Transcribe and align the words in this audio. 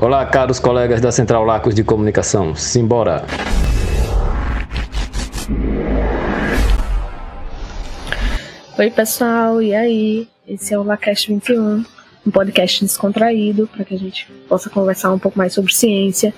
Olá, 0.00 0.24
caros 0.24 0.60
colegas 0.60 1.00
da 1.00 1.10
Central 1.10 1.44
Lacos 1.44 1.74
de 1.74 1.82
Comunicação. 1.82 2.54
Simbora! 2.54 3.24
Oi, 8.78 8.90
pessoal, 8.92 9.60
e 9.60 9.74
aí? 9.74 10.28
Esse 10.46 10.72
é 10.72 10.78
o 10.78 10.84
Lacast 10.84 11.26
21, 11.26 11.84
um 12.24 12.30
podcast 12.30 12.84
descontraído 12.84 13.66
para 13.66 13.84
que 13.84 13.92
a 13.92 13.98
gente 13.98 14.30
possa 14.48 14.70
conversar 14.70 15.12
um 15.12 15.18
pouco 15.18 15.36
mais 15.36 15.52
sobre 15.52 15.74
ciência. 15.74 16.32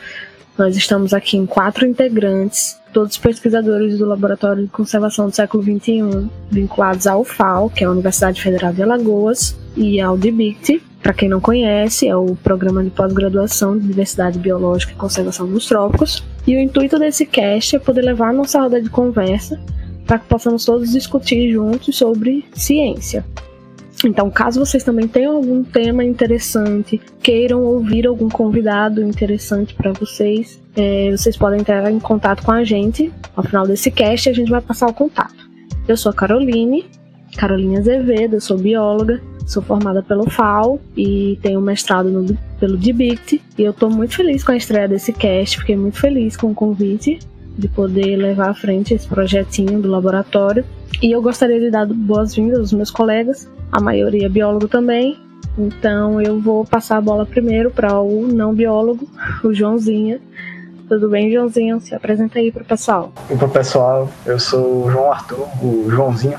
Nós 0.57 0.75
estamos 0.75 1.13
aqui 1.13 1.37
em 1.37 1.45
quatro 1.45 1.87
integrantes, 1.87 2.79
todos 2.95 3.19
pesquisadores 3.19 3.99
do 3.99 4.07
Laboratório 4.07 4.63
de 4.63 4.71
Conservação 4.71 5.29
do 5.29 5.37
Século 5.37 5.63
XXI, 5.63 6.31
vinculados 6.51 7.07
ao 7.07 7.23
FAO, 7.25 7.69
que 7.69 7.85
é 7.85 7.87
a 7.87 7.91
Universidade 7.91 8.41
Federal 8.41 8.73
de 8.73 8.83
Alagoas, 8.83 9.55
e 9.77 10.01
ao 10.01 10.17
DBICT, 10.17 10.83
para 11.03 11.15
quem 11.15 11.29
não 11.29 11.41
conhece, 11.41 12.07
é 12.07 12.15
o 12.15 12.37
Programa 12.37 12.85
de 12.85 12.91
Pós-Graduação 12.91 13.79
de 13.79 13.87
Diversidade 13.87 14.39
Biológica 14.39 14.93
e 14.93 14.97
Conservação 14.97 15.47
dos 15.47 15.67
Trópicos. 15.67 16.23
E 16.47 16.55
o 16.55 16.61
intuito 16.61 16.99
desse 16.99 17.25
cast 17.25 17.77
é 17.77 17.79
poder 17.79 18.03
levar 18.03 18.31
a 18.31 18.33
nossa 18.33 18.61
roda 18.61 18.81
de 18.81 18.91
conversa 18.91 19.59
para 20.07 20.19
que 20.19 20.27
possamos 20.27 20.65
todos 20.65 20.91
discutir 20.91 21.53
juntos 21.53 21.97
sobre 21.97 22.45
ciência. 22.53 23.25
Então, 24.05 24.31
caso 24.31 24.61
vocês 24.61 24.83
também 24.83 25.07
tenham 25.07 25.37
algum 25.37 25.63
tema 25.63 26.03
interessante, 26.03 27.01
queiram 27.23 27.63
ouvir 27.63 28.07
algum 28.07 28.29
convidado 28.29 29.03
interessante 29.03 29.75
para 29.75 29.93
vocês, 29.93 30.61
é, 30.75 31.11
vocês 31.11 31.37
podem 31.37 31.61
entrar 31.61 31.91
em 31.91 31.99
contato 31.99 32.43
com 32.43 32.51
a 32.51 32.65
gente. 32.65 33.13
Ao 33.37 33.45
final 33.45 33.67
desse 33.67 33.91
cast, 33.91 34.29
a 34.29 34.33
gente 34.33 34.51
vai 34.51 34.61
passar 34.61 34.87
o 34.87 34.95
contato. 34.95 35.49
Eu 35.87 35.97
sou 35.97 36.11
a 36.11 36.15
Caroline, 36.15 36.87
Caroline 37.37 37.79
Azevedo, 37.79 38.35
eu 38.35 38.41
sou 38.41 38.59
bióloga 38.59 39.21
Sou 39.51 39.61
formada 39.61 40.01
pelo 40.01 40.31
FAO 40.31 40.81
e 40.97 41.37
tenho 41.43 41.61
mestrado 41.61 42.09
no, 42.09 42.39
pelo 42.61 42.77
DBICT. 42.77 43.43
E 43.59 43.65
eu 43.65 43.73
estou 43.73 43.91
muito 43.91 44.15
feliz 44.15 44.45
com 44.45 44.53
a 44.53 44.57
estreia 44.57 44.87
desse 44.87 45.13
cast, 45.13 45.59
fiquei 45.59 45.77
muito 45.77 45.99
feliz 45.99 46.37
com 46.37 46.53
o 46.53 46.55
convite 46.55 47.19
de 47.59 47.67
poder 47.67 48.15
levar 48.15 48.51
à 48.51 48.55
frente 48.55 48.95
esse 48.95 49.09
projetinho 49.09 49.83
do 49.83 49.91
laboratório. 49.91 50.65
E 51.03 51.11
eu 51.11 51.21
gostaria 51.21 51.59
de 51.59 51.69
dar 51.69 51.85
boas-vindas 51.85 52.61
aos 52.61 52.73
meus 52.73 52.93
colegas, 52.93 53.51
a 53.73 53.81
maioria 53.81 54.31
biólogo 54.31 54.69
também. 54.69 55.19
Então 55.59 56.23
eu 56.23 56.39
vou 56.39 56.65
passar 56.65 56.99
a 56.99 57.01
bola 57.01 57.27
primeiro 57.27 57.73
para 57.73 58.01
o 58.01 58.29
não 58.29 58.55
biólogo, 58.55 59.09
o 59.43 59.53
Joãozinho. 59.53 60.21
Tudo 60.89 61.09
bem, 61.09 61.29
Joãozinho? 61.33 61.81
Se 61.81 61.93
apresenta 61.93 62.39
aí 62.39 62.53
para 62.53 62.63
o 62.63 62.67
pessoal. 62.67 63.13
E 63.29 63.49
pessoal, 63.49 64.09
eu 64.25 64.39
sou 64.39 64.85
o 64.85 64.91
João 64.93 65.11
Arthur, 65.11 65.49
o 65.61 65.91
Joãozinho 65.91 66.39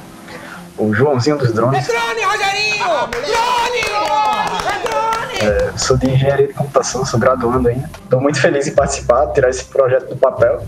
o 0.78 0.94
Joãozinho 0.94 1.38
dos 1.38 1.54
drones. 1.54 1.88
É 1.88 1.92
drone, 1.92 2.22
Rogerinho! 2.24 2.86
Ah, 2.86 3.10
drone! 3.12 3.82
É 4.68 4.88
drone! 4.88 5.72
É, 5.72 5.78
sou 5.78 5.98
de 5.98 6.10
engenharia 6.10 6.48
de 6.48 6.54
computação, 6.54 7.06
sou 7.06 7.20
graduando 7.20 7.68
ainda. 7.68 7.90
Estou 8.04 8.22
muito 8.22 8.40
feliz 8.40 8.68
em 8.68 8.74
participar, 8.74 9.28
tirar 9.28 9.50
esse 9.50 9.66
projeto 9.66 10.10
do 10.10 10.16
papel. 10.16 10.64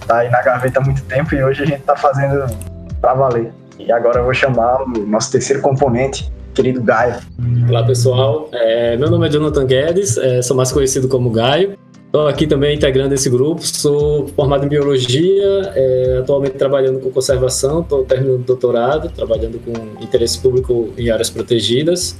Está 0.00 0.18
aí 0.18 0.30
na 0.30 0.42
gaveta 0.42 0.80
há 0.80 0.82
muito 0.82 1.02
tempo 1.04 1.34
e 1.34 1.42
hoje 1.42 1.62
a 1.62 1.66
gente 1.66 1.80
está 1.80 1.96
fazendo 1.96 2.44
para 3.00 3.14
valer. 3.14 3.52
E 3.78 3.90
agora 3.90 4.20
eu 4.20 4.24
vou 4.24 4.34
chamar 4.34 4.82
o 4.82 4.88
nosso 5.06 5.32
terceiro 5.32 5.62
componente, 5.62 6.30
querido 6.54 6.82
Gaio. 6.82 7.16
Olá 7.68 7.82
pessoal, 7.84 8.48
é, 8.52 8.96
meu 8.96 9.08
nome 9.08 9.26
é 9.26 9.30
Jonathan 9.30 9.64
Guedes, 9.64 10.18
é, 10.18 10.42
sou 10.42 10.56
mais 10.56 10.70
conhecido 10.70 11.08
como 11.08 11.30
Gaio. 11.30 11.78
Estou 12.10 12.26
aqui 12.26 12.44
também 12.44 12.74
integrando 12.74 13.14
esse 13.14 13.30
grupo, 13.30 13.64
sou 13.64 14.26
formado 14.26 14.66
em 14.66 14.68
biologia, 14.68 15.72
é, 15.76 16.18
atualmente 16.18 16.54
trabalhando 16.54 16.98
com 16.98 17.08
conservação, 17.08 17.82
estou 17.82 18.04
terminando 18.04 18.40
o 18.40 18.42
doutorado, 18.42 19.08
trabalhando 19.10 19.60
com 19.60 20.02
interesse 20.02 20.36
público 20.40 20.92
em 20.98 21.08
áreas 21.08 21.30
protegidas. 21.30 22.18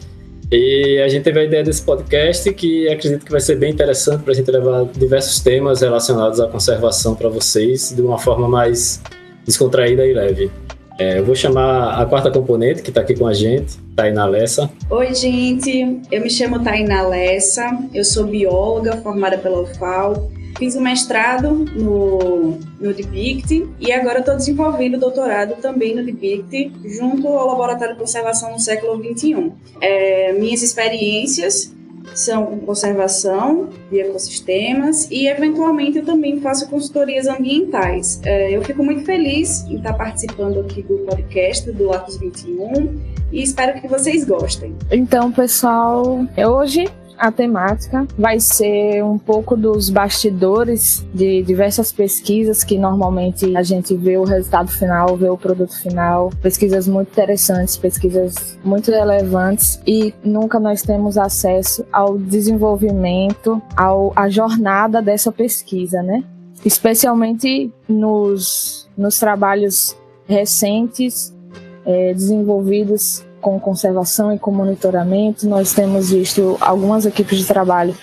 E 0.49 1.01
a 1.05 1.09
gente 1.09 1.25
teve 1.25 1.41
a 1.41 1.45
ideia 1.45 1.65
desse 1.65 1.83
podcast 1.83 2.55
que 2.55 2.89
acredito 2.89 3.25
que 3.25 3.33
vai 3.33 3.41
ser 3.41 3.57
bem 3.57 3.73
interessante 3.73 4.23
para 4.23 4.33
a 4.33 4.37
gente 4.37 4.49
levar 4.49 4.85
diversos 4.85 5.41
temas 5.41 5.81
relacionados 5.81 6.39
à 6.39 6.47
conservação 6.47 7.17
para 7.17 7.29
vocês 7.29 7.93
de 7.93 8.01
uma 8.01 8.17
forma 8.17 8.49
mais 8.49 9.03
descontraída 9.45 10.07
e 10.07 10.15
leve. 10.15 10.53
É, 11.01 11.19
eu 11.19 11.25
vou 11.25 11.35
chamar 11.35 11.99
a 11.99 12.05
quarta 12.05 12.31
componente 12.31 12.83
que 12.83 12.91
está 12.91 13.01
aqui 13.01 13.15
com 13.15 13.27
a 13.27 13.33
gente, 13.33 13.79
Tainá 13.97 14.27
Lessa. 14.27 14.71
Oi, 14.91 15.15
gente. 15.15 15.99
Eu 16.13 16.21
me 16.21 16.29
chamo 16.29 16.63
Tainá 16.63 17.01
Lessa. 17.09 17.71
Eu 17.95 18.05
sou 18.05 18.27
bióloga 18.27 18.99
formada 18.99 19.39
pela 19.39 19.63
UFAL. 19.63 20.31
Fiz 20.59 20.75
o 20.75 20.81
mestrado 20.83 21.65
no, 21.75 22.59
no 22.79 22.93
DBICT 22.93 23.67
e 23.81 23.91
agora 23.91 24.19
estou 24.19 24.37
desenvolvendo 24.37 24.97
o 24.97 25.01
doutorado 25.01 25.55
também 25.63 25.97
no 25.97 26.05
DBICT, 26.05 26.71
junto 26.85 27.29
ao 27.29 27.47
Laboratório 27.47 27.95
de 27.95 28.01
Conservação 28.01 28.53
no 28.53 28.59
século 28.59 29.03
XXI. 29.03 29.53
É, 29.81 30.35
minhas 30.35 30.63
experiências 30.63 31.75
são 32.15 32.59
conservação 32.61 33.69
de 33.91 34.01
ecossistemas 34.01 35.09
e, 35.11 35.27
eventualmente, 35.27 35.99
eu 35.99 36.05
também 36.05 36.41
faço 36.41 36.69
consultorias 36.69 37.27
ambientais. 37.27 38.21
É, 38.25 38.57
eu 38.57 38.63
fico 38.63 38.83
muito 38.83 39.05
feliz 39.05 39.65
em 39.65 39.77
estar 39.77 39.95
participando 39.95 40.61
aqui 40.61 40.83
do 40.83 40.99
podcast 40.99 41.71
do 41.73 41.87
Lacos 41.87 42.17
21 42.17 43.01
e 43.33 43.43
espero 43.43 43.81
que 43.81 43.89
vocês 43.89 44.25
gostem. 44.25 44.75
Então, 44.91 45.31
pessoal, 45.31 46.27
é 46.37 46.47
hoje 46.49 46.89
a 47.21 47.31
temática 47.31 48.09
vai 48.19 48.41
ser 48.41 49.05
um 49.05 49.19
pouco 49.19 49.55
dos 49.55 49.91
bastidores 49.91 51.07
de 51.13 51.43
diversas 51.43 51.93
pesquisas 51.93 52.65
que 52.65 52.79
normalmente 52.79 53.55
a 53.55 53.63
gente 53.63 53.95
vê 53.95 54.17
o 54.17 54.25
resultado 54.25 54.73
final, 54.73 55.19
vê 55.19 55.29
o 55.29 55.37
produto 55.37 55.79
final, 55.83 56.31
pesquisas 56.41 56.89
muito 56.89 57.11
interessantes, 57.11 57.77
pesquisas 57.77 58.59
muito 58.65 58.91
relevantes 58.91 59.79
e 59.87 60.15
nunca 60.25 60.59
nós 60.59 60.81
temos 60.81 61.19
acesso 61.19 61.85
ao 61.93 62.17
desenvolvimento, 62.17 63.61
ao 63.77 64.15
a 64.17 64.31
jornada 64.31 65.03
dessa 65.03 65.31
pesquisa, 65.31 66.03
né? 66.03 66.25
Especialmente 66.65 67.71
nos, 67.87 68.89
nos 68.97 69.19
trabalhos 69.19 69.95
recentes 70.27 71.37
é, 71.85 72.15
desenvolvidos 72.15 73.25
com 73.41 73.59
conservação 73.59 74.33
e 74.33 74.39
com 74.39 74.51
monitoramento. 74.51 75.49
Nós 75.49 75.73
temos 75.73 76.11
visto 76.11 76.57
algumas 76.61 77.07
equipes 77.07 77.39
de 77.39 77.47
trabalho 77.47 77.95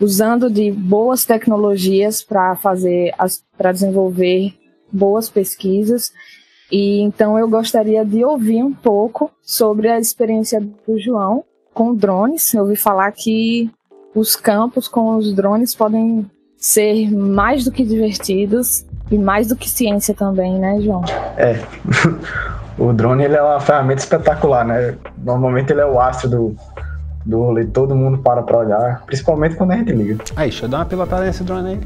usando 0.00 0.50
de 0.50 0.70
boas 0.70 1.24
tecnologias 1.24 2.22
para 2.22 2.56
fazer 2.56 3.12
para 3.56 3.72
desenvolver 3.72 4.54
boas 4.92 5.28
pesquisas. 5.28 6.12
E 6.70 7.00
então 7.00 7.38
eu 7.38 7.48
gostaria 7.48 8.04
de 8.04 8.24
ouvir 8.24 8.62
um 8.62 8.72
pouco 8.72 9.30
sobre 9.42 9.88
a 9.88 9.98
experiência 9.98 10.60
do 10.60 10.98
João 10.98 11.44
com 11.72 11.94
drones. 11.94 12.52
Eu 12.54 12.62
ouvi 12.62 12.76
falar 12.76 13.10
que 13.12 13.70
os 14.14 14.36
campos 14.36 14.88
com 14.88 15.16
os 15.16 15.34
drones 15.34 15.74
podem 15.74 16.28
ser 16.56 17.10
mais 17.10 17.64
do 17.64 17.72
que 17.72 17.84
divertidos 17.84 18.86
e 19.10 19.18
mais 19.18 19.48
do 19.48 19.56
que 19.56 19.68
ciência 19.68 20.14
também, 20.14 20.58
né, 20.58 20.80
João? 20.80 21.02
É. 21.36 21.54
o 22.78 22.92
drone 22.92 23.24
ele 23.24 23.36
é 23.36 23.42
uma 23.42 23.60
ferramenta 23.60 24.00
espetacular, 24.00 24.64
né? 24.64 24.96
Normalmente 25.18 25.72
ele 25.72 25.80
é 25.80 25.86
o 25.86 26.00
astro 26.00 26.28
do, 26.28 26.56
do 27.24 27.42
rolê, 27.42 27.64
todo 27.64 27.94
mundo 27.94 28.18
para 28.18 28.42
para 28.42 28.58
olhar, 28.58 29.02
principalmente 29.06 29.56
quando 29.56 29.72
a 29.72 29.76
gente 29.76 29.92
liga. 29.92 30.22
Aí, 30.36 30.48
deixa 30.50 30.66
eu 30.66 30.68
dar 30.68 30.78
uma 30.78 30.86
pilotada 30.86 31.24
nesse 31.24 31.44
drone 31.44 31.70
aí. 31.70 31.80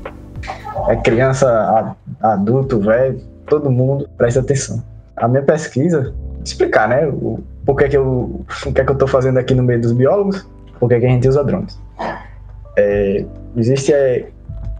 É 0.88 0.96
criança, 0.96 1.94
adulto, 2.22 2.80
velho, 2.80 3.20
todo 3.46 3.70
mundo 3.70 4.08
presta 4.16 4.40
atenção. 4.40 4.82
A 5.16 5.26
minha 5.26 5.42
pesquisa, 5.42 6.14
explicar, 6.44 6.88
né? 6.88 7.06
O, 7.06 7.40
por 7.66 7.76
que, 7.76 7.88
que 7.88 7.96
eu, 7.96 8.44
o 8.66 8.72
que, 8.72 8.80
é 8.80 8.84
que 8.84 8.90
eu 8.90 8.96
tô 8.96 9.06
fazendo 9.06 9.38
aqui 9.38 9.54
no 9.54 9.62
meio 9.62 9.80
dos 9.80 9.92
biólogos, 9.92 10.46
por 10.78 10.88
que, 10.88 10.98
que 10.98 11.06
a 11.06 11.08
gente 11.08 11.28
usa 11.28 11.44
drones. 11.44 11.78
É, 12.76 13.24
existe, 13.56 13.92
é, 13.92 14.28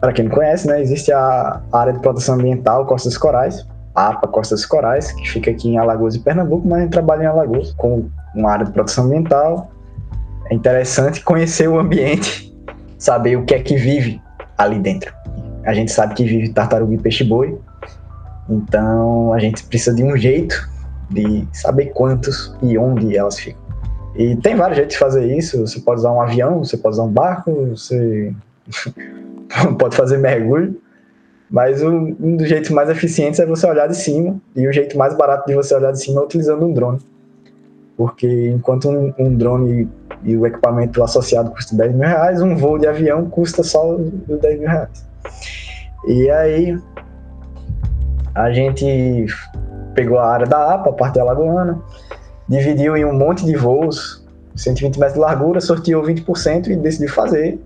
para 0.00 0.12
quem 0.12 0.26
não 0.26 0.32
conhece, 0.32 0.66
né? 0.68 0.80
Existe 0.80 1.12
a 1.12 1.60
área 1.72 1.92
de 1.92 1.98
proteção 1.98 2.36
ambiental 2.36 2.86
Costas 2.86 3.18
Corais, 3.18 3.66
APA 4.06 4.28
Costas 4.28 4.64
Corais, 4.64 5.12
que 5.12 5.28
fica 5.28 5.50
aqui 5.50 5.68
em 5.68 5.78
Alagoas 5.78 6.14
e 6.14 6.20
Pernambuco, 6.20 6.66
mas 6.68 6.78
a 6.78 6.82
gente 6.82 6.92
trabalha 6.92 7.24
em 7.24 7.26
Alagoas 7.26 7.72
com 7.72 8.08
uma 8.34 8.50
área 8.50 8.64
de 8.64 8.72
proteção 8.72 9.06
ambiental. 9.06 9.70
É 10.50 10.54
interessante 10.54 11.22
conhecer 11.22 11.68
o 11.68 11.78
ambiente, 11.78 12.54
saber 12.98 13.36
o 13.36 13.44
que 13.44 13.54
é 13.54 13.60
que 13.60 13.76
vive 13.76 14.20
ali 14.56 14.78
dentro. 14.78 15.12
A 15.64 15.74
gente 15.74 15.90
sabe 15.92 16.14
que 16.14 16.24
vive 16.24 16.50
tartaruga 16.50 16.94
e 16.94 16.98
peixe-boi, 16.98 17.58
então 18.48 19.32
a 19.32 19.38
gente 19.38 19.62
precisa 19.64 19.94
de 19.94 20.02
um 20.02 20.16
jeito 20.16 20.68
de 21.10 21.46
saber 21.52 21.86
quantos 21.86 22.54
e 22.62 22.78
onde 22.78 23.16
elas 23.16 23.38
ficam. 23.38 23.68
E 24.14 24.34
tem 24.36 24.56
vários 24.56 24.76
jeitos 24.76 24.94
de 24.94 24.98
fazer 24.98 25.36
isso. 25.36 25.60
Você 25.60 25.80
pode 25.80 26.00
usar 26.00 26.12
um 26.12 26.20
avião, 26.20 26.58
você 26.58 26.76
pode 26.76 26.94
usar 26.94 27.04
um 27.04 27.12
barco, 27.12 27.68
você 27.70 28.32
pode 29.78 29.96
fazer 29.96 30.18
mergulho. 30.18 30.80
Mas 31.50 31.82
um, 31.82 32.14
um 32.20 32.36
dos 32.36 32.48
jeitos 32.48 32.70
mais 32.70 32.90
eficientes 32.90 33.40
é 33.40 33.46
você 33.46 33.66
olhar 33.66 33.86
de 33.86 33.96
cima, 33.96 34.36
e 34.54 34.66
o 34.66 34.72
jeito 34.72 34.98
mais 34.98 35.16
barato 35.16 35.46
de 35.46 35.54
você 35.54 35.74
olhar 35.74 35.92
de 35.92 36.02
cima 36.02 36.20
é 36.20 36.24
utilizando 36.24 36.64
um 36.64 36.72
drone. 36.72 36.98
Porque 37.96 38.50
enquanto 38.50 38.88
um, 38.88 39.12
um 39.18 39.34
drone 39.34 39.88
e 40.22 40.36
o 40.36 40.46
equipamento 40.46 41.02
associado 41.02 41.50
custa 41.50 41.76
10 41.76 41.94
mil 41.94 42.08
reais, 42.08 42.42
um 42.42 42.56
voo 42.56 42.78
de 42.78 42.86
avião 42.86 43.28
custa 43.28 43.62
só 43.62 43.94
os 43.94 44.40
10 44.40 44.60
mil 44.60 44.68
reais. 44.68 45.04
E 46.06 46.30
aí 46.30 46.78
a 48.34 48.52
gente 48.52 49.26
pegou 49.94 50.18
a 50.18 50.28
área 50.28 50.46
da 50.46 50.74
APA, 50.74 50.90
a 50.90 50.92
parte 50.92 51.18
alagoana, 51.18 51.80
dividiu 52.48 52.96
em 52.96 53.04
um 53.04 53.12
monte 53.12 53.44
de 53.44 53.56
voos, 53.56 54.24
120 54.54 54.98
metros 54.98 55.14
de 55.14 55.20
largura, 55.20 55.60
sorteou 55.60 56.02
20% 56.02 56.68
e 56.68 56.76
decidiu 56.76 57.08
fazer 57.08 57.58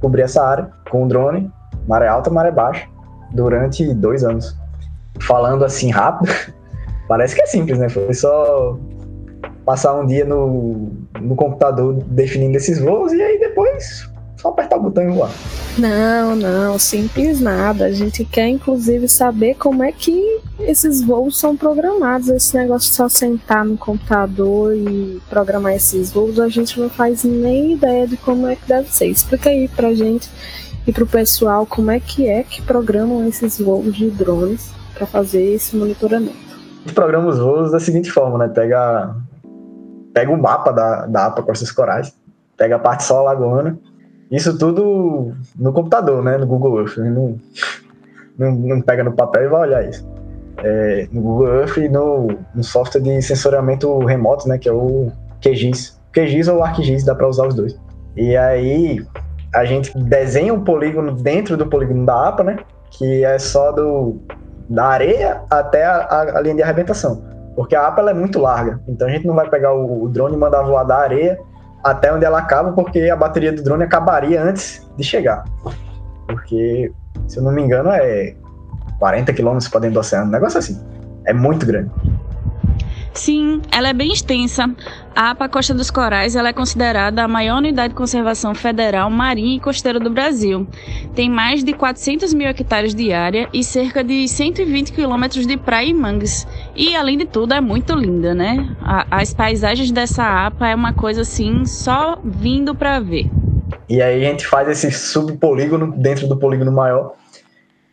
cobrir 0.00 0.22
essa 0.22 0.44
área 0.44 0.70
com 0.90 1.04
o 1.04 1.08
drone, 1.08 1.50
maré 1.86 2.08
alta, 2.08 2.30
maré 2.30 2.50
baixa, 2.50 2.86
durante 3.32 3.94
dois 3.94 4.24
anos. 4.24 4.56
Falando 5.20 5.64
assim 5.64 5.90
rápido, 5.90 6.32
parece 7.08 7.34
que 7.34 7.42
é 7.42 7.46
simples, 7.46 7.78
né? 7.78 7.88
Foi 7.88 8.12
só 8.14 8.78
passar 9.64 9.94
um 9.94 10.06
dia 10.06 10.24
no, 10.24 10.90
no 11.20 11.36
computador 11.36 11.94
definindo 12.06 12.56
esses 12.56 12.78
voos 12.78 13.12
e 13.12 13.20
aí 13.20 13.38
depois 13.38 14.08
só 14.38 14.48
apertar 14.48 14.76
o 14.76 14.82
botão 14.82 15.02
e 15.02 15.12
voar. 15.12 15.30
Não, 15.76 16.34
não, 16.36 16.78
simples 16.78 17.40
nada. 17.40 17.86
A 17.86 17.92
gente 17.92 18.24
quer 18.24 18.48
inclusive 18.48 19.08
saber 19.08 19.54
como 19.56 19.82
é 19.82 19.92
que 19.92 20.40
esses 20.60 21.02
voos 21.02 21.38
são 21.38 21.56
programados. 21.56 22.28
Esse 22.28 22.56
negócio 22.56 22.88
de 22.88 22.96
só 22.96 23.08
sentar 23.08 23.64
no 23.64 23.76
computador 23.76 24.74
e 24.74 25.20
programar 25.28 25.74
esses 25.74 26.12
voos, 26.12 26.38
a 26.38 26.48
gente 26.48 26.78
não 26.80 26.88
faz 26.88 27.24
nem 27.24 27.72
ideia 27.72 28.06
de 28.06 28.16
como 28.16 28.46
é 28.46 28.56
que 28.56 28.66
deve 28.66 28.92
ser. 28.92 29.06
Explica 29.06 29.50
aí 29.50 29.68
pra 29.68 29.92
gente 29.92 30.30
e 30.88 30.92
pro 30.92 31.06
pessoal 31.06 31.64
como 31.64 31.90
é 31.92 32.00
que 32.00 32.26
é 32.26 32.42
que 32.42 32.60
programam 32.62 33.28
esses 33.28 33.60
voos 33.60 33.94
de 33.94 34.10
drones 34.10 34.72
para 34.94 35.06
fazer 35.06 35.54
esse 35.54 35.76
monitoramento. 35.76 36.48
Programa 36.94 37.28
os 37.28 37.38
voos 37.38 37.70
da 37.70 37.78
seguinte 37.78 38.10
forma, 38.10 38.38
né? 38.38 38.48
Pega, 38.48 39.14
pega 40.12 40.32
o 40.32 40.40
mapa 40.40 40.72
da, 40.72 41.06
da 41.06 41.26
APA 41.26 41.42
Costas 41.42 41.70
Corais, 41.70 42.12
pega 42.56 42.76
a 42.76 42.78
parte 42.78 43.04
só 43.04 43.22
lagoana 43.22 43.78
isso 44.30 44.58
tudo 44.58 45.32
no 45.58 45.72
computador, 45.72 46.22
né? 46.22 46.36
No 46.36 46.46
Google 46.46 46.80
Earth. 46.80 46.98
Né? 46.98 47.10
Não, 47.10 47.38
não, 48.38 48.52
não, 48.52 48.80
pega 48.80 49.02
no 49.02 49.12
papel 49.12 49.44
e 49.44 49.48
vai 49.48 49.60
olhar 49.62 49.88
isso. 49.88 50.06
É, 50.58 51.08
no 51.10 51.22
Google 51.22 51.48
Earth 51.60 51.76
e 51.78 51.88
no, 51.88 52.28
no, 52.54 52.62
software 52.62 53.00
de 53.00 53.22
sensoriamento 53.22 53.98
remoto, 54.00 54.46
né? 54.46 54.58
Que 54.58 54.68
é 54.68 54.72
o 54.72 55.10
QGIS. 55.40 55.98
QGIS 56.12 56.48
ou 56.48 56.62
ArcGIS, 56.62 57.04
dá 57.04 57.14
para 57.14 57.28
usar 57.28 57.46
os 57.46 57.54
dois. 57.54 57.80
E 58.16 58.36
aí 58.36 59.02
a 59.54 59.64
gente 59.64 59.96
desenha 59.96 60.52
um 60.52 60.62
polígono 60.62 61.12
dentro 61.12 61.56
do 61.56 61.66
polígono 61.66 62.04
da 62.04 62.28
APA, 62.28 62.44
né? 62.44 62.58
Que 62.90 63.24
é 63.24 63.38
só 63.38 63.72
do, 63.72 64.20
da 64.68 64.86
areia 64.86 65.42
até 65.50 65.84
a, 65.84 66.36
a 66.36 66.40
linha 66.40 66.56
de 66.56 66.62
arrebentação. 66.62 67.22
Porque 67.56 67.74
a 67.74 67.86
APA 67.86 68.10
é 68.10 68.14
muito 68.14 68.38
larga. 68.38 68.80
Então 68.86 69.08
a 69.08 69.10
gente 69.10 69.26
não 69.26 69.34
vai 69.34 69.48
pegar 69.48 69.74
o, 69.74 70.04
o 70.04 70.08
drone 70.08 70.34
e 70.34 70.38
mandar 70.38 70.62
voar 70.62 70.84
da 70.84 70.96
areia 70.96 71.38
até 71.82 72.12
onde 72.12 72.24
ela 72.24 72.38
acaba, 72.38 72.72
porque 72.72 73.08
a 73.08 73.16
bateria 73.16 73.52
do 73.52 73.62
drone 73.62 73.84
acabaria 73.84 74.42
antes 74.42 74.86
de 74.96 75.04
chegar. 75.04 75.44
Porque, 76.26 76.92
se 77.26 77.38
eu 77.38 77.42
não 77.42 77.52
me 77.52 77.62
engano, 77.62 77.90
é 77.90 78.34
40 78.98 79.32
quilômetros 79.32 79.68
para 79.68 79.80
dentro 79.80 79.94
do 79.94 80.00
oceano, 80.00 80.26
um 80.26 80.30
negócio 80.30 80.58
assim. 80.58 80.78
É 81.24 81.32
muito 81.32 81.64
grande. 81.64 81.90
Sim, 83.18 83.60
ela 83.72 83.88
é 83.88 83.92
bem 83.92 84.12
extensa. 84.12 84.70
A 85.14 85.30
APA 85.30 85.48
Costa 85.48 85.74
dos 85.74 85.90
Corais 85.90 86.36
ela 86.36 86.50
é 86.50 86.52
considerada 86.52 87.24
a 87.24 87.28
maior 87.28 87.58
unidade 87.58 87.88
de 87.88 87.96
conservação 87.96 88.54
federal 88.54 89.10
marinha 89.10 89.56
e 89.56 89.60
costeira 89.60 89.98
do 89.98 90.08
Brasil. 90.08 90.68
Tem 91.16 91.28
mais 91.28 91.64
de 91.64 91.72
400 91.72 92.32
mil 92.32 92.46
hectares 92.46 92.94
de 92.94 93.12
área 93.12 93.48
e 93.52 93.64
cerca 93.64 94.04
de 94.04 94.28
120 94.28 94.92
quilômetros 94.92 95.48
de 95.48 95.56
praia 95.56 95.88
e 95.88 95.94
mangues. 95.94 96.46
E, 96.76 96.94
além 96.94 97.18
de 97.18 97.26
tudo, 97.26 97.54
é 97.54 97.60
muito 97.60 97.92
linda, 97.92 98.36
né? 98.36 98.72
As 99.10 99.34
paisagens 99.34 99.90
dessa 99.90 100.46
APA 100.46 100.68
é 100.68 100.74
uma 100.74 100.92
coisa 100.92 101.22
assim, 101.22 101.66
só 101.66 102.20
vindo 102.24 102.72
para 102.72 103.00
ver. 103.00 103.28
E 103.88 104.00
aí 104.00 104.24
a 104.24 104.30
gente 104.30 104.46
faz 104.46 104.68
esse 104.68 104.92
subpolígono 104.92 105.92
dentro 105.96 106.28
do 106.28 106.36
polígono 106.36 106.70
maior, 106.70 107.16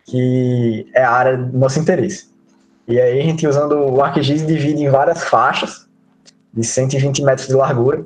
que 0.06 0.86
é 0.94 1.04
a 1.04 1.12
área 1.12 1.36
do 1.36 1.58
nosso 1.58 1.80
interesse. 1.80 2.35
E 2.88 3.00
aí 3.00 3.20
a 3.20 3.24
gente 3.24 3.48
usando 3.48 3.74
o 3.74 4.02
ArcGIS 4.02 4.46
divide 4.46 4.84
em 4.84 4.90
várias 4.90 5.24
faixas 5.24 5.88
de 6.54 6.64
120 6.64 7.24
metros 7.24 7.48
de 7.48 7.54
largura. 7.54 8.06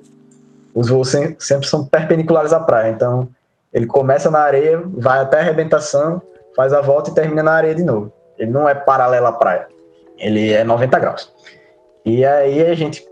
Os 0.73 0.89
voos 0.89 1.09
sempre 1.09 1.67
são 1.67 1.85
perpendiculares 1.85 2.53
à 2.53 2.59
praia, 2.59 2.91
então 2.91 3.27
ele 3.73 3.85
começa 3.85 4.31
na 4.31 4.39
areia, 4.39 4.81
vai 4.85 5.19
até 5.19 5.37
a 5.37 5.41
arrebentação, 5.41 6.21
faz 6.55 6.73
a 6.73 6.81
volta 6.81 7.09
e 7.09 7.13
termina 7.13 7.43
na 7.43 7.51
areia 7.51 7.75
de 7.75 7.83
novo. 7.83 8.11
Ele 8.37 8.51
não 8.51 8.67
é 8.67 8.73
paralelo 8.73 9.27
à 9.27 9.31
praia, 9.33 9.67
ele 10.17 10.53
é 10.53 10.63
90 10.63 10.99
graus. 10.99 11.33
E 12.05 12.25
aí 12.25 12.65
a 12.65 12.73
gente 12.73 13.05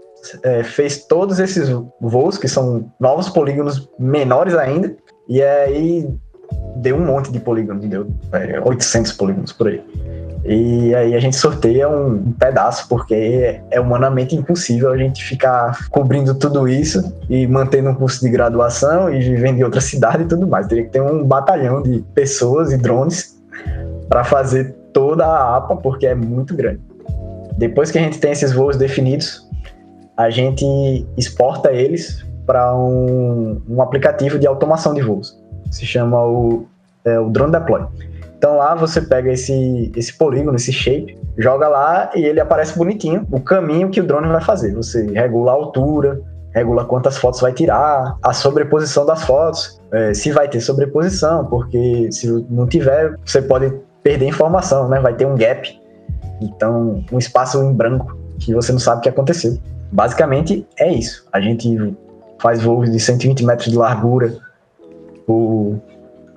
é, 0.44 0.64
fez 0.64 1.06
todos 1.06 1.40
esses 1.40 1.70
voos, 2.00 2.38
que 2.38 2.48
são 2.48 2.92
novos 3.00 3.30
polígonos 3.30 3.90
menores 4.00 4.56
ainda, 4.56 4.96
e 5.28 5.44
aí 5.44 6.10
deu 6.78 6.96
um 6.96 7.06
monte 7.06 7.32
de 7.32 7.40
polígonos, 7.40 7.86
deu 7.86 8.08
é, 8.32 8.60
800 8.62 9.12
polígonos 9.14 9.52
por 9.52 9.68
aí. 9.68 9.84
E 10.50 10.96
aí 10.96 11.14
a 11.14 11.20
gente 11.20 11.36
sorteia 11.36 11.90
um, 11.90 12.32
pedaço, 12.32 12.88
porque 12.88 13.60
é 13.70 13.82
humanamente 13.82 14.34
impossível 14.34 14.94
a 14.94 14.98
gente 14.98 15.22
ficar 15.22 15.90
cobrindo 15.90 16.34
tudo 16.34 16.70
isso 16.70 17.14
e 17.30 17.46
mantendo 17.46 17.90
um 17.90 17.96
curso 17.96 18.22
de 18.22 18.30
graduação 18.30 19.14
e 19.14 19.20
vivendo 19.20 19.60
em 19.60 19.64
outra 19.64 19.82
cidade 19.82 20.24
e 20.24 20.26
tudo 20.26 20.48
mais. 20.48 20.66
Teria 20.68 20.86
que 20.86 20.92
ter 20.92 21.02
um 21.02 21.22
batalhão 21.26 21.84
de 21.84 22.00
pessoas 22.16 22.72
e 22.72 22.78
drones 22.78 23.38
para 24.08 24.24
fazer 24.24 24.74
toda 24.94 25.26
a 25.26 25.58
APA, 25.58 25.76
porque 25.76 26.08
é 26.08 26.16
muito 26.16 26.56
grande. 26.56 26.80
Depois 27.58 27.92
que 27.92 27.98
a 27.98 28.02
gente 28.02 28.18
tem 28.18 28.32
esses 28.32 28.54
voos 28.54 28.78
definidos, 28.78 29.46
a 30.16 30.30
gente 30.30 31.06
exporta 31.18 31.74
eles 31.74 32.26
para 32.46 32.74
um, 32.74 33.62
um 33.68 33.82
aplicativo 33.82 34.40
de 34.40 34.48
automação 34.48 34.94
de 34.94 35.02
voos. 35.02 35.38
Se 35.70 35.86
chama 35.86 36.24
o, 36.24 36.66
é, 37.04 37.20
o 37.20 37.30
Drone 37.30 37.52
Deploy. 37.52 37.82
Então 38.38 38.58
lá 38.58 38.76
você 38.76 39.02
pega 39.02 39.32
esse, 39.32 39.92
esse 39.96 40.16
polígono, 40.16 40.56
esse 40.56 40.72
shape, 40.72 41.18
joga 41.38 41.68
lá 41.68 42.12
e 42.16 42.24
ele 42.24 42.40
aparece 42.40 42.78
bonitinho, 42.78 43.26
o 43.32 43.40
caminho 43.40 43.90
que 43.90 44.00
o 44.00 44.06
drone 44.06 44.28
vai 44.28 44.42
fazer. 44.42 44.74
Você 44.76 45.08
regula 45.12 45.52
a 45.52 45.56
altura, 45.56 46.22
regula 46.54 46.86
quantas 46.86 47.18
fotos 47.18 47.42
vai 47.42 47.52
tirar, 47.52 48.16
a 48.22 48.34
sobreposição 48.34 49.06
das 49.06 49.24
fotos, 49.24 49.82
é, 49.92 50.14
se 50.14 50.32
vai 50.32 50.48
ter 50.48 50.62
sobreposição, 50.62 51.46
porque 51.46 52.12
se 52.12 52.28
não 52.50 52.68
tiver, 52.68 53.16
você 53.26 53.42
pode 53.42 53.74
perder 54.04 54.28
informação, 54.28 54.88
né? 54.88 55.00
Vai 55.00 55.16
ter 55.16 55.26
um 55.26 55.36
gap, 55.36 55.68
então 56.40 57.04
um 57.12 57.18
espaço 57.18 57.62
em 57.64 57.74
branco 57.74 58.18
que 58.40 58.54
você 58.54 58.72
não 58.72 58.80
sabe 58.80 59.00
o 59.00 59.02
que 59.02 59.10
aconteceu. 59.10 59.58
Basicamente 59.92 60.68
é 60.78 60.92
isso. 60.92 61.26
A 61.34 61.40
gente 61.40 61.96
faz 62.40 62.62
voos 62.62 62.92
de 62.92 63.00
120 63.00 63.44
metros 63.46 63.72
de 63.72 63.78
largura 63.78 64.38
por 65.26 65.80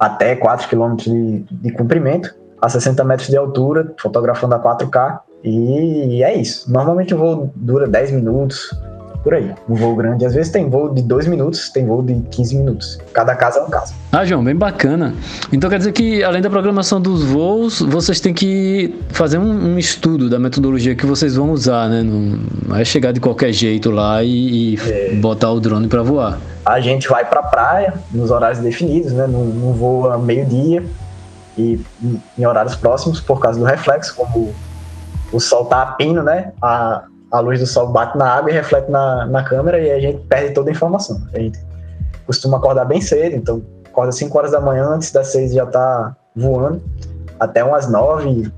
até 0.00 0.34
4 0.34 0.66
km 0.66 0.96
de, 0.96 1.44
de 1.50 1.72
comprimento, 1.72 2.34
a 2.60 2.68
60 2.68 3.04
metros 3.04 3.28
de 3.28 3.36
altura, 3.36 3.94
fotografando 4.00 4.54
a 4.54 4.58
4K. 4.58 5.20
E 5.44 6.22
é 6.24 6.34
isso. 6.34 6.70
Normalmente 6.72 7.14
o 7.14 7.18
voo 7.18 7.52
dura 7.54 7.86
10 7.86 8.12
minutos, 8.12 8.70
por 9.22 9.34
aí. 9.34 9.52
Um 9.68 9.74
voo 9.74 9.94
grande. 9.94 10.24
Às 10.24 10.34
vezes 10.34 10.52
tem 10.52 10.68
voo 10.68 10.92
de 10.92 11.02
2 11.02 11.26
minutos, 11.26 11.68
tem 11.68 11.86
voo 11.86 12.02
de 12.02 12.14
15 12.30 12.56
minutos. 12.56 12.98
Cada 13.12 13.34
caso 13.34 13.58
é 13.58 13.62
um 13.62 13.70
caso. 13.70 13.94
Ah, 14.12 14.24
João, 14.24 14.42
bem 14.42 14.54
bacana. 14.54 15.14
Então 15.52 15.68
quer 15.68 15.78
dizer 15.78 15.92
que, 15.92 16.22
além 16.22 16.42
da 16.42 16.50
programação 16.50 17.00
dos 17.00 17.22
voos, 17.24 17.80
vocês 17.80 18.20
têm 18.20 18.32
que 18.32 18.98
fazer 19.10 19.38
um, 19.38 19.74
um 19.74 19.78
estudo 19.78 20.28
da 20.28 20.38
metodologia 20.38 20.94
que 20.94 21.06
vocês 21.06 21.36
vão 21.36 21.50
usar, 21.50 21.88
né? 21.88 22.02
Não 22.02 22.76
é 22.76 22.84
chegar 22.84 23.12
de 23.12 23.20
qualquer 23.20 23.52
jeito 23.52 23.90
lá 23.90 24.22
e, 24.22 24.74
e 24.74 24.78
é. 24.90 25.14
botar 25.16 25.50
o 25.50 25.60
drone 25.60 25.88
para 25.88 26.02
voar. 26.02 26.38
A 26.64 26.80
gente 26.80 27.08
vai 27.08 27.24
para 27.24 27.40
a 27.40 27.44
praia 27.44 27.94
nos 28.12 28.30
horários 28.30 28.60
definidos, 28.60 29.12
né? 29.12 29.26
Não, 29.26 29.44
não 29.44 29.72
voa 29.72 30.18
meio-dia 30.18 30.84
e 31.56 31.80
em 32.38 32.46
horários 32.46 32.76
próximos 32.76 33.20
por 33.20 33.40
causa 33.40 33.58
do 33.58 33.64
reflexo, 33.64 34.14
como 34.14 34.54
o 35.32 35.40
sol 35.40 35.64
tá 35.66 35.82
a 35.82 35.86
pino, 35.86 36.22
né? 36.22 36.52
A, 36.60 37.04
a 37.30 37.40
luz 37.40 37.60
do 37.60 37.66
sol 37.66 37.88
bate 37.88 38.18
na 38.18 38.28
água 38.28 38.50
e 38.50 38.54
reflete 38.54 38.90
na, 38.90 39.26
na 39.26 39.44
câmera 39.44 39.78
e 39.78 39.90
a 39.90 40.00
gente 40.00 40.18
perde 40.24 40.52
toda 40.52 40.70
a 40.70 40.72
informação. 40.72 41.22
A 41.32 41.38
gente 41.38 41.60
costuma 42.26 42.58
acordar 42.58 42.84
bem 42.84 43.00
cedo, 43.00 43.36
então 43.36 43.62
acorda 43.86 44.12
5 44.12 44.36
horas 44.36 44.50
da 44.52 44.60
manhã, 44.60 44.86
antes 44.86 45.10
das 45.12 45.28
6 45.28 45.52
já 45.52 45.66
tá 45.66 46.16
voando, 46.34 46.82
até 47.38 47.62
umas 47.62 47.88
9, 47.88 48.50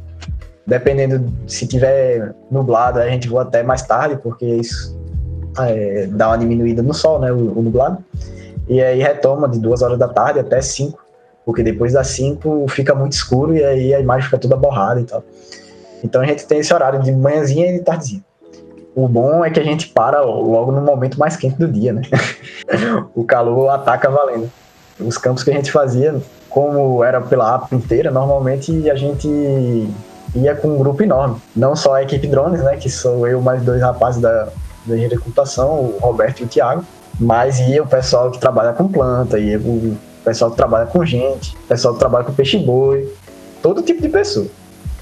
dependendo 0.66 1.32
se 1.46 1.66
tiver 1.66 2.34
nublado, 2.50 2.98
a 2.98 3.08
gente 3.08 3.28
voa 3.28 3.42
até 3.42 3.62
mais 3.62 3.82
tarde, 3.82 4.18
porque 4.22 4.44
isso 4.44 4.98
é, 5.58 6.06
dá 6.06 6.28
uma 6.28 6.38
diminuída 6.38 6.82
no 6.82 6.94
sol, 6.94 7.18
né, 7.18 7.32
o, 7.32 7.58
o, 7.58 7.62
nublado, 7.62 7.98
e 8.68 8.80
aí 8.82 9.02
retoma 9.02 9.48
de 9.48 9.58
2 9.58 9.82
horas 9.82 9.98
da 9.98 10.08
tarde 10.08 10.38
até 10.38 10.60
5, 10.60 10.98
porque 11.44 11.62
depois 11.62 11.92
das 11.92 12.08
5 12.08 12.66
fica 12.68 12.94
muito 12.94 13.12
escuro 13.12 13.54
e 13.54 13.64
aí 13.64 13.94
a 13.94 14.00
imagem 14.00 14.24
fica 14.24 14.38
toda 14.38 14.56
borrada 14.56 15.00
e 15.00 15.04
tal. 15.04 15.24
Então 16.04 16.20
a 16.20 16.24
gente 16.24 16.46
tem 16.46 16.58
esse 16.58 16.72
horário 16.72 17.00
de 17.00 17.12
manhãzinha 17.12 17.70
e 17.70 17.78
de 17.78 17.84
tardezinha. 17.84 18.22
O 18.94 19.08
bom 19.08 19.44
é 19.44 19.50
que 19.50 19.58
a 19.58 19.64
gente 19.64 19.88
para 19.88 20.20
logo 20.20 20.70
no 20.70 20.82
momento 20.82 21.18
mais 21.18 21.36
quente 21.36 21.56
do 21.56 21.66
dia, 21.66 21.92
né? 21.92 22.02
o 23.14 23.24
calor 23.24 23.70
ataca 23.70 24.10
valendo. 24.10 24.50
Os 25.00 25.16
campos 25.16 25.42
que 25.42 25.50
a 25.50 25.54
gente 25.54 25.72
fazia, 25.72 26.20
como 26.50 27.02
era 27.02 27.20
pela 27.20 27.54
APA 27.54 27.74
inteira, 27.74 28.10
normalmente 28.10 28.90
a 28.90 28.94
gente 28.94 29.26
ia 30.34 30.54
com 30.54 30.68
um 30.68 30.78
grupo 30.78 31.02
enorme. 31.02 31.36
Não 31.56 31.74
só 31.74 31.94
a 31.94 32.02
equipe 32.02 32.26
drones, 32.26 32.62
né? 32.62 32.76
Que 32.76 32.90
sou 32.90 33.26
eu 33.26 33.40
mais 33.40 33.62
dois 33.62 33.80
rapazes 33.80 34.20
da, 34.20 34.44
da 34.86 34.94
engenharia 34.94 35.16
de 35.16 35.18
computação, 35.18 35.70
o 35.70 35.98
Roberto 35.98 36.40
e 36.40 36.44
o 36.44 36.48
Thiago. 36.48 36.84
Mas 37.18 37.60
ia 37.60 37.82
o 37.82 37.86
pessoal 37.86 38.30
que 38.30 38.38
trabalha 38.38 38.74
com 38.74 38.88
planta, 38.88 39.38
ia 39.38 39.58
o 39.58 39.96
pessoal 40.22 40.50
que 40.50 40.56
trabalha 40.56 40.86
com 40.86 41.04
gente, 41.04 41.56
o 41.64 41.68
pessoal 41.68 41.94
que 41.94 42.00
trabalha 42.00 42.24
com 42.24 42.32
peixe-boi, 42.32 43.10
todo 43.62 43.82
tipo 43.82 44.02
de 44.02 44.08
pessoa. 44.08 44.46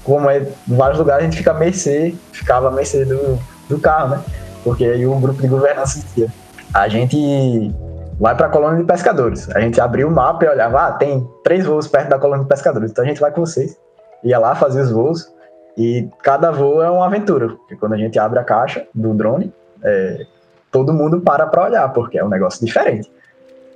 Como 0.03 0.29
é, 0.29 0.39
em 0.39 0.75
vários 0.75 0.97
lugares 0.97 1.23
a 1.23 1.25
gente 1.25 1.37
fica 1.37 1.51
a 1.51 1.53
mercê, 1.53 2.15
ficava 2.31 2.69
a 2.69 2.71
mercê 2.71 3.05
do, 3.05 3.39
do 3.71 3.79
carro, 3.79 4.09
né? 4.09 4.23
Porque 4.63 4.85
aí 4.85 5.05
o 5.05 5.15
grupo 5.15 5.41
de 5.41 5.47
governança 5.47 5.99
dizia. 5.99 6.29
A 6.73 6.87
gente 6.87 7.73
vai 8.19 8.35
para 8.35 8.47
a 8.47 8.49
colônia 8.49 8.77
de 8.79 8.85
pescadores. 8.85 9.49
A 9.49 9.59
gente 9.59 9.81
abriu 9.81 10.07
o 10.07 10.11
mapa 10.11 10.45
e 10.45 10.47
olhava, 10.47 10.87
ah, 10.87 10.91
tem 10.91 11.27
três 11.43 11.65
voos 11.65 11.87
perto 11.87 12.09
da 12.09 12.19
colônia 12.19 12.43
de 12.43 12.49
pescadores, 12.49 12.91
então 12.91 13.03
a 13.03 13.07
gente 13.07 13.19
vai 13.19 13.31
com 13.31 13.41
vocês. 13.41 13.75
Ia 14.23 14.37
lá 14.37 14.53
fazer 14.53 14.81
os 14.81 14.91
voos 14.91 15.33
e 15.75 16.07
cada 16.21 16.51
voo 16.51 16.83
é 16.83 16.89
uma 16.89 17.07
aventura, 17.07 17.49
porque 17.49 17.75
quando 17.75 17.93
a 17.93 17.97
gente 17.97 18.19
abre 18.19 18.37
a 18.37 18.43
caixa 18.43 18.85
do 18.93 19.13
drone, 19.15 19.51
é, 19.83 20.25
todo 20.71 20.93
mundo 20.93 21.21
para 21.21 21.47
para 21.47 21.63
olhar, 21.63 21.89
porque 21.93 22.19
é 22.19 22.23
um 22.23 22.29
negócio 22.29 22.63
diferente. 22.63 23.11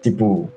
Tipo, 0.01 0.47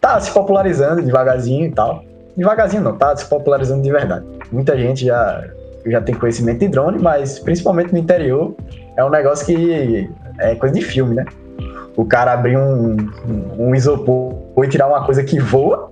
tá 0.00 0.20
se 0.20 0.30
popularizando 0.30 1.02
devagarzinho 1.02 1.66
e 1.66 1.72
tal. 1.72 2.04
Devagarzinho 2.36 2.82
não, 2.82 2.96
tá 2.96 3.16
se 3.16 3.26
popularizando 3.26 3.82
de 3.82 3.90
verdade. 3.90 4.24
Muita 4.52 4.78
gente 4.78 5.04
já, 5.04 5.44
já 5.84 6.00
tem 6.00 6.14
conhecimento 6.14 6.60
de 6.60 6.68
drone, 6.68 7.02
mas 7.02 7.40
principalmente 7.40 7.92
no 7.92 7.98
interior 7.98 8.54
é 8.96 9.04
um 9.04 9.10
negócio 9.10 9.46
que 9.46 10.10
é 10.38 10.54
coisa 10.54 10.74
de 10.74 10.82
filme, 10.82 11.14
né? 11.14 11.24
O 11.96 12.04
cara 12.04 12.32
abrir 12.32 12.56
um, 12.56 12.96
um 13.58 13.74
isopor 13.74 14.34
e 14.64 14.68
tirar 14.68 14.88
uma 14.88 15.04
coisa 15.04 15.22
que 15.22 15.38
voa 15.38 15.90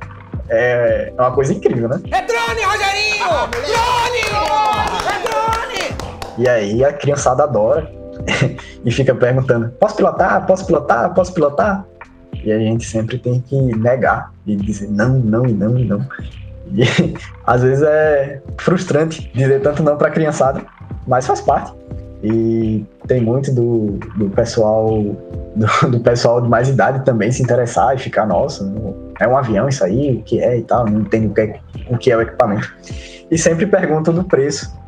é, 0.48 1.12
é 1.16 1.20
uma 1.20 1.32
coisa 1.32 1.52
incrível, 1.52 1.88
né? 1.88 2.00
É 2.10 2.22
drone, 2.22 2.62
Rogerinho! 2.62 3.24
Ah, 3.24 3.48
drone! 3.50 5.08
É 5.08 5.22
drone! 5.22 5.96
E 6.38 6.48
aí 6.48 6.84
a 6.84 6.92
criançada 6.92 7.44
adora 7.44 7.90
e 8.84 8.90
fica 8.90 9.14
perguntando: 9.14 9.70
posso 9.78 9.96
pilotar? 9.96 10.46
Posso 10.46 10.66
pilotar? 10.66 11.14
Posso 11.14 11.34
pilotar? 11.34 11.84
E 12.44 12.50
a 12.50 12.58
gente 12.58 12.84
sempre 12.86 13.18
tem 13.18 13.40
que 13.40 13.56
negar 13.76 14.32
e 14.46 14.56
dizer 14.56 14.90
não, 14.90 15.18
não 15.18 15.46
e 15.46 15.52
não 15.52 15.78
e 15.78 15.84
não. 15.84 16.06
E 16.66 16.82
às 17.46 17.62
vezes 17.62 17.82
é 17.82 18.40
frustrante 18.58 19.30
dizer 19.34 19.60
tanto 19.60 19.82
não 19.82 19.96
para 19.96 20.08
a 20.08 20.10
criançada, 20.10 20.62
mas 21.06 21.26
faz 21.26 21.40
parte. 21.40 21.72
E 22.22 22.86
tem 23.08 23.20
muito 23.20 23.52
do, 23.52 23.98
do 24.16 24.30
pessoal 24.30 25.02
do, 25.56 25.90
do, 25.90 26.00
pessoal 26.00 26.40
de 26.40 26.48
mais 26.48 26.68
idade 26.68 27.04
também 27.04 27.32
se 27.32 27.42
interessar 27.42 27.94
e 27.96 27.98
ficar, 27.98 28.26
nossa, 28.26 28.72
é 29.20 29.26
um 29.26 29.36
avião 29.36 29.68
isso 29.68 29.84
aí, 29.84 30.16
o 30.16 30.22
que 30.22 30.40
é 30.40 30.58
e 30.58 30.62
tal, 30.62 30.86
não 30.86 31.00
entendo 31.00 31.30
o 31.30 31.34
que 31.34 31.40
é, 31.40 31.60
o, 31.90 31.98
que 31.98 32.12
é 32.12 32.16
o 32.16 32.22
equipamento. 32.22 32.72
E 33.30 33.36
sempre 33.36 33.66
perguntam 33.66 34.14
do 34.14 34.24
preço. 34.24 34.80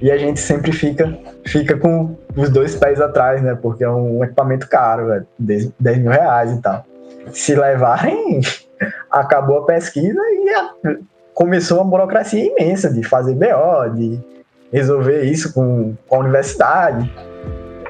E 0.00 0.10
a 0.10 0.18
gente 0.18 0.38
sempre 0.38 0.72
fica, 0.72 1.16
fica 1.46 1.76
com 1.76 2.16
os 2.36 2.50
dois 2.50 2.74
pés 2.74 3.00
atrás, 3.00 3.42
né? 3.42 3.54
Porque 3.54 3.84
é 3.84 3.90
um 3.90 4.22
equipamento 4.22 4.68
caro, 4.68 5.12
é 5.12 5.22
10, 5.38 5.72
10 5.78 5.98
mil 5.98 6.10
reais 6.10 6.52
e 6.52 6.60
tal. 6.60 6.84
Se 7.32 7.54
levarem, 7.54 8.40
acabou 9.10 9.58
a 9.58 9.64
pesquisa 9.64 10.20
e 10.20 10.50
a, 10.50 10.96
começou 11.34 11.78
uma 11.80 11.90
burocracia 11.90 12.44
imensa 12.44 12.92
de 12.92 13.02
fazer 13.02 13.34
BO, 13.34 13.94
de 13.94 14.20
resolver 14.72 15.22
isso 15.24 15.52
com, 15.52 15.94
com 16.08 16.16
a 16.16 16.18
universidade, 16.20 17.12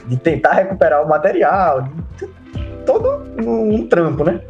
de 0.07 0.17
tentar 0.17 0.55
recuperar 0.55 1.05
o 1.05 1.09
material, 1.09 1.89
todo 2.85 3.23
um, 3.41 3.77
um 3.77 3.87
trampo, 3.87 4.25
né? 4.25 4.41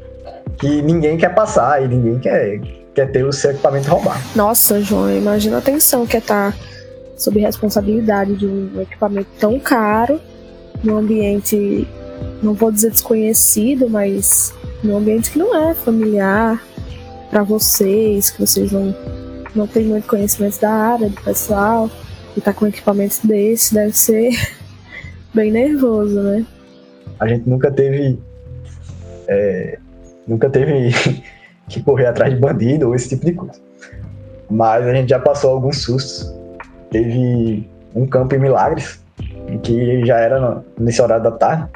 Que 0.58 0.80
ninguém 0.80 1.18
quer 1.18 1.34
passar 1.34 1.82
e 1.82 1.88
ninguém 1.88 2.18
quer, 2.18 2.60
quer 2.94 3.12
ter 3.12 3.24
o 3.24 3.32
seu 3.32 3.50
equipamento 3.50 3.90
roubado. 3.90 4.20
Nossa, 4.34 4.80
João, 4.80 5.14
imagina 5.14 5.58
a 5.58 5.60
tensão 5.60 6.06
que 6.06 6.16
é 6.16 6.20
estar 6.20 6.52
tá 6.52 6.58
sob 7.16 7.38
responsabilidade 7.38 8.34
de 8.36 8.46
um 8.46 8.80
equipamento 8.80 9.28
tão 9.38 9.58
caro, 9.60 10.18
num 10.82 10.96
ambiente, 10.96 11.86
não 12.42 12.54
vou 12.54 12.72
dizer 12.72 12.90
desconhecido, 12.90 13.88
mas 13.88 14.54
num 14.82 14.96
ambiente 14.96 15.30
que 15.30 15.38
não 15.38 15.54
é 15.54 15.74
familiar 15.74 16.62
para 17.30 17.42
vocês, 17.42 18.30
que 18.30 18.40
vocês 18.40 18.72
não, 18.72 18.94
não 19.54 19.66
têm 19.66 19.84
muito 19.84 20.06
conhecimento 20.06 20.60
da 20.60 20.70
área, 20.70 21.08
do 21.08 21.20
pessoal 21.20 21.90
e 22.36 22.40
tá 22.40 22.52
com 22.52 22.66
equipamentos 22.66 23.20
desse 23.20 23.74
deve 23.74 23.92
ser 23.92 24.30
bem 25.34 25.50
nervoso, 25.50 26.20
né? 26.20 26.46
A 27.20 27.26
gente 27.26 27.48
nunca 27.48 27.70
teve. 27.70 28.18
É, 29.28 29.78
nunca 30.26 30.50
teve 30.50 30.90
que 31.68 31.82
correr 31.82 32.06
atrás 32.06 32.32
de 32.32 32.40
bandido 32.40 32.88
ou 32.88 32.94
esse 32.94 33.10
tipo 33.10 33.24
de 33.26 33.32
coisa. 33.32 33.60
Mas 34.50 34.86
a 34.86 34.92
gente 34.92 35.10
já 35.10 35.18
passou 35.18 35.50
alguns 35.50 35.82
sustos. 35.82 36.32
Teve 36.90 37.68
um 37.94 38.06
campo 38.06 38.34
em 38.34 38.38
Milagres, 38.38 39.00
que 39.62 40.04
já 40.04 40.18
era 40.18 40.62
nesse 40.78 41.00
horário 41.00 41.24
da 41.24 41.30
tarde. 41.30 41.68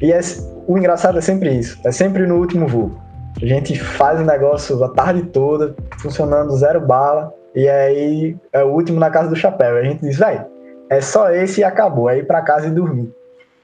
E 0.00 0.12
é, 0.12 0.20
o 0.66 0.78
engraçado 0.78 1.18
é 1.18 1.20
sempre 1.20 1.52
isso, 1.52 1.78
é 1.84 1.92
sempre 1.92 2.26
no 2.26 2.36
último 2.36 2.66
voo. 2.66 2.92
A 3.40 3.46
gente 3.46 3.78
faz 3.78 4.20
o 4.20 4.24
negócio 4.24 4.82
a 4.84 4.88
tarde 4.88 5.22
toda, 5.24 5.74
funcionando 6.00 6.56
zero 6.56 6.80
bala, 6.80 7.32
e 7.54 7.68
aí 7.68 8.36
é 8.52 8.64
o 8.64 8.68
último 8.68 8.98
na 8.98 9.10
casa 9.10 9.28
do 9.28 9.36
chapéu. 9.36 9.76
A 9.76 9.82
gente 9.82 10.00
diz, 10.00 10.18
velho, 10.18 10.44
é 10.90 11.00
só 11.00 11.30
esse 11.30 11.60
e 11.60 11.64
acabou. 11.64 12.08
Aí 12.08 12.22
para 12.22 12.42
casa 12.42 12.66
e 12.66 12.70
dormir. 12.70 13.12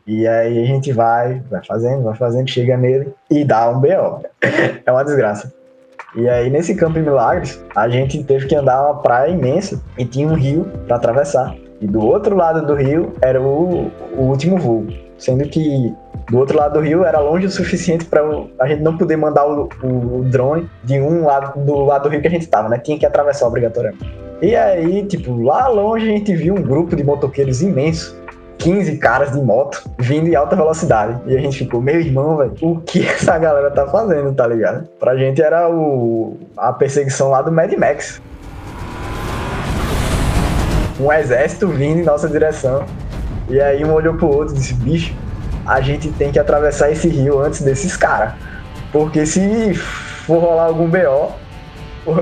E 0.06 0.26
aí 0.26 0.62
a 0.62 0.66
gente 0.66 0.92
vai, 0.92 1.42
vai 1.50 1.64
fazendo, 1.64 2.04
vai 2.04 2.14
fazendo, 2.14 2.49
chega 2.49 2.76
nele 2.76 3.12
e 3.30 3.44
dá 3.44 3.68
um 3.68 3.80
BO. 3.80 4.23
é 4.85 4.90
uma 4.90 5.04
desgraça. 5.04 5.52
E 6.14 6.28
aí 6.28 6.50
nesse 6.50 6.75
campo 6.75 6.99
em 6.99 7.02
Milagres, 7.02 7.62
a 7.75 7.88
gente 7.88 8.23
teve 8.25 8.47
que 8.47 8.54
andar 8.54 8.82
uma 8.82 9.00
praia 9.00 9.30
imensa 9.30 9.80
e 9.99 10.04
tinha 10.04 10.26
um 10.26 10.35
rio 10.35 10.64
para 10.87 10.97
atravessar. 10.97 11.54
E 11.80 11.87
do 11.87 12.04
outro 12.04 12.37
lado 12.37 12.66
do 12.66 12.75
rio 12.75 13.14
era 13.22 13.40
o, 13.40 13.90
o 14.16 14.22
último 14.22 14.58
voo, 14.58 14.87
sendo 15.16 15.49
que 15.49 15.94
do 16.30 16.38
outro 16.38 16.58
lado 16.58 16.75
do 16.75 16.80
rio 16.80 17.04
era 17.04 17.18
longe 17.18 17.46
o 17.46 17.50
suficiente 17.50 18.04
para 18.04 18.22
a 18.58 18.66
gente 18.66 18.82
não 18.82 18.96
poder 18.96 19.16
mandar 19.16 19.46
o, 19.46 19.68
o, 19.82 20.22
drone 20.25 20.68
de 20.84 21.00
um 21.00 21.25
lado 21.25 21.58
do 21.58 21.84
lado 21.84 22.04
do 22.04 22.08
rio 22.10 22.20
que 22.20 22.28
a 22.28 22.30
gente 22.30 22.42
estava, 22.42 22.68
né? 22.68 22.78
Tinha 22.78 22.99
que 22.99 23.06
atravessar 23.06 23.46
obrigatoriamente. 23.46 24.04
E 24.42 24.54
aí, 24.54 25.04
tipo, 25.04 25.42
lá 25.42 25.68
longe 25.68 26.06
a 26.06 26.12
gente 26.12 26.34
viu 26.34 26.54
um 26.54 26.62
grupo 26.62 26.94
de 26.94 27.02
motoqueiros 27.02 27.62
imenso 27.62 28.20
15 28.60 28.99
caras 28.99 29.32
de 29.32 29.40
moto 29.40 29.82
vindo 29.99 30.28
em 30.28 30.34
alta 30.34 30.54
velocidade. 30.54 31.18
E 31.26 31.37
a 31.37 31.40
gente 31.40 31.58
ficou, 31.58 31.80
meu 31.80 31.99
irmão, 31.99 32.37
velho, 32.37 32.52
o 32.60 32.80
que 32.80 33.04
essa 33.08 33.38
galera 33.38 33.70
tá 33.70 33.87
fazendo, 33.87 34.32
tá 34.34 34.46
ligado? 34.46 34.87
Pra 34.99 35.16
gente 35.16 35.42
era 35.42 35.68
o, 35.68 36.37
a 36.56 36.72
perseguição 36.72 37.30
lá 37.30 37.42
do 37.42 37.50
Mad 37.50 37.72
Max. 37.72 38.20
Um 41.00 41.12
exército 41.12 41.69
vindo 41.69 42.00
em 42.00 42.04
nossa 42.04 42.28
direção. 42.28 42.85
E 43.49 43.61
aí 43.61 43.85
um 43.85 43.92
olhou 43.92 44.14
pro 44.14 44.28
outro 44.28 44.54
e 44.54 44.59
disse, 44.59 44.75
bicho, 44.75 45.14
a 45.66 45.80
gente 45.80 46.11
tem 46.12 46.30
que 46.30 46.38
atravessar 46.38 46.90
esse 46.90 47.09
rio 47.09 47.40
antes 47.40 47.62
desses 47.62 47.97
caras. 47.97 48.35
Porque 48.92 49.25
se 49.25 49.75
for 49.75 50.38
rolar 50.38 50.64
algum 50.64 50.88
BO, 50.88 51.33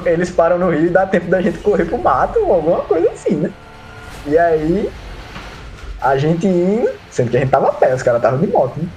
eles 0.07 0.31
param 0.31 0.59
no 0.59 0.71
rio 0.71 0.87
e 0.87 0.91
dá 0.91 1.07
tempo 1.07 1.27
da 1.29 1.41
gente 1.41 1.59
correr 1.59 1.85
pro 1.85 1.99
mato 1.99 2.39
ou 2.41 2.53
alguma 2.53 2.81
coisa 2.83 3.11
assim, 3.11 3.37
né? 3.37 3.51
E 4.27 4.39
aí, 4.39 4.91
a 6.01 6.17
gente 6.17 6.47
indo, 6.47 6.91
sendo 7.11 7.31
que 7.31 7.37
a 7.37 7.41
gente 7.41 7.51
tava 7.51 7.69
a 7.69 7.73
pé, 7.73 7.95
os 7.95 8.03
caras 8.03 8.21
estavam 8.21 8.39
de 8.39 8.47
moto, 8.47 8.79
né? 8.79 8.89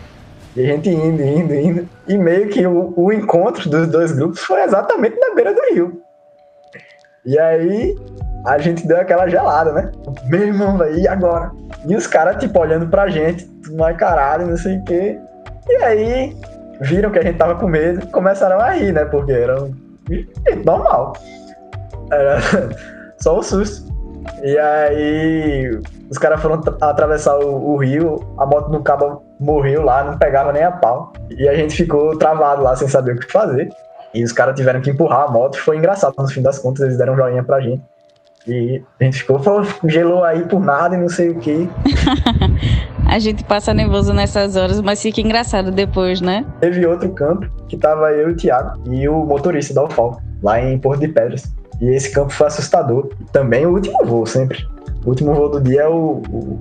E 0.55 0.61
a 0.61 0.65
gente 0.65 0.89
indo, 0.89 1.21
indo, 1.21 1.53
indo. 1.53 1.89
E 2.07 2.17
meio 2.17 2.49
que 2.49 2.65
o, 2.67 2.93
o 2.95 3.13
encontro 3.13 3.69
dos 3.69 3.87
dois 3.87 4.11
grupos 4.11 4.41
foi 4.41 4.61
exatamente 4.63 5.17
na 5.17 5.33
beira 5.33 5.53
do 5.53 5.61
rio. 5.73 6.01
E 7.25 7.39
aí, 7.39 7.95
a 8.45 8.57
gente 8.57 8.87
deu 8.87 8.97
aquela 8.97 9.27
gelada, 9.27 9.71
né? 9.71 9.91
Meu 10.25 10.47
irmão, 10.47 10.77
velho, 10.77 10.97
e 10.97 11.07
agora? 11.07 11.51
E 11.87 11.95
os 11.95 12.07
caras, 12.07 12.37
tipo, 12.37 12.59
olhando 12.59 12.87
pra 12.87 13.07
gente, 13.07 13.45
tudo 13.63 13.77
mais 13.77 13.95
caralho, 13.97 14.47
não 14.47 14.57
sei 14.57 14.77
o 14.77 14.83
quê. 14.83 15.19
E 15.69 15.75
aí, 15.83 16.37
viram 16.81 17.11
que 17.11 17.19
a 17.19 17.23
gente 17.23 17.37
tava 17.37 17.55
com 17.55 17.67
medo 17.67 18.05
começaram 18.07 18.59
a 18.59 18.71
rir, 18.71 18.91
né? 18.91 19.05
Porque 19.05 19.31
era 19.31 19.55
normal. 20.65 21.13
Era 22.11 22.39
só 23.19 23.37
um 23.37 23.43
susto. 23.43 23.91
E 24.43 24.57
aí, 24.57 25.79
os 26.09 26.17
caras 26.17 26.41
foram 26.41 26.61
atravessar 26.81 27.37
o, 27.39 27.73
o, 27.73 27.77
rio, 27.77 28.19
a 28.37 28.45
moto 28.45 28.69
do 28.69 28.81
cabo 28.81 29.23
morreu 29.39 29.83
lá, 29.83 30.03
não 30.03 30.17
pegava 30.17 30.51
nem 30.51 30.63
a 30.63 30.71
pau. 30.71 31.13
E 31.29 31.47
a 31.47 31.53
gente 31.53 31.75
ficou 31.75 32.17
travado 32.17 32.61
lá 32.61 32.75
sem 32.75 32.87
saber 32.87 33.15
o 33.15 33.19
que 33.19 33.31
fazer. 33.31 33.69
E 34.13 34.23
os 34.23 34.31
caras 34.31 34.55
tiveram 34.55 34.81
que 34.81 34.89
empurrar 34.89 35.27
a 35.27 35.31
moto. 35.31 35.57
Foi 35.57 35.77
engraçado, 35.77 36.13
no 36.17 36.27
fim 36.27 36.41
das 36.41 36.59
contas, 36.59 36.83
eles 36.83 36.97
deram 36.97 37.13
um 37.13 37.17
joinha 37.17 37.43
pra 37.43 37.61
gente. 37.61 37.81
E 38.47 38.81
a 38.99 39.03
gente 39.03 39.19
ficou, 39.19 39.39
gelou 39.85 40.23
aí 40.23 40.43
por 40.45 40.59
nada 40.59 40.95
e 40.95 40.99
não 40.99 41.09
sei 41.09 41.29
o 41.29 41.35
que. 41.35 41.69
a 43.07 43.19
gente 43.19 43.43
passa 43.43 43.73
nervoso 43.73 44.13
nessas 44.13 44.55
horas, 44.55 44.81
mas 44.81 45.01
fica 45.01 45.21
engraçado 45.21 45.71
depois, 45.71 46.21
né? 46.21 46.45
Teve 46.59 46.85
outro 46.85 47.11
campo 47.11 47.47
que 47.67 47.77
tava 47.77 48.11
eu 48.11 48.29
e 48.29 48.33
o 48.33 48.35
Thiago 48.35 48.81
e 48.89 49.07
o 49.07 49.25
motorista 49.25 49.73
da 49.73 49.83
UFAL, 49.83 50.21
lá 50.41 50.59
em 50.59 50.77
Porto 50.79 51.01
de 51.01 51.07
Pedras. 51.09 51.53
E 51.79 51.89
esse 51.89 52.11
campo 52.11 52.31
foi 52.31 52.47
assustador. 52.47 53.09
Também 53.31 53.65
o 53.65 53.73
último 53.73 54.03
voo, 54.05 54.25
sempre. 54.25 54.65
O 55.05 55.09
último 55.09 55.33
voo 55.33 55.49
do 55.49 55.61
dia 55.61 55.81
é 55.81 55.87
o, 55.87 56.21
o, 56.29 56.59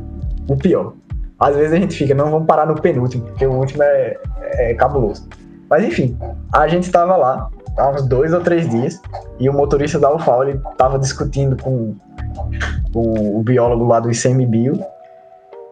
o 0.49 0.57
pior. 0.57 0.95
Às 1.39 1.57
vezes 1.57 1.73
a 1.73 1.77
gente 1.77 1.97
fica, 1.97 2.15
não 2.15 2.31
vamos 2.31 2.47
parar 2.47 2.67
no 2.67 2.75
penúltimo, 2.75 3.25
porque 3.25 3.47
o 3.47 3.53
último 3.53 3.83
é, 3.83 4.19
é 4.53 4.75
cabuloso. 4.75 5.27
Mas 5.71 5.85
enfim, 5.85 6.19
a 6.53 6.67
gente 6.67 6.83
estava 6.83 7.17
lá, 7.17 7.49
há 7.79 7.91
uns 7.91 8.03
dois 8.03 8.33
ou 8.35 8.41
três 8.41 8.69
dias, 8.69 9.01
e 9.39 9.49
o 9.49 9.53
motorista 9.53 10.01
da 10.01 10.13
UFAL 10.13 10.49
ele 10.49 10.61
estava 10.73 10.99
discutindo 10.99 11.57
com, 11.63 11.95
com, 12.93 13.39
o 13.39 13.43
biólogo 13.45 13.87
lá 13.87 14.01
do 14.01 14.11
ICMBio 14.11 14.85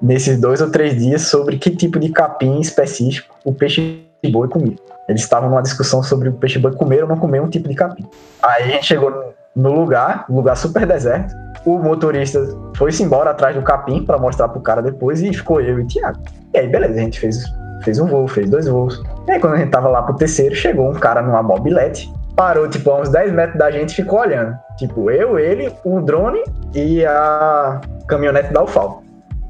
nesses 0.00 0.40
dois 0.40 0.60
ou 0.60 0.70
três 0.70 0.96
dias 0.96 1.22
sobre 1.22 1.58
que 1.58 1.74
tipo 1.74 1.98
de 1.98 2.10
capim 2.10 2.60
específico 2.60 3.34
o 3.44 3.52
peixe 3.52 4.04
boi 4.30 4.46
comia. 4.46 4.76
Eles 5.08 5.22
estavam 5.22 5.50
numa 5.50 5.62
discussão 5.62 6.00
sobre 6.00 6.28
o 6.28 6.32
peixe 6.34 6.60
boi 6.60 6.72
comer 6.76 7.02
ou 7.02 7.08
não 7.08 7.16
comer 7.16 7.42
um 7.42 7.48
tipo 7.48 7.68
de 7.68 7.74
capim. 7.74 8.06
Aí 8.40 8.62
a 8.62 8.66
gente 8.68 8.86
chegou 8.86 9.34
no 9.56 9.72
lugar, 9.72 10.24
um 10.30 10.36
lugar 10.36 10.56
super 10.56 10.86
deserto. 10.86 11.34
O 11.66 11.76
motorista 11.78 12.40
foi-se 12.76 13.02
embora 13.02 13.30
atrás 13.30 13.56
do 13.56 13.62
capim 13.62 14.04
para 14.04 14.16
mostrar 14.16 14.48
pro 14.48 14.60
cara 14.60 14.80
depois 14.80 15.20
e 15.20 15.32
ficou 15.32 15.60
eu 15.60 15.80
e 15.80 15.82
o 15.82 15.86
Thiago. 15.88 16.20
E 16.54 16.58
aí, 16.58 16.68
beleza, 16.68 16.94
a 16.94 17.02
gente 17.02 17.18
fez 17.18 17.42
fez 17.82 17.98
um 17.98 18.06
voo, 18.06 18.26
fez 18.28 18.48
dois 18.48 18.66
voos. 18.66 19.02
E 19.26 19.32
aí 19.32 19.40
quando 19.40 19.54
a 19.54 19.58
gente 19.58 19.70
tava 19.70 19.88
lá 19.88 20.02
pro 20.02 20.16
terceiro, 20.16 20.54
chegou 20.54 20.90
um 20.90 20.94
cara 20.94 21.22
numa 21.22 21.42
mobilete, 21.42 22.12
parou 22.38 22.68
tipo 22.68 22.90
a 22.90 23.00
uns 23.00 23.08
10 23.08 23.32
metros 23.32 23.58
da 23.58 23.70
gente 23.70 23.90
e 23.90 23.94
ficou 23.96 24.20
olhando. 24.20 24.56
Tipo, 24.76 25.10
eu, 25.10 25.38
ele, 25.38 25.74
o 25.84 26.00
drone 26.00 26.42
e 26.72 27.04
a 27.04 27.80
caminhonete 28.06 28.52
da 28.52 28.62
UFAL, 28.62 29.02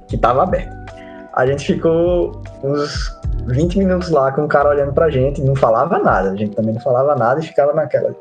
que 0.08 0.16
tava 0.16 0.42
aberta. 0.42 0.76
A 1.34 1.46
gente 1.46 1.66
ficou 1.66 2.42
uns 2.64 3.14
20 3.46 3.78
minutos 3.78 4.08
lá 4.10 4.32
com 4.32 4.44
o 4.44 4.48
cara 4.48 4.70
olhando 4.70 4.92
pra 4.92 5.10
gente, 5.10 5.42
não 5.42 5.54
falava 5.54 5.98
nada. 5.98 6.30
A 6.30 6.36
gente 6.36 6.56
também 6.56 6.72
não 6.72 6.80
falava 6.80 7.14
nada 7.14 7.40
e 7.40 7.42
ficava 7.44 7.74
naquela. 7.74 8.14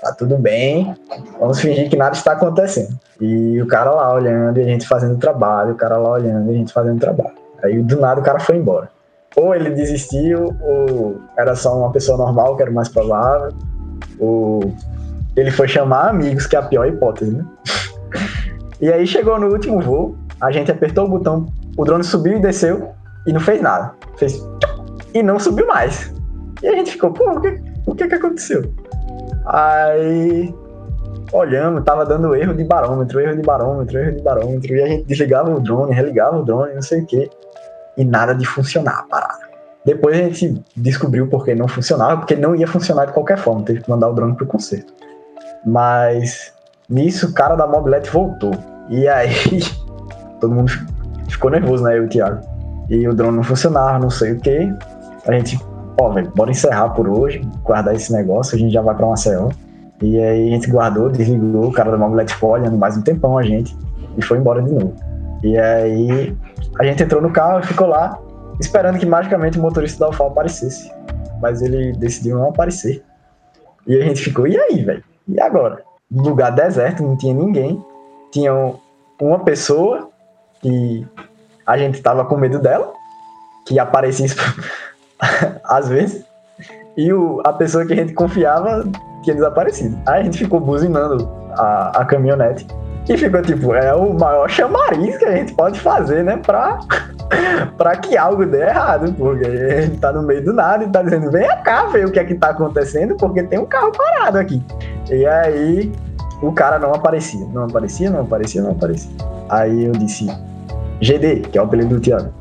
Tá 0.00 0.12
tudo 0.12 0.38
bem, 0.38 0.94
vamos 1.40 1.58
fingir 1.58 1.90
que 1.90 1.96
nada 1.96 2.14
está 2.14 2.32
acontecendo. 2.32 2.96
E 3.20 3.60
o 3.60 3.66
cara 3.66 3.90
lá 3.90 4.14
olhando 4.14 4.58
e 4.58 4.62
a 4.62 4.64
gente 4.64 4.86
fazendo 4.86 5.18
trabalho, 5.18 5.72
o 5.72 5.76
cara 5.76 5.96
lá 5.96 6.10
olhando 6.10 6.50
e 6.50 6.54
a 6.54 6.58
gente 6.58 6.72
fazendo 6.72 7.00
trabalho. 7.00 7.34
Aí 7.62 7.82
do 7.82 8.00
nada 8.00 8.20
o 8.20 8.24
cara 8.24 8.38
foi 8.38 8.56
embora. 8.56 8.88
Ou 9.36 9.54
ele 9.54 9.70
desistiu, 9.70 10.56
ou 10.62 11.20
era 11.36 11.54
só 11.54 11.78
uma 11.78 11.92
pessoa 11.92 12.16
normal, 12.16 12.56
que 12.56 12.62
era 12.62 12.70
o 12.70 12.74
mais 12.74 12.88
provável, 12.88 13.52
ou 14.18 14.60
ele 15.36 15.50
foi 15.50 15.68
chamar 15.68 16.08
amigos, 16.08 16.46
que 16.46 16.56
é 16.56 16.58
a 16.58 16.62
pior 16.62 16.86
hipótese, 16.86 17.30
né? 17.30 17.44
e 18.80 18.90
aí 18.90 19.06
chegou 19.06 19.38
no 19.38 19.48
último 19.48 19.80
voo, 19.80 20.16
a 20.40 20.50
gente 20.50 20.70
apertou 20.70 21.04
o 21.04 21.08
botão, 21.08 21.46
o 21.76 21.84
drone 21.84 22.04
subiu 22.04 22.38
e 22.38 22.40
desceu 22.40 22.90
e 23.26 23.32
não 23.32 23.40
fez 23.40 23.60
nada. 23.60 23.92
Fez 24.16 24.42
e 25.16 25.22
não 25.22 25.38
subiu 25.38 25.66
mais. 25.66 26.12
E 26.62 26.68
a 26.68 26.72
gente 26.72 26.92
ficou, 26.92 27.10
pô, 27.10 27.32
o 27.32 27.40
que, 27.40 27.60
o 27.86 27.94
que 27.94 28.06
que 28.06 28.14
aconteceu? 28.14 28.70
Aí 29.46 30.54
olhamos, 31.32 31.84
tava 31.84 32.04
dando 32.04 32.34
erro 32.34 32.54
de 32.54 32.64
barômetro, 32.64 33.20
erro 33.20 33.36
de 33.36 33.42
barômetro, 33.42 33.98
erro 33.98 34.16
de 34.16 34.22
barômetro, 34.22 34.74
e 34.74 34.82
a 34.82 34.86
gente 34.86 35.06
desligava 35.06 35.50
o 35.50 35.60
drone, 35.60 35.94
religava 35.94 36.38
o 36.38 36.44
drone, 36.44 36.74
não 36.74 36.82
sei 36.82 37.02
o 37.02 37.06
quê, 37.06 37.30
e 37.96 38.04
nada 38.04 38.34
de 38.34 38.46
funcionar 38.46 39.00
a 39.00 39.02
parada. 39.02 39.46
Depois 39.84 40.18
a 40.18 40.22
gente 40.22 40.62
descobriu 40.76 41.28
porque 41.28 41.54
não 41.54 41.68
funcionava, 41.68 42.16
porque 42.18 42.34
não 42.34 42.56
ia 42.56 42.66
funcionar 42.66 43.06
de 43.06 43.12
qualquer 43.12 43.38
forma, 43.38 43.62
teve 43.62 43.80
que 43.80 43.88
mandar 43.88 44.08
o 44.08 44.12
drone 44.12 44.34
pro 44.34 44.46
conserto. 44.46 44.92
Mas 45.64 46.52
nisso 46.88 47.28
o 47.28 47.32
cara 47.32 47.54
da 47.54 47.66
mobilete 47.66 48.10
voltou. 48.10 48.50
E 48.88 49.06
aí 49.06 49.60
todo 50.40 50.54
mundo 50.54 50.72
ficou 51.28 51.50
nervoso, 51.50 51.84
né? 51.84 51.96
Eu 51.96 52.02
e 52.02 52.06
o 52.06 52.08
Thiago. 52.08 52.40
E 52.90 53.08
o 53.08 53.14
drone 53.14 53.36
não 53.36 53.44
funcionava, 53.44 53.98
não 53.98 54.10
sei 54.10 54.32
o 54.32 54.40
que. 54.40 54.72
A 55.26 55.32
gente, 55.32 55.58
ó, 56.00 56.10
velho, 56.10 56.32
bora 56.34 56.50
encerrar 56.50 56.90
por 56.90 57.08
hoje, 57.08 57.40
guardar 57.62 57.94
esse 57.94 58.12
negócio, 58.12 58.56
a 58.56 58.58
gente 58.58 58.72
já 58.72 58.82
vai 58.82 58.94
pra 58.94 59.06
Maceió. 59.06 59.50
E 60.02 60.18
aí 60.20 60.48
a 60.48 60.50
gente 60.50 60.68
guardou, 60.68 61.10
desligou, 61.10 61.68
o 61.68 61.72
cara 61.72 61.90
da 61.90 61.96
mobilete 61.96 62.34
ficou 62.34 62.50
olhando 62.50 62.76
mais 62.76 62.96
um 62.96 63.02
tempão 63.02 63.38
a 63.38 63.42
gente 63.42 63.76
e 64.16 64.22
foi 64.22 64.38
embora 64.38 64.60
de 64.62 64.72
novo. 64.72 64.94
E 65.42 65.58
aí 65.58 66.36
a 66.78 66.84
gente 66.84 67.02
entrou 67.02 67.20
no 67.20 67.32
carro 67.32 67.60
e 67.60 67.66
ficou 67.66 67.86
lá, 67.86 68.18
esperando 68.60 68.98
que 68.98 69.06
magicamente 69.06 69.58
o 69.58 69.62
motorista 69.62 70.00
da 70.00 70.10
UFAL 70.10 70.28
aparecesse. 70.28 70.90
Mas 71.40 71.62
ele 71.62 71.92
decidiu 71.92 72.38
não 72.38 72.50
aparecer. 72.50 73.04
E 73.86 73.96
a 73.96 74.04
gente 74.04 74.22
ficou, 74.22 74.46
e 74.46 74.58
aí, 74.58 74.82
velho? 74.82 75.04
E 75.28 75.40
agora? 75.40 75.82
Lugar 76.10 76.50
deserto, 76.50 77.02
não 77.02 77.16
tinha 77.16 77.34
ninguém. 77.34 77.84
Tinha 78.32 78.52
uma 79.20 79.38
pessoa 79.40 80.10
que 80.60 81.06
a 81.66 81.76
gente 81.76 82.00
tava 82.00 82.24
com 82.24 82.36
medo 82.36 82.58
dela, 82.58 82.92
que 83.66 83.78
aparecia 83.78 84.26
às 85.64 85.88
vezes. 85.88 86.24
E 86.96 87.12
o, 87.12 87.42
a 87.44 87.52
pessoa 87.52 87.84
que 87.84 87.92
a 87.92 87.96
gente 87.96 88.14
confiava 88.14 88.84
tinha 89.22 89.34
desaparecido. 89.34 89.98
Aí 90.06 90.20
a 90.20 90.24
gente 90.24 90.38
ficou 90.38 90.60
buzinando 90.60 91.28
a, 91.52 92.00
a 92.00 92.04
caminhonete. 92.04 92.66
E 93.08 93.16
ficou 93.16 93.40
tipo, 93.40 93.72
é 93.74 93.94
o 93.94 94.12
maior 94.14 94.48
chamariz 94.48 95.16
que 95.16 95.24
a 95.24 95.36
gente 95.36 95.54
pode 95.54 95.78
fazer, 95.78 96.24
né? 96.24 96.36
Pra, 96.38 96.80
pra 97.78 97.96
que 97.96 98.16
algo 98.16 98.44
dê 98.44 98.62
errado. 98.62 99.12
Porque 99.12 99.46
a 99.46 99.80
gente 99.82 99.98
tá 99.98 100.12
no 100.12 100.22
meio 100.22 100.44
do 100.44 100.52
nada 100.52 100.84
e 100.84 100.88
tá 100.88 101.02
dizendo, 101.02 101.30
vem 101.30 101.46
cá 101.62 101.86
ver 101.86 102.06
o 102.06 102.10
que 102.10 102.18
é 102.18 102.24
que 102.24 102.34
tá 102.34 102.48
acontecendo, 102.48 103.16
porque 103.16 103.44
tem 103.44 103.58
um 103.58 103.66
carro 103.66 103.92
parado 103.92 104.38
aqui. 104.38 104.60
E 105.08 105.24
aí 105.24 105.92
o 106.42 106.50
cara 106.52 106.78
não 106.78 106.92
aparecia. 106.92 107.46
Não 107.52 107.64
aparecia, 107.64 108.10
não 108.10 108.22
aparecia, 108.22 108.60
não 108.60 108.72
aparecia. 108.72 109.10
Aí 109.48 109.84
eu 109.84 109.92
disse, 109.92 110.26
GD, 111.00 111.48
que 111.52 111.58
é 111.58 111.60
o 111.60 111.64
apelido 111.64 111.94
do 111.94 112.00
Thiago, 112.00 112.32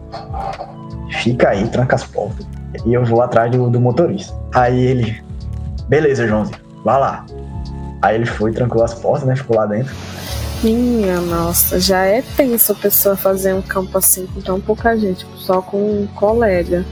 fica 1.21 1.49
aí, 1.49 1.67
tranca 1.67 1.95
as 1.95 2.04
portas. 2.04 2.45
E 2.84 2.93
eu 2.93 3.06
vou 3.06 3.21
atrás 3.21 3.51
do, 3.51 3.69
do 3.69 3.80
motorista. 3.80 4.34
Aí 4.54 4.84
ele, 4.84 5.23
beleza, 5.88 6.28
Joãozinho, 6.28 6.58
vai 6.84 6.99
lá. 6.99 7.25
Aí 8.01 8.15
ele 8.15 8.25
foi, 8.25 8.51
trancou 8.51 8.84
as 8.84 8.93
portas, 8.93 9.28
né? 9.28 9.36
Ficou 9.36 9.58
lá 9.58 9.65
dentro. 9.65 9.93
Minha 10.63 11.21
nossa, 11.21 11.79
já 11.79 12.05
é 12.05 12.21
tenso 12.21 12.71
a 12.71 12.75
pessoa 12.75 13.15
fazer 13.15 13.53
um 13.53 13.61
campo 13.61 13.97
assim 13.97 14.25
com 14.27 14.41
tão 14.41 14.59
pouca 14.59 14.97
gente, 14.97 15.25
só 15.37 15.61
com 15.61 15.77
um 15.77 16.07
colega. 16.07 16.83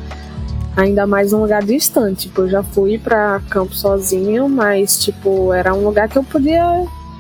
Ainda 0.76 1.06
mais 1.06 1.34
um 1.34 1.42
lugar 1.42 1.64
distante. 1.64 2.28
Tipo, 2.28 2.42
eu 2.42 2.50
já 2.50 2.64
fui 2.64 2.98
pra 2.98 3.42
campo 3.50 3.76
sozinho, 3.76 4.50
mas, 4.50 5.04
tipo, 5.04 5.54
era 5.54 5.74
um 5.74 5.84
lugar 5.84 6.10
que 6.10 6.18
eu 6.18 6.24
podia 6.24 6.64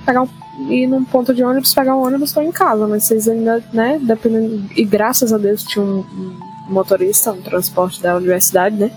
pegar 0.06 0.24
um, 0.24 0.28
ir 0.70 0.88
num 0.88 1.04
ponto 1.04 1.34
de 1.34 1.44
ônibus, 1.44 1.74
pegar 1.74 1.96
um 1.96 2.04
ônibus 2.04 2.36
e 2.36 2.40
em 2.40 2.52
casa. 2.52 2.88
Mas 2.88 3.04
vocês 3.04 3.28
ainda, 3.28 3.64
né, 3.72 4.00
dependendo. 4.02 4.64
E 4.76 4.84
graças 4.84 5.32
a 5.32 5.38
Deus 5.38 5.64
tinha 5.64 5.86
um 5.86 6.04
motorista, 6.68 7.32
um 7.32 7.42
transporte 7.42 8.02
da 8.02 8.16
universidade, 8.16 8.76
né? 8.76 8.92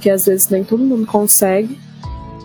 Que 0.00 0.08
às 0.08 0.26
vezes 0.26 0.48
nem 0.48 0.62
todo 0.62 0.84
mundo 0.84 1.06
consegue. 1.06 1.78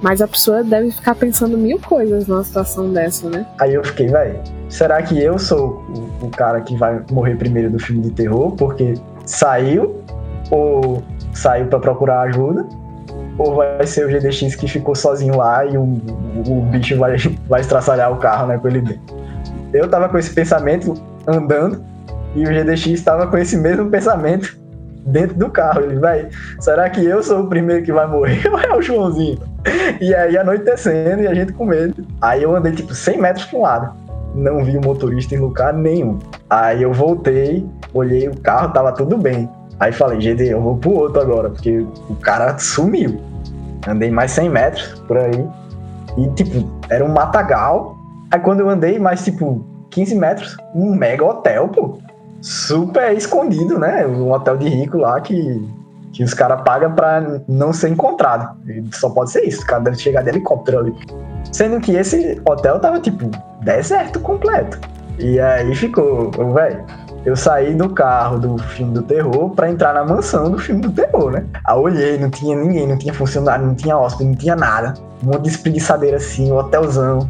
Mas 0.05 0.21
a 0.21 0.27
pessoa 0.27 0.63
deve 0.63 0.91
ficar 0.91 1.15
pensando 1.15 1.57
mil 1.57 1.79
coisas 1.79 2.27
numa 2.27 2.43
situação 2.43 2.93
dessa, 2.93 3.27
né? 3.27 3.43
Aí 3.57 3.73
eu 3.73 3.83
fiquei, 3.83 4.05
velho, 4.05 4.39
será 4.69 5.01
que 5.01 5.19
eu 5.19 5.39
sou 5.39 5.83
o, 6.21 6.27
o, 6.27 6.29
cara 6.29 6.61
que 6.61 6.77
vai 6.77 7.01
morrer 7.09 7.35
primeiro 7.37 7.71
do 7.71 7.79
filme 7.79 8.03
de 8.03 8.11
terror? 8.11 8.51
Porque 8.51 8.93
saiu, 9.25 10.03
ou 10.51 11.01
saiu 11.33 11.65
para 11.65 11.79
procurar 11.79 12.21
ajuda, 12.21 12.67
ou 13.39 13.55
vai 13.55 13.87
ser 13.87 14.05
o 14.05 14.07
GDX 14.07 14.53
que 14.53 14.67
ficou 14.67 14.93
sozinho 14.93 15.37
lá 15.37 15.65
e 15.65 15.75
o, 15.75 15.81
o, 15.81 16.59
o 16.59 16.61
bicho 16.69 16.95
vai, 16.99 17.17
vai 17.49 17.61
estraçalhar 17.61 18.13
o 18.13 18.17
carro, 18.17 18.45
né, 18.45 18.59
com 18.59 18.67
ele 18.67 18.81
dentro. 18.81 19.15
Eu 19.73 19.89
tava 19.89 20.07
com 20.07 20.19
esse 20.19 20.31
pensamento 20.31 20.93
andando 21.25 21.83
e 22.35 22.43
o 22.43 22.47
GDX 22.47 23.01
tava 23.01 23.25
com 23.25 23.39
esse 23.39 23.57
mesmo 23.57 23.89
pensamento 23.89 24.55
dentro 25.03 25.35
do 25.35 25.49
carro. 25.49 25.81
Ele 25.81 25.97
vai, 25.97 26.29
será 26.59 26.87
que 26.91 27.03
eu 27.03 27.23
sou 27.23 27.41
o 27.41 27.47
primeiro 27.47 27.83
que 27.83 27.91
vai 27.91 28.05
morrer 28.05 28.45
ou 28.53 28.59
é 28.59 28.71
o 28.71 28.83
Joãozinho? 28.83 29.54
E 29.99 30.13
aí 30.13 30.37
anoitecendo 30.37 31.23
e 31.23 31.27
a 31.27 31.33
gente 31.33 31.53
com 31.53 31.65
medo. 31.65 32.05
Aí 32.21 32.43
eu 32.43 32.55
andei 32.55 32.71
tipo 32.73 32.93
100 32.93 33.21
metros 33.21 33.45
para 33.45 33.59
um 33.59 33.61
lado. 33.61 33.95
Não 34.35 34.63
vi 34.63 34.77
o 34.77 34.81
motorista 34.81 35.33
em 35.33 35.39
lugar 35.39 35.73
nenhum. 35.73 36.19
Aí 36.49 36.83
eu 36.83 36.93
voltei, 36.93 37.65
olhei 37.93 38.27
o 38.27 38.37
carro, 38.41 38.73
tava 38.73 38.91
tudo 38.91 39.17
bem. 39.17 39.49
Aí 39.79 39.91
falei, 39.91 40.19
GD, 40.19 40.53
eu 40.53 40.61
vou 40.61 40.77
pro 40.77 40.91
outro 40.91 41.21
agora, 41.21 41.49
porque 41.49 41.85
o 42.09 42.15
cara 42.15 42.57
sumiu. 42.57 43.19
Andei 43.87 44.11
mais 44.11 44.31
100 44.31 44.49
metros 44.49 44.99
por 45.07 45.17
aí. 45.17 45.47
E 46.17 46.27
tipo, 46.29 46.69
era 46.89 47.03
um 47.03 47.09
matagal. 47.09 47.95
Aí 48.31 48.39
quando 48.39 48.61
eu 48.61 48.69
andei 48.69 48.99
mais 48.99 49.23
tipo 49.23 49.65
15 49.91 50.15
metros, 50.15 50.57
um 50.73 50.95
mega 50.95 51.25
hotel, 51.25 51.69
pô. 51.69 51.97
Super 52.41 53.13
escondido, 53.15 53.79
né? 53.79 54.05
Um 54.05 54.31
hotel 54.31 54.57
de 54.57 54.67
rico 54.67 54.97
lá 54.97 55.19
que 55.19 55.67
que 56.15 56.23
os 56.23 56.33
caras 56.33 56.61
pagam 56.61 56.93
pra 56.93 57.41
não 57.45 57.73
ser 57.73 57.89
encontrado. 57.89 58.55
E 58.65 58.83
só 58.95 59.09
pode 59.09 59.31
ser 59.31 59.41
isso, 59.41 59.61
o 59.61 59.65
cara 59.65 59.83
deve 59.83 59.97
chegar 59.97 60.21
de 60.23 60.29
helicóptero 60.29 60.79
ali. 60.79 60.95
Sendo 61.51 61.79
que 61.81 61.93
esse 61.93 62.41
hotel 62.47 62.79
tava, 62.79 63.01
tipo, 63.01 63.29
deserto 63.61 64.21
completo. 64.21 64.79
E 65.19 65.39
aí 65.41 65.75
ficou, 65.75 66.31
velho, 66.53 66.85
eu 67.25 67.35
saí 67.35 67.73
do 67.73 67.89
carro 67.89 68.39
do 68.39 68.57
filme 68.57 68.93
do 68.93 69.01
terror 69.01 69.49
pra 69.49 69.69
entrar 69.69 69.93
na 69.93 70.05
mansão 70.05 70.49
do 70.49 70.57
filme 70.57 70.81
do 70.81 70.91
terror, 70.91 71.31
né? 71.31 71.45
Aí 71.65 71.77
olhei, 71.77 72.17
não 72.17 72.29
tinha 72.29 72.55
ninguém, 72.55 72.87
não 72.87 72.97
tinha 72.97 73.13
funcionário, 73.13 73.65
não 73.65 73.75
tinha 73.75 73.97
hóspede, 73.97 74.29
não 74.29 74.35
tinha 74.35 74.55
nada. 74.55 74.93
Um 75.21 75.27
monte 75.27 75.41
de 75.41 75.49
espreguiçadeira 75.49 76.15
assim, 76.15 76.49
um 76.49 76.55
hotelzão. 76.55 77.29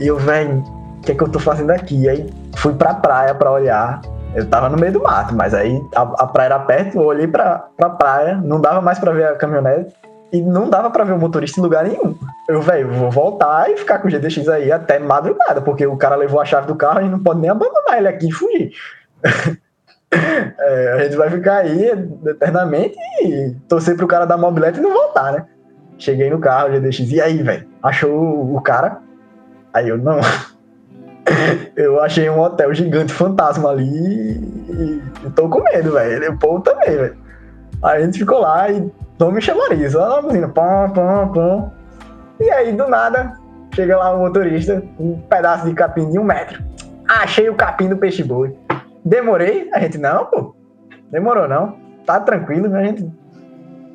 E 0.00 0.06
eu, 0.06 0.18
velho, 0.18 0.64
o 0.98 1.00
que 1.02 1.12
é 1.12 1.14
que 1.14 1.22
eu 1.22 1.28
tô 1.28 1.38
fazendo 1.38 1.70
aqui? 1.70 2.02
E 2.02 2.08
aí 2.08 2.30
fui 2.56 2.74
pra 2.74 2.92
praia 2.92 3.34
pra 3.36 3.52
olhar. 3.52 4.00
Eu 4.34 4.46
tava 4.48 4.68
no 4.68 4.78
meio 4.78 4.92
do 4.92 5.02
mato, 5.02 5.34
mas 5.34 5.52
aí 5.52 5.82
a, 5.94 6.02
a 6.02 6.26
praia 6.26 6.46
era 6.46 6.58
perto, 6.60 6.98
eu 6.98 7.04
olhei 7.04 7.26
pra, 7.26 7.66
pra 7.76 7.90
praia, 7.90 8.36
não 8.36 8.60
dava 8.60 8.80
mais 8.80 8.98
pra 8.98 9.12
ver 9.12 9.26
a 9.26 9.36
caminhonete 9.36 9.94
e 10.32 10.40
não 10.40 10.70
dava 10.70 10.90
pra 10.90 11.02
ver 11.02 11.12
o 11.12 11.18
motorista 11.18 11.58
em 11.58 11.62
lugar 11.62 11.84
nenhum. 11.84 12.14
Eu, 12.48 12.62
velho, 12.62 12.92
vou 12.92 13.10
voltar 13.10 13.68
e 13.70 13.76
ficar 13.76 13.98
com 13.98 14.06
o 14.06 14.10
GDX 14.10 14.48
aí 14.48 14.70
até 14.70 14.98
madrugada, 14.98 15.60
porque 15.60 15.84
o 15.84 15.96
cara 15.96 16.14
levou 16.14 16.40
a 16.40 16.44
chave 16.44 16.68
do 16.68 16.76
carro 16.76 17.02
e 17.02 17.08
não 17.08 17.18
pode 17.18 17.40
nem 17.40 17.50
abandonar 17.50 17.98
ele 17.98 18.08
aqui 18.08 18.28
e 18.28 18.32
fugir. 18.32 18.72
é, 20.12 20.92
a 20.92 21.04
gente 21.04 21.16
vai 21.16 21.28
ficar 21.30 21.56
aí 21.56 21.90
eternamente 22.26 22.96
e 23.22 23.56
torcer 23.68 23.96
pro 23.96 24.06
cara 24.06 24.24
da 24.24 24.36
mobilete 24.36 24.78
e 24.78 24.82
não 24.82 24.92
voltar, 24.92 25.32
né? 25.32 25.46
Cheguei 25.98 26.30
no 26.30 26.38
carro, 26.38 26.70
GDX, 26.70 27.10
e 27.10 27.20
aí, 27.20 27.42
velho? 27.42 27.66
Achou 27.82 28.56
o 28.56 28.60
cara? 28.60 28.98
Aí 29.74 29.88
eu, 29.88 29.98
não. 29.98 30.20
Eu 31.76 32.00
achei 32.00 32.28
um 32.28 32.40
hotel 32.40 32.72
gigante 32.74 33.12
fantasma 33.12 33.70
ali 33.70 33.84
e, 33.84 35.02
e 35.26 35.30
tô 35.30 35.48
com 35.48 35.62
medo, 35.62 35.92
velho. 35.92 36.32
O 36.32 36.38
povo 36.38 36.60
também, 36.60 36.96
velho. 36.96 37.16
Aí 37.82 38.02
a 38.02 38.04
gente 38.04 38.18
ficou 38.18 38.40
lá 38.40 38.70
e 38.70 38.90
tome 39.16 39.40
chamariz, 39.40 39.94
olha 39.94 40.18
a 40.18 40.22
buzina, 40.22 40.48
pom, 40.48 40.90
pom, 40.90 41.28
pom. 41.28 41.72
E 42.40 42.50
aí, 42.50 42.72
do 42.72 42.88
nada, 42.88 43.38
chega 43.74 43.96
lá 43.96 44.14
o 44.14 44.20
motorista, 44.20 44.82
um 44.98 45.18
pedaço 45.20 45.66
de 45.66 45.74
capim 45.74 46.10
de 46.10 46.18
um 46.18 46.24
metro. 46.24 46.62
Achei 47.08 47.48
o 47.48 47.54
capim 47.54 47.88
do 47.88 47.96
peixe 47.96 48.22
boi. 48.22 48.56
Demorei? 49.04 49.68
A 49.72 49.80
gente, 49.80 49.98
não, 49.98 50.26
pô. 50.26 50.54
Demorou, 51.10 51.48
não. 51.48 51.76
tá 52.06 52.20
tranquilo? 52.20 52.74
A 52.74 52.84
gente 52.84 53.10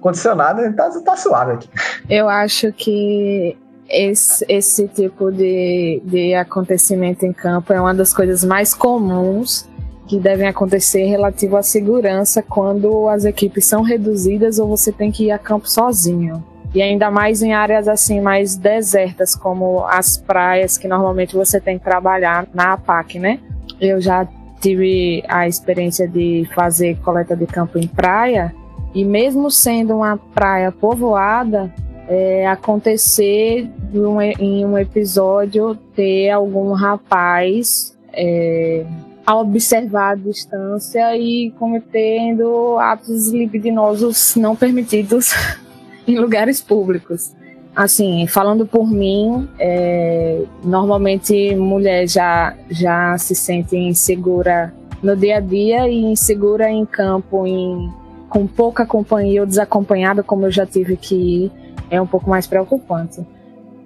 condicionado, 0.02 0.62
a 0.62 0.65
gente 0.65 0.76
tá, 0.76 0.89
tá 1.04 1.15
suave 1.15 1.54
aqui. 1.54 1.69
Eu 2.10 2.30
acho 2.30 2.71
que 2.74 3.58
esse, 3.89 4.45
esse 4.50 4.88
tipo 4.88 5.32
de, 5.32 6.02
de 6.04 6.34
acontecimento 6.34 7.26
em 7.26 7.34
campo 7.34 7.71
é 7.71 7.80
uma 7.80 7.93
das 7.93 8.13
coisas 8.13 8.43
mais 8.43 8.74
comuns 8.74 9.67
que 10.08 10.19
devem 10.19 10.48
acontecer 10.48 11.06
relativo 11.06 11.58
à 11.58 11.63
segurança 11.63 12.41
quando 12.41 13.08
as 13.10 13.26
equipes 13.26 13.65
são 13.65 13.82
reduzidas 13.82 14.60
ou 14.60 14.67
você 14.67 14.91
tem 14.91 15.12
que 15.12 15.26
ir 15.26 15.32
a 15.32 15.39
campo 15.39 15.69
sozinho. 15.69 16.43
E 16.74 16.82
ainda 16.82 17.10
mais 17.10 17.41
em 17.41 17.54
áreas 17.54 17.88
assim 17.88 18.19
mais 18.19 18.56
desertas, 18.56 19.36
como 19.36 19.86
as 19.86 20.17
praias 20.17 20.78
que 20.78 20.88
normalmente 20.88 21.36
você 21.36 21.60
tem 21.60 21.78
que 21.78 21.86
trabalhar 21.86 22.48
na 22.54 22.74
APAC, 22.74 23.17
né? 23.17 23.39
Eu 23.80 24.02
já 24.02 24.28
tive 24.60 25.24
a 25.28 25.48
experiência 25.48 26.08
de 26.08 26.48
fazer 26.54 26.98
coleta 26.98 27.36
de 27.36 27.45
campo 27.45 27.80
em 27.80 27.88
praia 27.88 28.54
e 28.93 29.06
mesmo 29.06 29.50
sendo 29.50 29.95
uma 29.98 30.17
praia 30.17 30.71
povoada, 30.71 31.74
é, 32.08 32.48
acontecer 32.48 33.70
um, 33.94 34.22
em 34.22 34.65
um 34.65 34.78
episódio 34.78 35.76
ter 35.96 36.30
algum 36.30 36.74
rapaz 36.74 37.98
é, 38.13 38.86
a 39.26 39.36
observar 39.36 40.12
a 40.12 40.15
distância 40.15 41.18
e 41.18 41.52
cometendo 41.58 42.78
atos 42.80 43.30
libidinosos 43.30 44.36
não 44.36 44.56
permitidos 44.56 45.34
em 46.08 46.18
lugares 46.18 46.62
públicos. 46.62 47.34
Assim, 47.76 48.26
falando 48.28 48.65
por 48.65 48.89
mim, 48.89 49.50
é, 49.60 50.44
normalmente 50.63 51.54
mulher 51.56 52.08
já, 52.08 52.56
já 52.70 53.18
se 53.18 53.36
sente 53.36 53.76
insegura 53.76 54.74
no 55.04 55.15
dia 55.15 55.38
a 55.38 55.39
dia 55.41 55.88
e 55.89 56.04
insegura 56.06 56.70
em 56.70 56.86
campo, 56.86 57.46
em, 57.46 57.91
com 58.30 58.48
pouca 58.48 58.86
companhia 58.86 59.41
ou 59.41 59.48
desacompanhada, 59.48 60.24
como 60.24 60.46
eu 60.46 60.52
já 60.52 60.65
tive 60.65 60.96
que 60.96 61.15
ir, 61.15 61.52
é 61.89 62.02
um 62.02 62.08
pouco 62.08 62.30
mais 62.30 62.48
preocupante. 62.48 63.26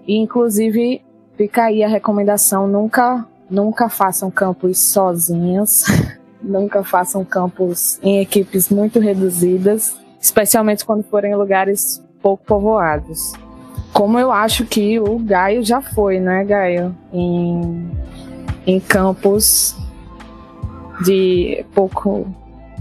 E, 0.07 0.17
inclusive, 0.17 1.01
fica 1.37 1.65
aí 1.65 1.83
a 1.83 1.87
recomendação: 1.87 2.67
nunca 2.67 3.27
Nunca 3.49 3.89
façam 3.89 4.29
campos 4.29 4.77
sozinhos. 4.77 5.83
Nunca 6.41 6.83
façam 6.85 7.25
campos 7.25 7.99
em 8.01 8.21
equipes 8.21 8.69
muito 8.69 8.97
reduzidas, 8.97 9.97
especialmente 10.21 10.85
quando 10.85 11.03
forem 11.03 11.35
lugares 11.35 12.01
pouco 12.21 12.45
povoados. 12.45 13.33
Como 13.91 14.17
eu 14.17 14.31
acho 14.31 14.65
que 14.65 14.97
o 15.01 15.19
Gaio 15.19 15.61
já 15.65 15.81
foi, 15.81 16.17
né, 16.17 16.45
Gaio? 16.45 16.95
Em, 17.11 17.91
em 18.65 18.79
campos 18.79 19.75
de 21.03 21.65
pouco 21.75 22.25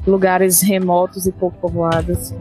lugares 0.07 0.61
remotos 0.61 1.26
e 1.26 1.33
pouco 1.33 1.59
povoados. 1.59 2.33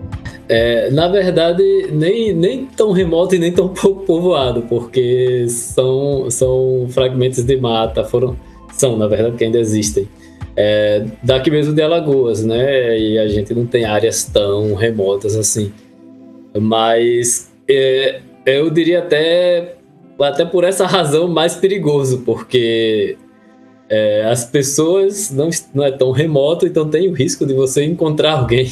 É, 0.49 0.89
na 0.91 1.10
verdade, 1.10 1.63
nem, 1.91 2.33
nem 2.33 2.65
tão 2.65 2.91
remoto 2.91 3.36
e 3.36 3.39
nem 3.39 3.51
tão 3.51 3.67
pouco 3.69 4.05
povoado, 4.05 4.62
porque 4.63 5.45
são, 5.49 6.29
são 6.29 6.88
fragmentos 6.89 7.43
de 7.43 7.57
mata, 7.57 8.03
foram, 8.05 8.38
são, 8.73 8.97
na 8.97 9.07
verdade, 9.07 9.36
que 9.36 9.43
ainda 9.43 9.60
existem. 9.60 10.07
É, 10.55 11.05
daqui 11.21 11.51
mesmo 11.51 11.73
de 11.73 11.81
Alagoas, 11.81 12.43
né? 12.43 12.97
E 12.97 13.19
a 13.19 13.27
gente 13.27 13.53
não 13.53 13.65
tem 13.65 13.86
áreas 13.86 14.23
tão 14.25 14.73
remotas 14.73 15.36
assim. 15.36 15.71
Mas 16.60 17.51
é, 17.69 18.21
eu 18.45 18.69
diria 18.69 18.99
até, 18.99 19.75
até 20.19 20.45
por 20.45 20.63
essa 20.63 20.88
razão 20.88 21.27
mais 21.27 21.55
perigoso, 21.55 22.23
porque 22.25 23.17
é, 23.89 24.25
as 24.25 24.45
pessoas 24.45 25.29
não, 25.29 25.49
não 25.75 25.83
é 25.83 25.91
tão 25.91 26.12
remoto, 26.12 26.65
então 26.65 26.89
tem 26.89 27.07
o 27.07 27.13
risco 27.13 27.45
de 27.45 27.53
você 27.53 27.83
encontrar 27.83 28.39
alguém 28.39 28.71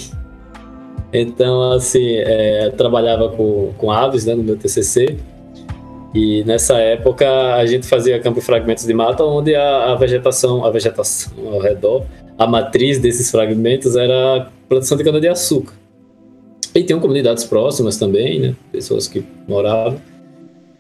então, 1.21 1.71
assim, 1.71 2.15
é, 2.15 2.69
trabalhava 2.71 3.29
com, 3.29 3.73
com 3.77 3.91
aves 3.91 4.25
né, 4.25 4.35
no 4.35 4.43
meu 4.43 4.57
TCC. 4.57 5.17
E 6.13 6.43
nessa 6.45 6.77
época 6.77 7.55
a 7.55 7.65
gente 7.65 7.85
fazia 7.87 8.19
campo 8.19 8.39
fragmentos 8.39 8.85
de 8.85 8.93
mata, 8.93 9.23
onde 9.23 9.53
a, 9.53 9.91
a 9.91 9.95
vegetação, 9.95 10.63
a 10.63 10.71
vegetação 10.71 11.33
ao 11.51 11.59
redor, 11.59 12.05
a 12.37 12.47
matriz 12.47 12.99
desses 12.99 13.29
fragmentos 13.29 13.95
era 13.95 14.37
a 14.37 14.47
plantação 14.69 14.97
de 14.97 15.03
cana-de-açúcar. 15.03 15.73
E 16.73 16.83
tinham 16.83 16.99
comunidades 16.99 17.43
próximas 17.43 17.97
também, 17.97 18.39
né? 18.39 18.55
Pessoas 18.71 19.07
que 19.07 19.25
moravam. 19.47 19.99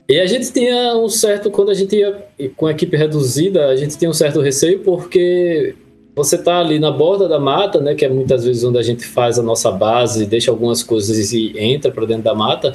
E 0.07 0.19
a 0.19 0.25
gente 0.25 0.51
tinha 0.51 0.95
um 0.95 1.09
certo, 1.09 1.49
quando 1.49 1.71
a 1.71 1.73
gente 1.73 1.95
ia 1.95 2.27
com 2.55 2.67
a 2.67 2.71
equipe 2.71 2.95
reduzida, 2.95 3.67
a 3.67 3.75
gente 3.75 3.97
tinha 3.97 4.09
um 4.09 4.13
certo 4.13 4.39
receio 4.39 4.79
porque 4.79 5.75
você 6.15 6.37
tá 6.37 6.59
ali 6.59 6.79
na 6.79 6.91
borda 6.91 7.27
da 7.27 7.39
mata, 7.39 7.81
né, 7.81 7.93
que 7.93 8.05
é 8.05 8.09
muitas 8.09 8.45
vezes 8.45 8.63
onde 8.63 8.77
a 8.77 8.81
gente 8.81 9.05
faz 9.05 9.37
a 9.37 9.43
nossa 9.43 9.69
base, 9.69 10.25
deixa 10.25 10.49
algumas 10.49 10.81
coisas 10.81 11.33
e 11.33 11.53
entra 11.57 11.91
para 11.91 12.05
dentro 12.05 12.23
da 12.23 12.33
mata. 12.33 12.71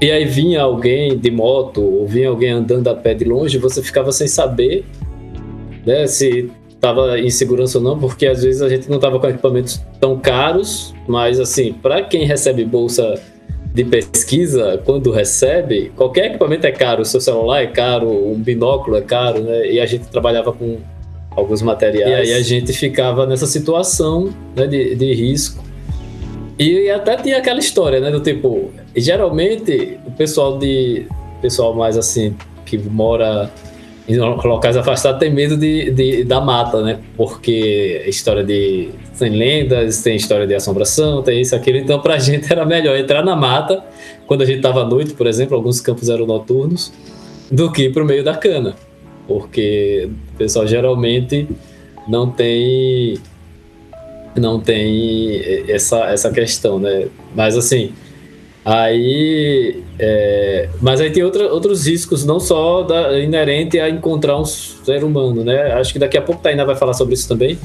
E 0.00 0.10
aí 0.10 0.24
vinha 0.24 0.62
alguém 0.62 1.18
de 1.18 1.30
moto 1.30 1.82
ou 1.82 2.06
vinha 2.06 2.30
alguém 2.30 2.50
andando 2.50 2.88
a 2.88 2.94
pé 2.94 3.14
de 3.14 3.24
longe, 3.24 3.58
você 3.58 3.82
ficava 3.82 4.10
sem 4.10 4.26
saber, 4.26 4.84
né, 5.84 6.06
se 6.06 6.50
estava 6.68 7.18
em 7.18 7.30
segurança 7.30 7.78
ou 7.78 7.84
não, 7.84 7.98
porque 7.98 8.26
às 8.26 8.42
vezes 8.42 8.62
a 8.62 8.68
gente 8.68 8.88
não 8.88 8.96
estava 8.96 9.18
com 9.18 9.26
equipamentos 9.26 9.82
tão 10.00 10.18
caros, 10.18 10.94
mas 11.06 11.38
assim, 11.38 11.74
para 11.74 12.02
quem 12.02 12.24
recebe 12.24 12.64
bolsa 12.64 13.20
de 13.74 13.84
pesquisa, 13.84 14.80
quando 14.84 15.10
recebe, 15.10 15.92
qualquer 15.94 16.26
equipamento 16.28 16.66
é 16.66 16.72
caro, 16.72 17.02
o 17.02 17.04
seu 17.04 17.20
celular 17.20 17.62
é 17.62 17.66
caro, 17.66 18.08
um 18.08 18.34
binóculo 18.34 18.96
é 18.96 19.02
caro, 19.02 19.42
né? 19.42 19.70
E 19.70 19.78
a 19.78 19.84
gente 19.84 20.06
trabalhava 20.08 20.50
com 20.52 20.78
alguns 21.36 21.60
materiais. 21.60 22.28
E 22.28 22.32
aí 22.32 22.40
a 22.40 22.42
gente 22.42 22.72
ficava 22.72 23.26
nessa 23.26 23.46
situação 23.46 24.30
né, 24.56 24.66
de, 24.66 24.94
de 24.94 25.12
risco. 25.12 25.62
E 26.58 26.88
até 26.88 27.16
tinha 27.16 27.36
aquela 27.36 27.58
história, 27.58 28.00
né? 28.00 28.10
Do 28.10 28.20
tipo, 28.20 28.70
geralmente 28.96 29.98
o 30.06 30.10
pessoal 30.10 30.58
de. 30.58 31.06
pessoal 31.42 31.74
mais 31.74 31.98
assim, 31.98 32.34
que 32.64 32.78
mora 32.78 33.50
em 34.08 34.16
locais 34.16 34.76
afastados 34.76 35.18
tem 35.18 35.30
medo 35.30 35.56
de, 35.56 35.90
de, 35.90 36.24
da 36.24 36.40
mata, 36.40 36.80
né? 36.80 36.98
Porque 37.14 38.02
história 38.06 38.42
de. 38.42 38.88
tem 39.18 39.30
lendas, 39.30 40.02
tem 40.02 40.16
história 40.16 40.46
de 40.46 40.54
assombração, 40.54 41.22
tem 41.22 41.42
isso, 41.42 41.54
aquilo. 41.54 41.76
Então, 41.76 42.00
pra 42.00 42.16
gente 42.18 42.50
era 42.50 42.64
melhor 42.64 42.96
entrar 42.96 43.22
na 43.22 43.36
mata, 43.36 43.84
quando 44.26 44.40
a 44.40 44.46
gente 44.46 44.62
tava 44.62 44.80
à 44.80 44.84
noite, 44.86 45.12
por 45.12 45.26
exemplo, 45.26 45.54
alguns 45.54 45.82
campos 45.82 46.08
eram 46.08 46.24
noturnos, 46.24 46.90
do 47.52 47.70
que 47.70 47.90
pro 47.90 48.06
meio 48.06 48.24
da 48.24 48.34
cana 48.34 48.74
porque 49.26 50.08
o 50.34 50.38
pessoal 50.38 50.66
geralmente 50.66 51.48
não 52.08 52.30
tem 52.30 53.18
não 54.40 54.60
tem 54.60 55.42
essa, 55.68 55.98
essa 56.10 56.30
questão, 56.30 56.78
né? 56.78 57.08
Mas 57.34 57.56
assim, 57.56 57.92
aí, 58.64 59.82
é, 59.98 60.68
mas 60.80 61.00
aí 61.00 61.10
tem 61.10 61.22
outra, 61.22 61.52
outros 61.52 61.86
riscos, 61.86 62.24
não 62.24 62.38
só 62.38 62.82
da, 62.82 63.18
inerente 63.18 63.80
a 63.80 63.88
encontrar 63.88 64.38
um 64.38 64.44
ser 64.44 65.02
humano, 65.04 65.42
né? 65.42 65.72
Acho 65.72 65.92
que 65.92 65.98
daqui 65.98 66.18
a 66.18 66.22
pouco 66.22 66.42
Tainá 66.42 66.64
vai 66.64 66.76
falar 66.76 66.92
sobre 66.92 67.14
isso 67.14 67.26
também. 67.26 67.58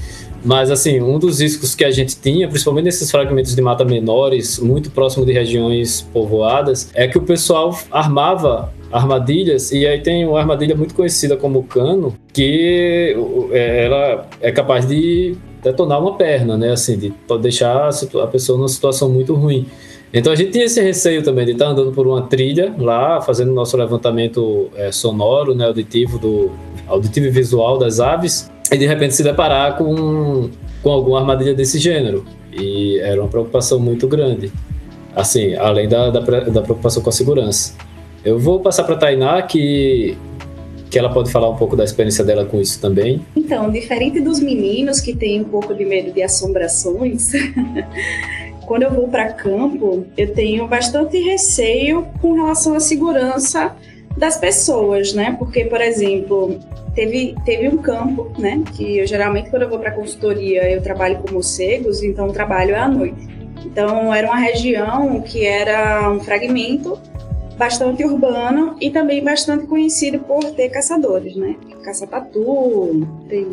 Mas 0.43 0.71
assim, 0.71 0.99
um 1.01 1.19
dos 1.19 1.39
riscos 1.39 1.75
que 1.75 1.83
a 1.83 1.91
gente 1.91 2.15
tinha, 2.19 2.47
principalmente 2.47 2.85
nesses 2.85 3.11
fragmentos 3.11 3.55
de 3.55 3.61
mata 3.61 3.85
menores, 3.85 4.57
muito 4.57 4.89
próximo 4.89 5.25
de 5.25 5.33
regiões 5.33 6.01
povoadas, 6.13 6.89
é 6.95 7.07
que 7.07 7.17
o 7.17 7.21
pessoal 7.21 7.77
armava 7.91 8.73
armadilhas, 8.91 9.71
e 9.71 9.85
aí 9.87 9.99
tem 9.99 10.25
uma 10.25 10.39
armadilha 10.39 10.75
muito 10.75 10.93
conhecida 10.93 11.37
como 11.37 11.63
cano, 11.63 12.15
que 12.33 13.15
é, 13.51 13.85
ela 13.85 14.27
é 14.41 14.51
capaz 14.51 14.87
de 14.87 15.35
detonar 15.63 16.01
uma 16.01 16.15
perna, 16.17 16.57
né? 16.57 16.71
Assim, 16.71 16.97
de 16.97 17.13
deixar 17.41 17.89
a 17.89 18.27
pessoa 18.27 18.57
numa 18.57 18.67
situação 18.67 19.09
muito 19.09 19.33
ruim. 19.33 19.67
Então 20.13 20.33
a 20.33 20.35
gente 20.35 20.51
tinha 20.51 20.65
esse 20.65 20.81
receio 20.81 21.23
também 21.23 21.45
de 21.45 21.53
estar 21.53 21.67
andando 21.67 21.91
por 21.91 22.05
uma 22.05 22.23
trilha 22.23 22.73
lá, 22.77 23.21
fazendo 23.21 23.53
nosso 23.53 23.77
levantamento 23.77 24.69
é, 24.75 24.91
sonoro, 24.91 25.55
né, 25.55 25.65
auditivo, 25.65 26.19
do, 26.19 26.51
auditivo 26.85 27.27
e 27.27 27.29
visual 27.29 27.77
das 27.77 28.01
aves, 28.01 28.51
e 28.69 28.77
de 28.77 28.85
repente 28.85 29.15
se 29.15 29.23
deparar 29.23 29.77
com, 29.77 30.49
com 30.83 30.89
alguma 30.91 31.19
armadilha 31.19 31.53
desse 31.53 31.79
gênero. 31.79 32.25
E 32.51 32.99
era 32.99 33.21
uma 33.21 33.29
preocupação 33.29 33.79
muito 33.79 34.05
grande. 34.05 34.51
Assim, 35.15 35.55
além 35.55 35.87
da, 35.87 36.09
da, 36.09 36.19
da 36.19 36.61
preocupação 36.61 37.01
com 37.01 37.09
a 37.09 37.13
segurança. 37.13 37.73
Eu 38.23 38.37
vou 38.37 38.59
passar 38.59 38.83
para 38.83 38.95
a 38.95 38.97
Tainá, 38.97 39.41
que, 39.41 40.15
que 40.89 40.99
ela 40.99 41.11
pode 41.11 41.31
falar 41.31 41.49
um 41.49 41.55
pouco 41.55 41.75
da 41.75 41.83
experiência 41.83 42.23
dela 42.23 42.45
com 42.45 42.61
isso 42.61 42.79
também. 42.79 43.25
Então, 43.35 43.71
diferente 43.71 44.19
dos 44.19 44.39
meninos 44.39 44.99
que 44.99 45.15
têm 45.15 45.41
um 45.41 45.45
pouco 45.45 45.73
de 45.73 45.83
medo 45.83 46.11
de 46.11 46.21
assombrações, 46.21 47.31
quando 48.67 48.83
eu 48.83 48.91
vou 48.91 49.07
para 49.07 49.33
campo, 49.33 50.05
eu 50.15 50.33
tenho 50.33 50.67
bastante 50.67 51.17
receio 51.17 52.07
com 52.21 52.33
relação 52.33 52.75
à 52.75 52.79
segurança 52.79 53.75
das 54.15 54.37
pessoas, 54.37 55.13
né? 55.13 55.35
Porque, 55.39 55.65
por 55.65 55.81
exemplo, 55.81 56.59
teve, 56.93 57.35
teve 57.43 57.69
um 57.69 57.77
campo, 57.77 58.31
né? 58.37 58.61
Que 58.75 58.99
eu 58.99 59.07
geralmente, 59.07 59.49
quando 59.49 59.63
eu 59.63 59.69
vou 59.69 59.79
para 59.79 59.91
consultoria, 59.91 60.69
eu 60.69 60.79
trabalho 60.79 61.17
com 61.19 61.33
morcegos, 61.33 62.03
então 62.03 62.27
o 62.27 62.33
trabalho 62.33 62.75
é 62.75 62.79
à 62.79 62.87
noite. 62.87 63.27
Então, 63.65 64.13
era 64.13 64.27
uma 64.27 64.37
região 64.37 65.21
que 65.21 65.43
era 65.43 66.11
um 66.11 66.19
fragmento 66.19 66.99
bastante 67.61 68.03
urbano 68.03 68.75
e 68.81 68.89
também 68.89 69.23
bastante 69.23 69.67
conhecido 69.67 70.17
por 70.17 70.43
ter 70.55 70.69
caçadores, 70.69 71.35
né? 71.35 71.55
Caça-tatu, 71.83 73.07
tem 73.29 73.45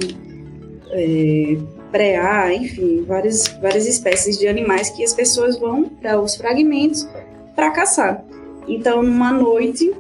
é, 0.91 1.59
preá, 1.93 2.55
enfim, 2.55 3.05
várias, 3.07 3.49
várias 3.61 3.87
espécies 3.87 4.39
de 4.39 4.49
animais 4.49 4.89
que 4.89 5.05
as 5.05 5.13
pessoas 5.13 5.59
vão 5.59 5.85
para 5.85 6.19
os 6.19 6.37
fragmentos 6.37 7.07
para 7.55 7.71
caçar. 7.71 8.25
Então, 8.67 9.03
numa 9.03 9.31
noite, 9.31 9.93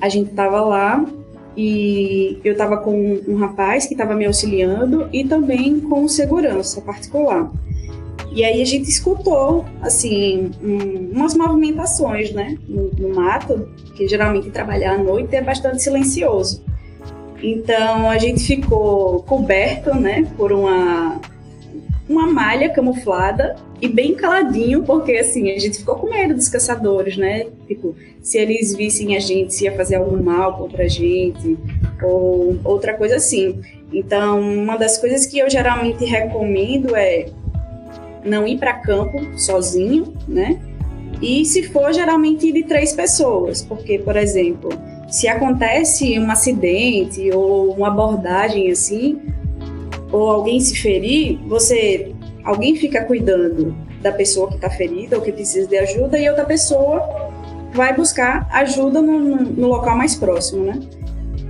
a 0.00 0.08
gente 0.08 0.30
estava 0.30 0.60
lá 0.60 1.06
e 1.56 2.40
eu 2.42 2.54
estava 2.54 2.78
com 2.78 3.20
um 3.28 3.36
rapaz 3.36 3.86
que 3.86 3.94
estava 3.94 4.16
me 4.16 4.26
auxiliando 4.26 5.08
e 5.12 5.22
também 5.22 5.78
com 5.78 6.08
segurança 6.08 6.80
particular. 6.80 7.48
E 8.34 8.44
aí 8.44 8.62
a 8.62 8.64
gente 8.64 8.88
escutou, 8.88 9.64
assim, 9.82 10.50
um, 10.62 11.10
umas 11.14 11.34
movimentações, 11.34 12.32
né, 12.32 12.56
no, 12.66 12.90
no 12.98 13.14
mato, 13.14 13.68
que 13.94 14.08
geralmente 14.08 14.50
trabalhar 14.50 14.94
à 14.94 14.98
noite 14.98 15.36
é 15.36 15.42
bastante 15.42 15.82
silencioso. 15.82 16.64
Então 17.42 18.08
a 18.08 18.16
gente 18.16 18.42
ficou 18.44 19.22
coberto, 19.24 19.94
né, 19.94 20.26
por 20.36 20.52
uma 20.52 21.20
uma 22.08 22.26
malha 22.26 22.68
camuflada 22.68 23.56
e 23.80 23.88
bem 23.88 24.14
caladinho, 24.14 24.82
porque 24.82 25.12
assim, 25.12 25.50
a 25.50 25.58
gente 25.58 25.78
ficou 25.78 25.96
com 25.96 26.10
medo 26.10 26.34
dos 26.34 26.48
caçadores, 26.48 27.16
né? 27.16 27.46
Tipo, 27.66 27.96
se 28.20 28.38
eles 28.38 28.74
vissem 28.74 29.16
a 29.16 29.20
gente, 29.20 29.54
se 29.54 29.64
ia 29.64 29.74
fazer 29.74 29.96
algum 29.96 30.22
mal 30.22 30.58
contra 30.58 30.84
a 30.84 30.88
gente, 30.88 31.56
ou 32.02 32.58
outra 32.64 32.94
coisa 32.94 33.16
assim. 33.16 33.60
Então, 33.92 34.40
uma 34.40 34.76
das 34.76 34.98
coisas 34.98 35.26
que 35.26 35.38
eu 35.38 35.48
geralmente 35.48 36.04
recomendo 36.04 36.94
é 36.94 37.26
não 38.24 38.46
ir 38.46 38.58
para 38.58 38.74
campo 38.74 39.38
sozinho, 39.38 40.14
né? 40.26 40.60
E 41.20 41.44
se 41.44 41.62
for, 41.64 41.92
geralmente 41.92 42.50
de 42.52 42.64
três 42.64 42.92
pessoas, 42.92 43.62
porque, 43.62 43.98
por 43.98 44.16
exemplo, 44.16 44.70
se 45.08 45.28
acontece 45.28 46.18
um 46.18 46.30
acidente 46.30 47.30
ou 47.30 47.74
uma 47.74 47.88
abordagem 47.88 48.70
assim, 48.70 49.20
ou 50.10 50.30
alguém 50.30 50.58
se 50.58 50.76
ferir, 50.76 51.38
você 51.46 52.12
alguém 52.44 52.74
fica 52.76 53.04
cuidando 53.04 53.74
da 54.00 54.10
pessoa 54.10 54.48
que 54.48 54.56
está 54.56 54.68
ferida 54.68 55.16
ou 55.16 55.22
que 55.22 55.30
precisa 55.30 55.68
de 55.68 55.78
ajuda 55.78 56.18
e 56.18 56.28
outra 56.28 56.44
pessoa 56.44 57.30
vai 57.72 57.94
buscar 57.94 58.48
ajuda 58.52 59.00
no, 59.00 59.18
no, 59.18 59.36
no 59.36 59.68
local 59.68 59.96
mais 59.96 60.14
próximo, 60.14 60.64
né? 60.64 60.80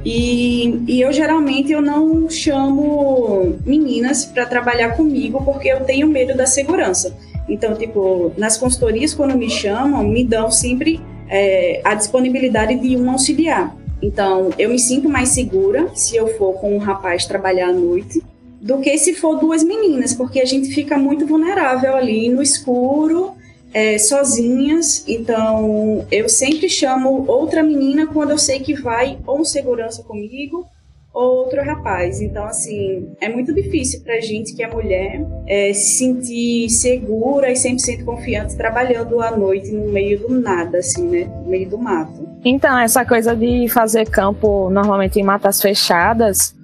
E, 0.04 0.82
e, 0.88 1.00
eu 1.00 1.12
geralmente 1.12 1.70
eu 1.70 1.80
não 1.80 2.28
chamo 2.28 3.56
meninas 3.64 4.24
para 4.24 4.44
trabalhar 4.46 4.96
comigo 4.96 5.44
porque 5.44 5.68
eu 5.68 5.84
tenho 5.84 6.08
medo 6.08 6.36
da 6.36 6.46
segurança. 6.46 7.16
Então, 7.48 7.74
tipo, 7.74 8.32
nas 8.36 8.56
consultorias 8.56 9.14
quando 9.14 9.36
me 9.36 9.48
chamam, 9.48 10.02
me 10.04 10.24
dão 10.24 10.50
sempre 10.50 11.00
é, 11.28 11.80
a 11.84 11.94
disponibilidade 11.94 12.78
de 12.78 12.96
um 12.96 13.10
auxiliar. 13.10 13.76
Então, 14.02 14.50
eu 14.58 14.68
me 14.68 14.78
sinto 14.78 15.08
mais 15.08 15.28
segura 15.28 15.88
se 15.94 16.16
eu 16.16 16.26
for 16.36 16.54
com 16.54 16.74
um 16.74 16.78
rapaz 16.78 17.24
trabalhar 17.24 17.68
à 17.68 17.72
noite 17.72 18.20
do 18.60 18.78
que 18.78 18.96
se 18.96 19.14
for 19.14 19.38
duas 19.38 19.62
meninas, 19.64 20.14
porque 20.14 20.40
a 20.40 20.44
gente 20.44 20.72
fica 20.72 20.96
muito 20.96 21.26
vulnerável 21.26 21.96
ali 21.96 22.28
no 22.28 22.42
escuro, 22.42 23.32
é, 23.72 23.98
sozinhas. 23.98 25.04
Então, 25.06 26.06
eu 26.10 26.28
sempre 26.28 26.68
chamo 26.68 27.24
outra 27.26 27.62
menina 27.62 28.06
quando 28.06 28.30
eu 28.30 28.38
sei 28.38 28.60
que 28.60 28.74
vai 28.74 29.18
ou 29.26 29.40
um 29.40 29.44
segurança 29.44 30.02
comigo 30.02 30.66
outro 31.12 31.62
rapaz. 31.62 32.20
Então, 32.20 32.44
assim, 32.44 33.12
é 33.20 33.28
muito 33.28 33.52
difícil 33.52 34.00
pra 34.02 34.20
gente 34.20 34.54
que 34.54 34.62
é 34.62 34.66
mulher 34.66 35.24
é, 35.46 35.72
se 35.72 35.98
sentir 35.98 36.70
segura 36.70 37.50
e 37.50 37.54
100% 37.54 38.04
confiante 38.04 38.56
trabalhando 38.56 39.20
à 39.20 39.30
noite 39.30 39.70
no 39.70 39.92
meio 39.92 40.18
do 40.20 40.40
nada, 40.40 40.78
assim, 40.78 41.06
né? 41.08 41.24
No 41.24 41.50
meio 41.50 41.68
do 41.68 41.78
mato. 41.78 42.28
Então, 42.44 42.78
essa 42.78 43.04
coisa 43.04 43.36
de 43.36 43.68
fazer 43.68 44.08
campo 44.08 44.70
normalmente 44.70 45.20
em 45.20 45.22
matas 45.22 45.60
fechadas 45.60 46.54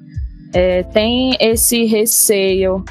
é, 0.52 0.82
tem 0.82 1.36
esse 1.40 1.84
receio 1.84 2.82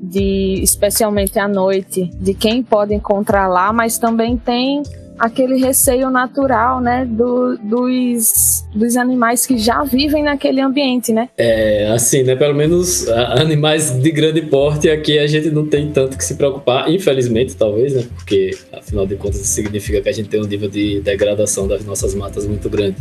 de, 0.00 0.60
especialmente 0.62 1.38
à 1.38 1.46
noite, 1.46 2.10
de 2.14 2.34
quem 2.34 2.62
pode 2.62 2.94
encontrar 2.94 3.48
lá, 3.48 3.72
mas 3.72 3.98
também 3.98 4.36
tem 4.36 4.82
aquele 5.20 5.56
receio 5.56 6.08
natural, 6.08 6.80
né, 6.80 7.04
do, 7.04 7.58
dos, 7.58 8.64
dos 8.74 8.96
animais 8.96 9.44
que 9.44 9.58
já 9.58 9.84
vivem 9.84 10.22
naquele 10.22 10.62
ambiente, 10.62 11.12
né? 11.12 11.28
É, 11.36 11.90
assim, 11.92 12.22
né, 12.22 12.34
pelo 12.34 12.54
menos 12.54 13.06
animais 13.08 13.90
de 13.90 14.10
grande 14.10 14.40
porte 14.40 14.88
aqui 14.88 15.18
a 15.18 15.26
gente 15.26 15.50
não 15.50 15.66
tem 15.66 15.90
tanto 15.92 16.16
que 16.16 16.24
se 16.24 16.36
preocupar, 16.36 16.90
infelizmente, 16.90 17.54
talvez, 17.54 17.94
né, 17.94 18.04
porque 18.14 18.56
afinal 18.72 19.06
de 19.06 19.16
contas 19.16 19.40
isso 19.40 19.52
significa 19.52 20.00
que 20.00 20.08
a 20.08 20.12
gente 20.12 20.30
tem 20.30 20.40
um 20.40 20.46
nível 20.46 20.70
de 20.70 21.00
degradação 21.00 21.68
das 21.68 21.84
nossas 21.84 22.14
matas 22.14 22.46
muito 22.46 22.70
grande. 22.70 22.96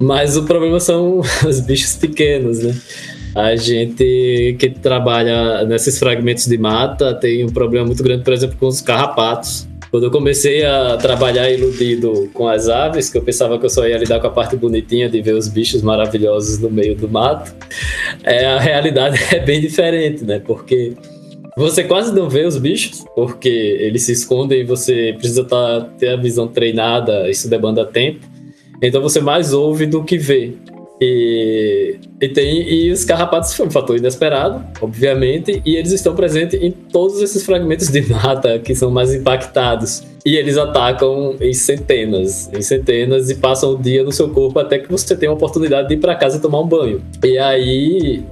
Mas 0.00 0.36
o 0.36 0.44
problema 0.44 0.78
são 0.78 1.20
os 1.46 1.60
bichos 1.60 1.96
pequenos, 1.96 2.60
né? 2.60 2.74
A 3.34 3.56
gente 3.56 4.56
que 4.58 4.70
trabalha 4.70 5.64
nesses 5.64 5.98
fragmentos 5.98 6.46
de 6.46 6.56
mata 6.56 7.14
tem 7.14 7.44
um 7.44 7.48
problema 7.48 7.86
muito 7.86 8.02
grande, 8.02 8.22
por 8.22 8.32
exemplo, 8.32 8.56
com 8.58 8.66
os 8.66 8.80
carrapatos. 8.80 9.66
Quando 9.90 10.04
eu 10.04 10.10
comecei 10.10 10.64
a 10.64 10.96
trabalhar 10.96 11.50
iludido 11.50 12.28
com 12.32 12.48
as 12.48 12.68
aves, 12.68 13.08
que 13.10 13.18
eu 13.18 13.22
pensava 13.22 13.58
que 13.58 13.64
eu 13.64 13.70
só 13.70 13.86
ia 13.86 13.96
lidar 13.96 14.20
com 14.20 14.26
a 14.26 14.30
parte 14.30 14.56
bonitinha 14.56 15.08
de 15.08 15.20
ver 15.20 15.34
os 15.34 15.48
bichos 15.48 15.82
maravilhosos 15.82 16.58
no 16.58 16.70
meio 16.70 16.96
do 16.96 17.08
mato, 17.08 17.54
é, 18.24 18.44
a 18.44 18.58
realidade 18.58 19.18
é 19.32 19.38
bem 19.38 19.60
diferente, 19.60 20.24
né? 20.24 20.40
Porque 20.44 20.94
você 21.56 21.84
quase 21.84 22.12
não 22.12 22.28
vê 22.28 22.44
os 22.44 22.56
bichos, 22.56 23.04
porque 23.14 23.48
eles 23.48 24.02
se 24.02 24.12
escondem 24.12 24.62
e 24.62 24.64
você 24.64 25.14
precisa 25.16 25.44
tá, 25.44 25.88
ter 25.98 26.08
a 26.08 26.16
visão 26.16 26.48
treinada, 26.48 27.30
isso 27.30 27.48
demanda 27.48 27.84
tempo. 27.84 28.20
Então 28.82 29.00
você 29.00 29.20
mais 29.20 29.52
ouve 29.52 29.86
do 29.86 30.02
que 30.02 30.18
vê. 30.18 30.54
E, 31.00 31.98
e, 32.20 32.28
tem, 32.28 32.62
e 32.72 32.90
os 32.90 33.04
carrapatos 33.04 33.52
foi 33.54 33.66
um 33.66 33.70
fator 33.70 33.96
inesperado, 33.96 34.64
obviamente, 34.80 35.60
e 35.64 35.76
eles 35.76 35.92
estão 35.92 36.14
presentes 36.14 36.60
em 36.62 36.70
todos 36.70 37.20
esses 37.20 37.44
fragmentos 37.44 37.88
de 37.88 38.00
mata 38.08 38.58
que 38.58 38.74
são 38.74 38.90
mais 38.90 39.12
impactados. 39.12 40.04
E 40.24 40.36
eles 40.36 40.56
atacam 40.56 41.34
em 41.40 41.52
centenas, 41.52 42.50
em 42.52 42.62
centenas, 42.62 43.28
e 43.28 43.34
passam 43.34 43.72
o 43.72 43.78
dia 43.78 44.02
no 44.02 44.12
seu 44.12 44.30
corpo 44.30 44.58
até 44.58 44.78
que 44.78 44.90
você 44.90 45.14
tenha 45.16 45.30
a 45.30 45.34
oportunidade 45.34 45.88
de 45.88 45.94
ir 45.94 45.98
para 45.98 46.14
casa 46.14 46.38
e 46.38 46.40
tomar 46.40 46.60
um 46.60 46.66
banho. 46.66 47.02
E 47.22 47.36
aí, 47.38 48.24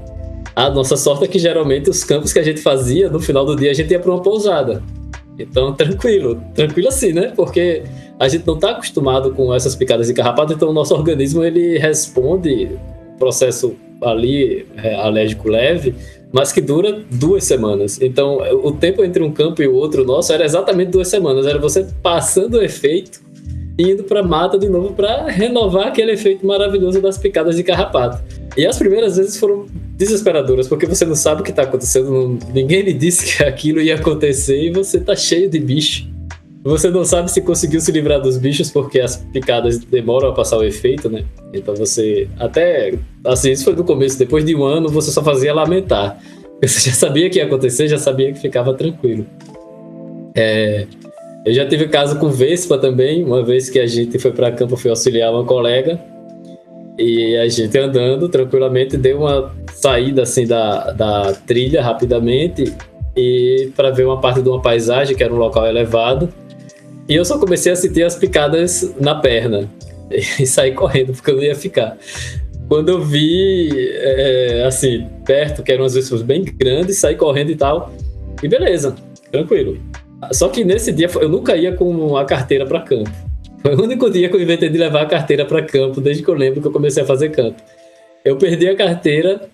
a 0.54 0.70
nossa 0.70 0.96
sorte 0.96 1.24
é 1.24 1.28
que 1.28 1.38
geralmente 1.38 1.90
os 1.90 2.04
campos 2.04 2.32
que 2.32 2.38
a 2.38 2.42
gente 2.42 2.60
fazia, 2.60 3.10
no 3.10 3.20
final 3.20 3.44
do 3.44 3.56
dia, 3.56 3.70
a 3.70 3.74
gente 3.74 3.90
ia 3.90 3.98
para 3.98 4.10
uma 4.10 4.22
pousada. 4.22 4.82
Então, 5.38 5.72
tranquilo, 5.74 6.42
tranquilo 6.54 6.88
assim, 6.88 7.12
né? 7.12 7.32
Porque 7.34 7.82
a 8.22 8.28
gente 8.28 8.46
não 8.46 8.54
está 8.54 8.70
acostumado 8.70 9.32
com 9.32 9.52
essas 9.52 9.74
picadas 9.74 10.06
de 10.06 10.14
carrapato, 10.14 10.52
então 10.52 10.70
o 10.70 10.72
nosso 10.72 10.94
organismo 10.94 11.42
ele 11.42 11.76
responde 11.76 12.70
processo 13.18 13.74
ali 14.00 14.64
é, 14.76 14.94
alérgico 14.94 15.48
leve, 15.48 15.92
mas 16.30 16.52
que 16.52 16.60
dura 16.60 17.02
duas 17.10 17.42
semanas. 17.42 18.00
Então, 18.00 18.38
o 18.62 18.70
tempo 18.70 19.02
entre 19.02 19.24
um 19.24 19.32
campo 19.32 19.60
e 19.60 19.66
o 19.66 19.74
outro 19.74 20.04
nosso 20.04 20.32
era 20.32 20.44
exatamente 20.44 20.92
duas 20.92 21.08
semanas. 21.08 21.46
Era 21.46 21.58
você 21.58 21.84
passando 22.00 22.58
o 22.58 22.62
efeito 22.62 23.20
e 23.76 23.90
indo 23.90 24.04
para 24.04 24.22
mata 24.22 24.56
de 24.56 24.68
novo 24.68 24.92
para 24.92 25.26
renovar 25.26 25.88
aquele 25.88 26.12
efeito 26.12 26.46
maravilhoso 26.46 27.02
das 27.02 27.18
picadas 27.18 27.56
de 27.56 27.64
carrapato. 27.64 28.22
E 28.56 28.64
as 28.64 28.78
primeiras 28.78 29.16
vezes 29.16 29.36
foram 29.36 29.66
desesperadoras, 29.96 30.68
porque 30.68 30.86
você 30.86 31.04
não 31.04 31.16
sabe 31.16 31.40
o 31.40 31.44
que 31.44 31.50
está 31.50 31.62
acontecendo, 31.62 32.38
ninguém 32.54 32.82
lhe 32.82 32.92
disse 32.92 33.36
que 33.36 33.42
aquilo 33.42 33.80
ia 33.80 33.96
acontecer 33.96 34.62
e 34.62 34.70
você 34.70 35.00
tá 35.00 35.16
cheio 35.16 35.50
de 35.50 35.58
bicho. 35.58 36.11
Você 36.64 36.90
não 36.90 37.04
sabe 37.04 37.30
se 37.30 37.40
conseguiu 37.40 37.80
se 37.80 37.90
livrar 37.90 38.20
dos 38.20 38.38
bichos 38.38 38.70
porque 38.70 39.00
as 39.00 39.16
picadas 39.16 39.78
demoram 39.78 40.28
a 40.28 40.32
passar 40.32 40.58
o 40.58 40.64
efeito, 40.64 41.10
né? 41.10 41.24
Então 41.52 41.74
você 41.74 42.28
até 42.38 42.94
assim, 43.24 43.50
isso 43.50 43.64
foi 43.64 43.74
no 43.74 43.82
começo, 43.82 44.16
depois 44.18 44.44
de 44.44 44.54
um 44.54 44.62
ano 44.62 44.88
você 44.88 45.10
só 45.10 45.22
fazia 45.22 45.52
lamentar. 45.52 46.18
Você 46.62 46.90
já 46.90 46.94
sabia 46.94 47.28
que 47.28 47.40
ia 47.40 47.44
acontecer, 47.44 47.88
já 47.88 47.98
sabia 47.98 48.32
que 48.32 48.38
ficava 48.38 48.72
tranquilo. 48.72 49.26
É, 50.32 50.86
eu 51.44 51.52
já 51.52 51.66
tive 51.66 51.88
caso 51.88 52.20
com 52.20 52.28
Vespa 52.28 52.78
também, 52.78 53.24
uma 53.24 53.44
vez 53.44 53.68
que 53.68 53.80
a 53.80 53.86
gente 53.86 54.16
foi 54.20 54.30
para 54.30 54.52
campo, 54.52 54.76
fui 54.76 54.88
auxiliar 54.88 55.32
uma 55.32 55.44
colega 55.44 56.00
e 56.96 57.36
a 57.36 57.48
gente 57.48 57.76
andando 57.76 58.28
tranquilamente 58.28 58.96
deu 58.96 59.22
uma 59.22 59.52
saída 59.72 60.22
assim 60.22 60.46
da, 60.46 60.92
da 60.92 61.32
trilha 61.32 61.82
rapidamente 61.82 62.72
e 63.16 63.70
para 63.74 63.90
ver 63.90 64.06
uma 64.06 64.20
parte 64.20 64.40
de 64.40 64.48
uma 64.48 64.62
paisagem 64.62 65.16
que 65.16 65.24
era 65.24 65.34
um 65.34 65.38
local 65.38 65.66
elevado 65.66 66.28
e 67.12 67.14
eu 67.14 67.26
só 67.26 67.38
comecei 67.38 67.70
a 67.70 67.76
sentir 67.76 68.04
as 68.04 68.16
picadas 68.16 68.94
na 68.98 69.14
perna. 69.14 69.68
E 70.10 70.46
saí 70.46 70.72
correndo, 70.72 71.12
porque 71.12 71.30
eu 71.30 71.36
não 71.36 71.42
ia 71.42 71.54
ficar. 71.54 71.96
Quando 72.68 72.88
eu 72.88 73.02
vi, 73.02 73.70
é, 73.74 74.64
assim, 74.66 75.06
perto, 75.24 75.62
que 75.62 75.70
eram 75.72 75.84
as 75.84 75.94
vespas 75.94 76.22
bem 76.22 76.42
grandes, 76.42 76.98
saí 76.98 77.14
correndo 77.14 77.50
e 77.50 77.56
tal. 77.56 77.92
E 78.42 78.48
beleza, 78.48 78.94
tranquilo. 79.30 79.78
Só 80.32 80.48
que 80.48 80.64
nesse 80.64 80.90
dia 80.90 81.08
eu 81.20 81.28
nunca 81.28 81.54
ia 81.54 81.72
com 81.74 82.16
a 82.16 82.24
carteira 82.24 82.64
para 82.66 82.80
campo. 82.80 83.10
Foi 83.60 83.74
o 83.74 83.82
único 83.82 84.10
dia 84.10 84.30
que 84.30 84.36
eu 84.36 84.40
inventei 84.40 84.70
de 84.70 84.78
levar 84.78 85.02
a 85.02 85.06
carteira 85.06 85.44
para 85.44 85.62
campo, 85.62 86.00
desde 86.00 86.22
que 86.22 86.30
eu 86.30 86.34
lembro 86.34 86.62
que 86.62 86.68
eu 86.68 86.72
comecei 86.72 87.02
a 87.02 87.06
fazer 87.06 87.28
campo. 87.30 87.62
Eu 88.24 88.36
perdi 88.36 88.68
a 88.68 88.76
carteira 88.76 89.48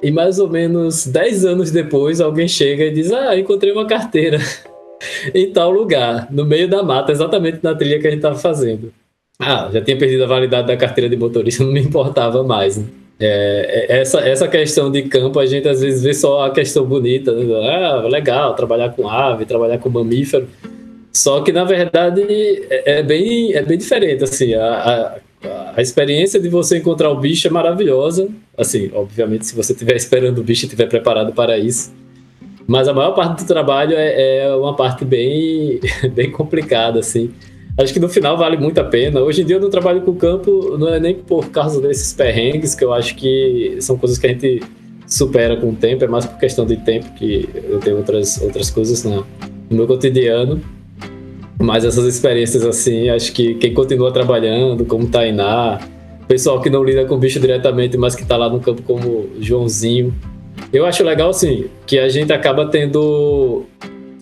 e 0.00 0.10
mais 0.12 0.38
ou 0.38 0.48
menos 0.48 1.06
10 1.06 1.44
anos 1.44 1.70
depois 1.72 2.20
alguém 2.20 2.46
chega 2.46 2.84
e 2.84 2.92
diz: 2.92 3.12
Ah, 3.12 3.36
encontrei 3.36 3.72
uma 3.72 3.86
carteira. 3.86 4.38
em 5.34 5.52
tal 5.52 5.70
lugar, 5.70 6.28
no 6.30 6.44
meio 6.44 6.68
da 6.68 6.82
mata, 6.82 7.12
exatamente 7.12 7.60
na 7.62 7.74
trilha 7.74 8.00
que 8.00 8.06
a 8.06 8.10
gente 8.10 8.18
estava 8.18 8.36
fazendo. 8.36 8.92
Ah, 9.38 9.68
já 9.72 9.80
tinha 9.80 9.96
perdido 9.96 10.24
a 10.24 10.26
validade 10.26 10.68
da 10.68 10.76
carteira 10.76 11.08
de 11.08 11.16
motorista, 11.16 11.62
não 11.64 11.72
me 11.72 11.80
importava 11.80 12.42
mais. 12.42 12.78
Né? 12.78 12.84
É, 13.20 14.00
essa, 14.00 14.20
essa 14.20 14.48
questão 14.48 14.90
de 14.90 15.02
campo, 15.02 15.38
a 15.38 15.46
gente 15.46 15.68
às 15.68 15.80
vezes 15.80 16.02
vê 16.02 16.12
só 16.12 16.44
a 16.46 16.50
questão 16.50 16.84
bonita, 16.84 17.32
né? 17.32 17.54
Ah, 17.68 18.06
legal, 18.08 18.54
trabalhar 18.54 18.90
com 18.90 19.08
ave, 19.08 19.46
trabalhar 19.46 19.78
com 19.78 19.88
mamífero. 19.88 20.48
Só 21.12 21.42
que, 21.42 21.52
na 21.52 21.64
verdade, 21.64 22.22
é, 22.70 22.98
é 22.98 23.02
bem, 23.02 23.54
é 23.54 23.62
bem 23.62 23.76
diferente, 23.76 24.24
assim, 24.24 24.54
a, 24.54 25.20
a, 25.44 25.72
a, 25.76 25.82
experiência 25.82 26.40
de 26.40 26.48
você 26.48 26.78
encontrar 26.78 27.10
o 27.10 27.20
bicho 27.20 27.46
é 27.46 27.50
maravilhosa, 27.50 28.28
assim, 28.56 28.90
obviamente, 28.94 29.46
se 29.46 29.54
você 29.54 29.72
estiver 29.72 29.94
esperando 29.96 30.38
o 30.38 30.42
bicho 30.42 30.64
e 30.64 30.66
estiver 30.66 30.86
preparado 30.88 31.32
para 31.32 31.58
isso, 31.58 31.92
mas 32.66 32.88
a 32.88 32.92
maior 32.92 33.12
parte 33.12 33.42
do 33.42 33.46
trabalho 33.46 33.94
é, 33.96 34.44
é 34.44 34.56
uma 34.56 34.74
parte 34.74 35.04
bem, 35.04 35.80
bem 36.14 36.30
complicada, 36.30 37.00
assim, 37.00 37.30
acho 37.78 37.92
que 37.92 38.00
no 38.00 38.08
final 38.08 38.36
vale 38.36 38.56
muito 38.56 38.78
a 38.78 38.84
pena. 38.84 39.20
Hoje 39.20 39.42
em 39.42 39.44
dia 39.44 39.56
eu 39.56 39.60
não 39.60 39.70
trabalho 39.70 40.02
com 40.02 40.14
campo, 40.14 40.76
não 40.78 40.88
é 40.88 41.00
nem 41.00 41.14
por 41.14 41.48
causa 41.50 41.80
desses 41.80 42.12
perrengues, 42.12 42.74
que 42.74 42.84
eu 42.84 42.92
acho 42.92 43.14
que 43.16 43.76
são 43.80 43.96
coisas 43.96 44.18
que 44.18 44.26
a 44.26 44.30
gente 44.30 44.62
supera 45.06 45.56
com 45.56 45.70
o 45.70 45.74
tempo, 45.74 46.04
é 46.04 46.08
mais 46.08 46.24
por 46.24 46.38
questão 46.38 46.64
de 46.64 46.76
tempo, 46.76 47.12
que 47.14 47.48
eu 47.68 47.78
tenho 47.80 47.98
outras, 47.98 48.40
outras 48.40 48.70
coisas 48.70 49.04
no, 49.04 49.26
no 49.68 49.76
meu 49.76 49.86
cotidiano. 49.86 50.60
Mas 51.60 51.84
essas 51.84 52.06
experiências 52.06 52.64
assim, 52.64 53.08
acho 53.08 53.32
que 53.32 53.54
quem 53.54 53.72
continua 53.72 54.10
trabalhando, 54.10 54.84
como 54.84 55.06
Tainá, 55.06 55.78
pessoal 56.26 56.60
que 56.60 56.70
não 56.70 56.82
lida 56.82 57.04
com 57.04 57.18
bicho 57.18 57.38
diretamente, 57.38 57.96
mas 57.96 58.14
que 58.16 58.22
está 58.22 58.36
lá 58.36 58.48
no 58.48 58.58
campo 58.58 58.82
como 58.82 59.28
Joãozinho. 59.38 60.14
Eu 60.72 60.84
acho 60.84 61.02
legal, 61.02 61.30
assim, 61.30 61.66
que 61.86 61.98
a 61.98 62.08
gente 62.08 62.32
acaba 62.32 62.66
tendo 62.66 63.64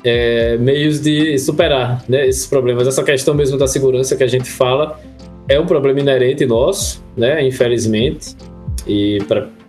é, 0.04 0.56
meios 0.58 1.00
de 1.00 1.38
superar 1.38 2.04
né, 2.08 2.28
esses 2.28 2.46
problemas. 2.46 2.86
Essa 2.86 3.02
questão 3.02 3.34
mesmo 3.34 3.58
da 3.58 3.66
segurança 3.66 4.16
que 4.16 4.22
a 4.22 4.28
gente 4.28 4.50
fala 4.50 5.00
é 5.48 5.58
um 5.58 5.66
problema 5.66 6.00
inerente 6.00 6.46
nosso, 6.46 7.04
né, 7.16 7.44
infelizmente, 7.44 8.36
e 8.86 9.18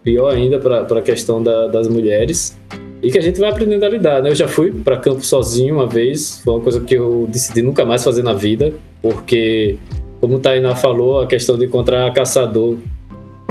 pior 0.03 0.33
ainda 0.33 0.59
para 0.59 0.99
a 0.99 1.01
questão 1.01 1.41
da, 1.41 1.67
das 1.67 1.87
mulheres 1.87 2.57
e 3.01 3.11
que 3.11 3.17
a 3.17 3.21
gente 3.21 3.39
vai 3.39 3.49
aprendendo 3.49 3.83
a 3.83 3.89
lidar, 3.89 4.21
né? 4.21 4.29
Eu 4.29 4.35
já 4.35 4.47
fui 4.47 4.71
para 4.71 4.95
campo 4.97 5.25
sozinho 5.25 5.75
uma 5.75 5.87
vez, 5.87 6.41
foi 6.43 6.53
uma 6.53 6.61
coisa 6.61 6.79
que 6.81 6.93
eu 6.93 7.27
decidi 7.27 7.61
nunca 7.61 7.83
mais 7.83 8.03
fazer 8.03 8.21
na 8.21 8.33
vida, 8.33 8.73
porque, 9.01 9.77
como 10.19 10.35
o 10.35 10.39
Tainá 10.39 10.75
falou, 10.75 11.19
a 11.19 11.25
questão 11.25 11.57
de 11.57 11.65
encontrar 11.65 12.13
caçador, 12.13 12.77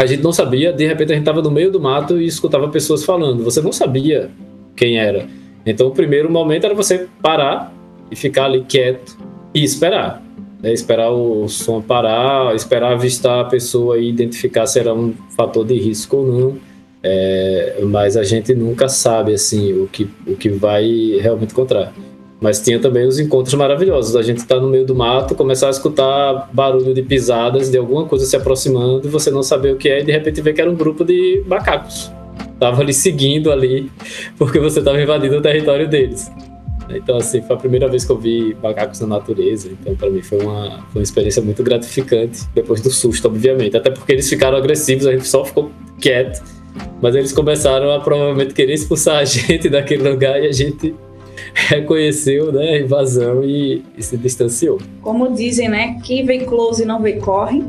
a 0.02 0.06
gente 0.06 0.22
não 0.22 0.32
sabia, 0.32 0.72
de 0.72 0.86
repente 0.86 1.12
a 1.12 1.14
gente 1.14 1.22
estava 1.22 1.42
no 1.42 1.50
meio 1.50 1.70
do 1.70 1.80
mato 1.80 2.20
e 2.20 2.26
escutava 2.26 2.68
pessoas 2.68 3.04
falando, 3.04 3.44
você 3.44 3.60
não 3.60 3.72
sabia 3.72 4.30
quem 4.74 4.98
era. 4.98 5.26
Então 5.64 5.88
o 5.88 5.90
primeiro 5.90 6.30
momento 6.30 6.64
era 6.64 6.74
você 6.74 7.06
parar 7.22 7.72
e 8.10 8.16
ficar 8.16 8.46
ali 8.46 8.64
quieto 8.66 9.18
e 9.54 9.62
esperar. 9.62 10.22
Né? 10.62 10.72
Esperar 10.72 11.10
o 11.10 11.46
som 11.48 11.82
parar, 11.82 12.54
esperar 12.54 12.92
avistar 12.92 13.40
a 13.40 13.44
pessoa 13.44 13.98
e 13.98 14.08
identificar 14.08 14.66
se 14.66 14.78
era 14.78 14.94
um 14.94 15.12
fator 15.36 15.66
de 15.66 15.78
risco 15.78 16.16
ou 16.16 16.26
não 16.26 16.70
é, 17.02 17.78
mas 17.82 18.16
a 18.16 18.22
gente 18.22 18.54
nunca 18.54 18.88
sabe 18.88 19.32
assim 19.32 19.72
o 19.72 19.86
que, 19.86 20.08
o 20.26 20.36
que 20.36 20.50
vai 20.50 21.18
realmente 21.20 21.52
encontrar. 21.52 21.92
Mas 22.40 22.60
tinha 22.60 22.78
também 22.78 23.06
os 23.06 23.18
encontros 23.18 23.54
maravilhosos. 23.54 24.16
A 24.16 24.22
gente 24.22 24.38
está 24.38 24.58
no 24.58 24.68
meio 24.68 24.86
do 24.86 24.94
mato, 24.94 25.34
começar 25.34 25.66
a 25.66 25.70
escutar 25.70 26.48
barulho 26.52 26.94
de 26.94 27.02
pisadas, 27.02 27.70
de 27.70 27.76
alguma 27.76 28.06
coisa 28.06 28.24
se 28.24 28.34
aproximando, 28.34 29.06
e 29.06 29.10
você 29.10 29.30
não 29.30 29.42
saber 29.42 29.74
o 29.74 29.76
que 29.76 29.88
é, 29.88 30.00
e 30.00 30.04
de 30.04 30.12
repente 30.12 30.40
ver 30.40 30.54
que 30.54 30.60
era 30.60 30.70
um 30.70 30.74
grupo 30.74 31.04
de 31.04 31.42
macacos. 31.46 32.10
Tava 32.58 32.82
ali 32.82 32.94
seguindo 32.94 33.52
ali, 33.52 33.90
porque 34.38 34.58
você 34.58 34.78
estava 34.78 35.00
invadindo 35.00 35.36
o 35.36 35.42
território 35.42 35.88
deles. 35.88 36.30
Então, 36.88 37.18
assim, 37.18 37.40
foi 37.42 37.54
a 37.54 37.58
primeira 37.58 37.86
vez 37.86 38.04
que 38.04 38.10
eu 38.10 38.18
vi 38.18 38.56
macacos 38.60 38.98
na 39.00 39.06
natureza. 39.06 39.70
Então, 39.70 39.94
para 39.94 40.10
mim, 40.10 40.22
foi 40.22 40.40
uma, 40.40 40.82
foi 40.90 41.00
uma 41.00 41.02
experiência 41.02 41.40
muito 41.40 41.62
gratificante, 41.62 42.40
depois 42.52 42.80
do 42.80 42.90
susto, 42.90 43.28
obviamente. 43.28 43.76
Até 43.76 43.90
porque 43.90 44.12
eles 44.12 44.28
ficaram 44.28 44.56
agressivos, 44.56 45.06
a 45.06 45.12
gente 45.12 45.28
só 45.28 45.44
ficou 45.44 45.70
quieto 46.00 46.42
mas 47.00 47.14
eles 47.14 47.32
começaram 47.32 47.90
a 47.90 48.00
provavelmente 48.00 48.54
querer 48.54 48.74
expulsar 48.74 49.18
a 49.18 49.24
gente 49.24 49.68
daquele 49.68 50.08
lugar 50.08 50.42
e 50.42 50.46
a 50.46 50.52
gente 50.52 50.94
reconheceu 51.54 52.52
né, 52.52 52.74
a 52.74 52.80
invasão 52.80 53.42
e, 53.44 53.84
e 53.96 54.02
se 54.02 54.16
distanciou. 54.16 54.78
Como 55.02 55.32
dizem, 55.32 55.68
né? 55.68 56.00
Quem 56.04 56.24
vê 56.24 56.40
close 56.40 56.84
não 56.84 57.00
vê 57.00 57.14
corre. 57.14 57.64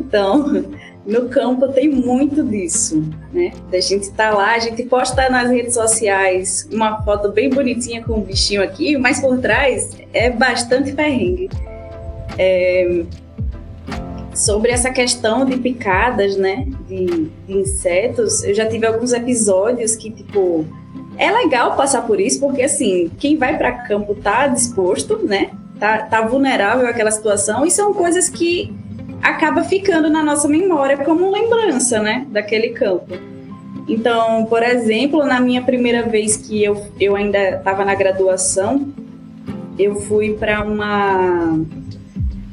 Então, 0.00 0.64
no 1.06 1.28
campo 1.28 1.68
tem 1.68 1.88
muito 1.88 2.42
disso, 2.44 3.02
né? 3.32 3.52
A 3.72 3.80
gente 3.80 4.10
tá 4.12 4.30
lá, 4.30 4.54
a 4.54 4.58
gente 4.58 4.82
posta 4.84 5.28
nas 5.28 5.50
redes 5.50 5.74
sociais 5.74 6.68
uma 6.72 7.02
foto 7.02 7.30
bem 7.30 7.50
bonitinha 7.50 8.02
com 8.02 8.14
o 8.14 8.20
bichinho 8.20 8.62
aqui, 8.62 8.96
mas 8.96 9.20
por 9.20 9.38
trás 9.38 9.90
é 10.12 10.30
bastante 10.30 10.92
perrengue. 10.92 11.50
É, 12.38 13.04
sobre 14.34 14.70
essa 14.70 14.90
questão 14.90 15.44
de 15.44 15.56
picadas, 15.58 16.36
né, 16.36 16.66
de, 16.88 17.30
de, 17.46 17.52
insetos, 17.52 18.42
eu 18.44 18.54
já 18.54 18.66
tive 18.66 18.86
alguns 18.86 19.12
episódios 19.12 19.94
que, 19.94 20.10
tipo, 20.10 20.64
é 21.16 21.30
legal 21.30 21.76
passar 21.76 22.02
por 22.02 22.20
isso, 22.20 22.40
porque, 22.40 22.62
assim, 22.62 23.10
quem 23.18 23.36
vai 23.36 23.56
para 23.56 23.72
campo 23.72 24.14
tá 24.14 24.46
disposto, 24.46 25.18
né, 25.18 25.50
tá, 25.78 25.98
tá 25.98 26.22
vulnerável 26.22 26.86
àquela 26.86 27.10
situação, 27.10 27.64
e 27.64 27.70
são 27.70 27.92
coisas 27.92 28.28
que 28.28 28.72
acaba 29.22 29.62
ficando 29.62 30.10
na 30.10 30.22
nossa 30.22 30.48
memória 30.48 30.96
como 30.98 31.30
lembrança, 31.30 32.00
né, 32.00 32.26
daquele 32.30 32.70
campo. 32.70 33.12
Então, 33.88 34.46
por 34.46 34.62
exemplo, 34.62 35.24
na 35.24 35.40
minha 35.40 35.62
primeira 35.62 36.02
vez 36.02 36.36
que 36.36 36.62
eu, 36.62 36.86
eu 37.00 37.16
ainda 37.16 37.56
estava 37.56 37.84
na 37.84 37.94
graduação, 37.94 38.88
eu 39.78 39.96
fui 39.96 40.34
para 40.34 40.62
uma 40.62 41.58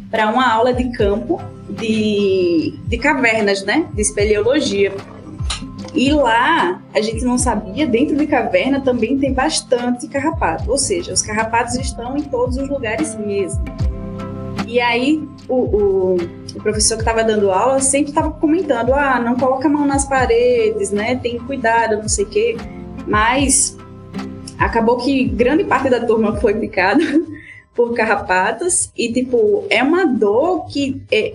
para 0.10 0.28
uma 0.28 0.52
aula 0.52 0.74
de 0.74 0.92
campo 0.92 1.40
de, 1.70 2.74
de 2.88 2.98
cavernas, 2.98 3.64
né? 3.64 3.86
De 3.94 4.02
espeleologia. 4.02 4.92
E 5.94 6.12
lá, 6.12 6.82
a 6.94 7.02
gente 7.02 7.24
não 7.24 7.38
sabia, 7.38 7.88
dentro 7.88 8.16
de 8.16 8.28
caverna 8.28 8.80
também 8.80 9.18
tem 9.18 9.34
bastante 9.34 10.08
carrapato. 10.08 10.70
Ou 10.70 10.78
seja, 10.78 11.14
os 11.14 11.22
carrapatos 11.22 11.76
estão 11.76 12.16
em 12.18 12.22
todos 12.24 12.58
os 12.58 12.70
lugares 12.70 13.16
mesmo. 13.18 13.64
E 14.68 14.80
aí, 14.80 15.28
o, 15.48 15.56
o, 15.56 16.16
o 16.56 16.62
professor 16.62 16.96
que 16.96 17.02
estava 17.02 17.24
dando 17.24 17.52
aula 17.52 17.80
sempre 17.80 18.10
estava 18.10 18.30
comentando: 18.30 18.94
ah, 18.94 19.20
não 19.20 19.36
coloca 19.36 19.68
a 19.68 19.72
mão 19.72 19.86
nas 19.86 20.06
paredes, 20.06 20.92
né? 20.92 21.16
Tem 21.16 21.40
cuidado, 21.40 21.98
não 21.98 22.08
sei 22.08 22.26
o 22.26 22.30
quê. 22.30 22.58
Mas 23.08 23.76
acabou 24.60 24.98
que 24.98 25.26
grande 25.26 25.64
parte 25.64 25.90
da 25.90 26.06
turma 26.06 26.36
foi 26.38 26.54
picada 26.54 27.04
por 27.74 27.96
carrapatos 27.96 28.92
e, 28.96 29.12
tipo, 29.12 29.66
é 29.72 29.82
uma 29.82 30.06
dor 30.06 30.68
que 30.68 31.02
é, 31.12 31.34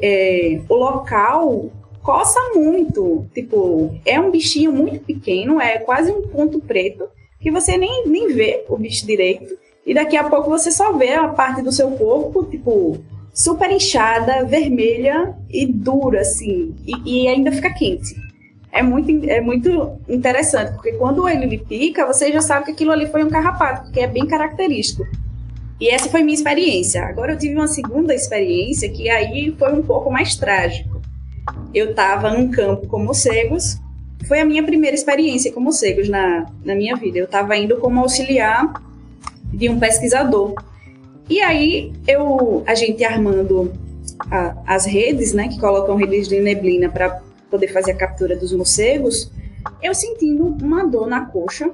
é, 0.55 0.61
o 0.69 0.75
local 0.75 1.73
coça 2.05 2.38
muito. 2.55 3.27
Tipo, 3.35 3.99
é 4.05 4.21
um 4.21 4.31
bichinho 4.31 4.71
muito 4.71 5.01
pequeno, 5.01 5.61
é 5.61 5.79
quase 5.79 6.12
um 6.12 6.29
ponto 6.29 6.61
preto, 6.61 7.09
que 7.40 7.51
você 7.51 7.77
nem, 7.77 8.07
nem 8.07 8.29
vê 8.29 8.64
o 8.69 8.77
bicho 8.77 9.07
direito. 9.07 9.57
E 9.85 9.93
daqui 9.93 10.17
a 10.17 10.25
pouco 10.25 10.49
você 10.49 10.71
só 10.71 10.93
vê 10.93 11.14
a 11.14 11.29
parte 11.29 11.62
do 11.62 11.73
seu 11.73 11.90
corpo, 11.93 12.45
tipo, 12.45 12.99
super 13.33 13.71
inchada, 13.71 14.45
vermelha 14.45 15.35
e 15.51 15.67
dura, 15.67 16.21
assim. 16.21 16.75
E, 16.87 17.25
e 17.25 17.29
ainda 17.29 17.51
fica 17.51 17.73
quente. 17.73 18.14
É 18.71 18.83
muito, 18.83 19.31
é 19.31 19.40
muito 19.40 19.93
interessante, 20.09 20.73
porque 20.73 20.93
quando 20.93 21.29
ele 21.29 21.47
lhe 21.47 21.59
pica, 21.59 22.05
você 22.05 22.33
já 22.33 22.40
sabe 22.40 22.67
que 22.67 22.73
aquilo 22.73 22.90
ali 22.90 23.07
foi 23.07 23.25
um 23.25 23.31
carrapato, 23.31 23.85
porque 23.85 24.00
é 24.00 24.07
bem 24.07 24.27
característico. 24.27 25.07
E 25.81 25.88
essa 25.88 26.09
foi 26.09 26.23
minha 26.23 26.35
experiência. 26.35 27.05
Agora 27.05 27.33
eu 27.33 27.38
tive 27.38 27.55
uma 27.55 27.69
segunda 27.69 28.15
experiência 28.15 28.90
que 28.90 29.09
aí 29.09 29.55
foi 29.59 29.73
um 29.73 29.83
pouco 29.83 30.11
mais 30.11 30.35
trágico. 30.37 30.94
Eu 31.75 31.90
estava 31.90 32.31
num 32.31 32.50
campo 32.50 32.87
com 32.87 32.98
morcegos. 32.98 33.79
Foi 34.29 34.40
a 34.40 34.44
minha 34.44 34.62
primeira 34.62 34.94
experiência 34.94 35.52
com 35.52 35.60
morcegos 35.60 36.08
na, 36.08 36.46
na 36.64 36.75
minha 36.75 36.96
vida. 36.96 37.18
Eu 37.18 37.25
estava 37.25 37.56
indo 37.56 37.77
como 37.79 38.00
auxiliar 38.00 38.81
de 39.52 39.68
um 39.68 39.79
pesquisador. 39.79 40.54
E 41.29 41.40
aí 41.40 41.92
eu, 42.06 42.62
a 42.66 42.75
gente 42.75 43.02
armando 43.04 43.72
a, 44.31 44.56
as 44.66 44.85
redes, 44.85 45.33
né, 45.33 45.48
que 45.48 45.58
colocam 45.58 45.96
redes 45.96 46.29
de 46.29 46.40
neblina 46.40 46.88
para 46.88 47.20
poder 47.50 47.68
fazer 47.68 47.92
a 47.92 47.96
captura 47.96 48.37
dos 48.37 48.52
morcegos, 48.52 49.31
eu 49.83 49.94
sentindo 49.94 50.44
uma 50.62 50.85
dor 50.87 51.06
na 51.06 51.27
coxa 51.27 51.70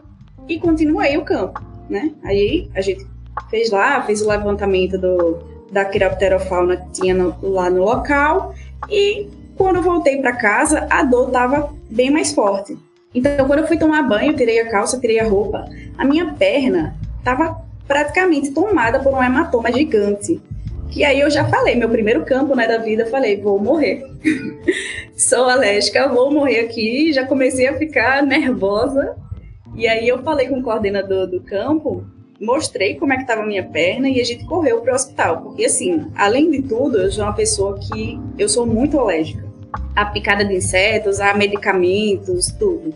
e 0.49 0.59
continuei 0.59 1.17
o 1.17 1.25
campo, 1.25 1.63
né? 1.89 2.13
Aí 2.23 2.71
a 2.75 2.81
gente 2.81 3.07
fez 3.49 3.71
lá, 3.71 4.03
fez 4.03 4.23
o 4.23 4.29
levantamento 4.29 4.99
do, 4.99 5.39
da 5.71 5.85
quiropterofauna 5.85 6.77
que 6.77 6.91
tinha 7.01 7.15
no, 7.15 7.35
lá 7.43 7.71
no 7.71 7.85
local 7.85 8.55
e 8.89 9.29
quando 9.61 9.77
eu 9.77 9.83
voltei 9.83 10.17
para 10.17 10.37
casa, 10.37 10.87
a 10.89 11.03
dor 11.03 11.27
estava 11.27 11.71
bem 11.91 12.09
mais 12.11 12.33
forte. 12.33 12.79
Então, 13.15 13.47
quando 13.47 13.59
eu 13.59 13.67
fui 13.67 13.77
tomar 13.77 14.03
banho, 14.05 14.35
tirei 14.35 14.59
a 14.59 14.71
calça, 14.71 14.99
tirei 14.99 15.21
a 15.21 15.29
roupa, 15.29 15.69
a 15.99 16.05
minha 16.07 16.33
perna 16.33 16.97
estava 17.19 17.61
praticamente 17.87 18.53
tomada 18.53 19.01
por 19.01 19.13
um 19.13 19.23
hematoma 19.23 19.71
gigante. 19.71 20.41
Que 20.89 21.05
aí 21.05 21.21
eu 21.21 21.31
já 21.31 21.45
falei, 21.45 21.75
meu 21.75 21.91
primeiro 21.91 22.25
campo 22.25 22.57
né, 22.57 22.67
da 22.67 22.79
vida, 22.79 23.05
falei, 23.05 23.39
vou 23.39 23.59
morrer. 23.59 24.03
Sou 25.15 25.45
alérgica, 25.45 26.09
vou 26.09 26.33
morrer 26.33 26.61
aqui. 26.61 27.13
Já 27.13 27.27
comecei 27.27 27.67
a 27.67 27.77
ficar 27.77 28.23
nervosa. 28.23 29.15
E 29.77 29.87
aí 29.87 30.09
eu 30.09 30.23
falei 30.23 30.49
com 30.49 30.59
o 30.59 30.63
coordenador 30.63 31.27
do 31.27 31.43
campo 31.43 32.07
mostrei 32.41 32.95
como 32.95 33.13
é 33.13 33.17
que 33.17 33.23
estava 33.23 33.43
a 33.43 33.47
minha 33.47 33.63
perna 33.63 34.09
e 34.09 34.19
a 34.19 34.25
gente 34.25 34.47
correu 34.47 34.81
para 34.81 34.93
o 34.93 34.97
hospital. 34.97 35.43
Porque, 35.43 35.67
assim, 35.67 36.07
além 36.17 36.51
de 36.51 36.63
tudo, 36.63 36.97
eu 36.97 37.13
sou 37.13 37.25
uma 37.25 37.35
pessoa 37.35 37.79
que 37.79 38.19
eu 38.39 38.49
sou 38.49 38.67
muito 38.67 38.99
alérgica. 38.99 39.50
A 39.95 40.05
picada 40.07 40.45
de 40.45 40.55
insetos, 40.55 41.21
a 41.21 41.35
medicamentos, 41.35 42.49
tudo. 42.59 42.95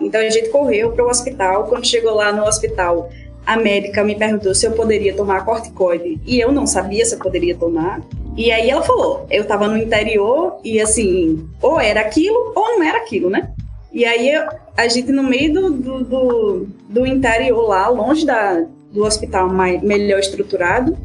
Então 0.00 0.20
a 0.20 0.28
gente 0.28 0.48
correu 0.50 0.92
para 0.92 1.04
o 1.04 1.08
hospital. 1.08 1.64
Quando 1.64 1.86
chegou 1.86 2.14
lá 2.14 2.32
no 2.32 2.44
hospital, 2.44 3.10
a 3.44 3.56
médica 3.56 4.02
me 4.02 4.14
perguntou 4.14 4.54
se 4.54 4.66
eu 4.66 4.72
poderia 4.72 5.14
tomar 5.14 5.44
corticoide 5.44 6.20
e 6.26 6.40
eu 6.40 6.50
não 6.50 6.66
sabia 6.66 7.04
se 7.04 7.14
eu 7.14 7.18
poderia 7.18 7.54
tomar. 7.54 8.00
E 8.36 8.50
aí 8.52 8.68
ela 8.68 8.82
falou, 8.82 9.26
eu 9.30 9.42
estava 9.42 9.68
no 9.68 9.78
interior 9.78 10.58
e 10.62 10.80
assim, 10.80 11.48
ou 11.62 11.80
era 11.80 12.00
aquilo 12.00 12.52
ou 12.54 12.78
não 12.78 12.82
era 12.82 12.98
aquilo, 12.98 13.30
né? 13.30 13.50
E 13.92 14.04
aí 14.04 14.30
a 14.76 14.88
gente 14.88 15.10
no 15.10 15.22
meio 15.22 15.54
do, 15.54 15.70
do, 15.70 16.04
do, 16.04 16.66
do 16.88 17.06
interior 17.06 17.66
lá, 17.66 17.88
longe 17.88 18.26
da, 18.26 18.66
do 18.92 19.04
hospital 19.04 19.48
mais, 19.48 19.80
melhor 19.80 20.20
estruturado, 20.20 20.96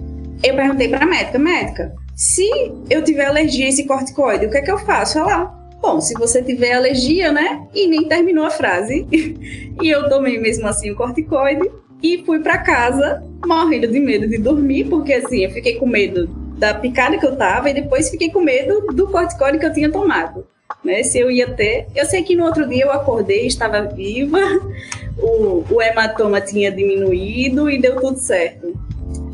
eu 0.43 0.55
perguntei 0.55 0.89
para 0.89 1.03
a 1.03 1.07
médica, 1.07 1.39
médica, 1.39 1.95
se 2.15 2.49
eu 2.89 3.03
tiver 3.03 3.25
alergia 3.25 3.65
a 3.65 3.69
esse 3.69 3.85
corticoide, 3.85 4.45
o 4.45 4.51
que 4.51 4.57
é 4.57 4.61
que 4.61 4.71
eu 4.71 4.77
faço? 4.77 5.19
Ela, 5.19 5.45
bom, 5.81 5.99
se 5.99 6.13
você 6.13 6.41
tiver 6.43 6.73
alergia, 6.73 7.31
né? 7.31 7.65
E 7.73 7.87
nem 7.87 8.07
terminou 8.07 8.45
a 8.45 8.51
frase. 8.51 9.07
e 9.11 9.89
eu 9.89 10.07
tomei 10.09 10.39
mesmo 10.39 10.67
assim 10.67 10.91
o 10.91 10.95
corticoide 10.95 11.69
e 12.01 12.23
fui 12.25 12.39
para 12.39 12.57
casa 12.57 13.23
morrendo 13.45 13.87
de 13.87 13.99
medo 13.99 14.27
de 14.27 14.37
dormir, 14.37 14.85
porque 14.85 15.13
assim, 15.13 15.43
eu 15.43 15.51
fiquei 15.51 15.75
com 15.75 15.85
medo 15.85 16.27
da 16.57 16.73
picada 16.73 17.17
que 17.17 17.25
eu 17.25 17.35
tava 17.35 17.69
e 17.69 17.73
depois 17.73 18.09
fiquei 18.09 18.29
com 18.29 18.41
medo 18.41 18.81
do 18.93 19.07
corticoide 19.07 19.57
que 19.57 19.65
eu 19.65 19.73
tinha 19.73 19.91
tomado. 19.91 20.45
Né, 20.83 21.03
se 21.03 21.19
eu 21.19 21.29
ia 21.29 21.51
ter. 21.53 21.87
Eu 21.93 22.05
sei 22.05 22.23
que 22.23 22.35
no 22.35 22.45
outro 22.45 22.67
dia 22.67 22.85
eu 22.85 22.91
acordei, 22.91 23.45
estava 23.45 23.83
viva, 23.83 24.39
o, 25.19 25.63
o 25.69 25.81
hematoma 25.81 26.41
tinha 26.41 26.71
diminuído 26.71 27.69
e 27.69 27.79
deu 27.79 27.99
tudo 27.99 28.17
certo. 28.17 28.73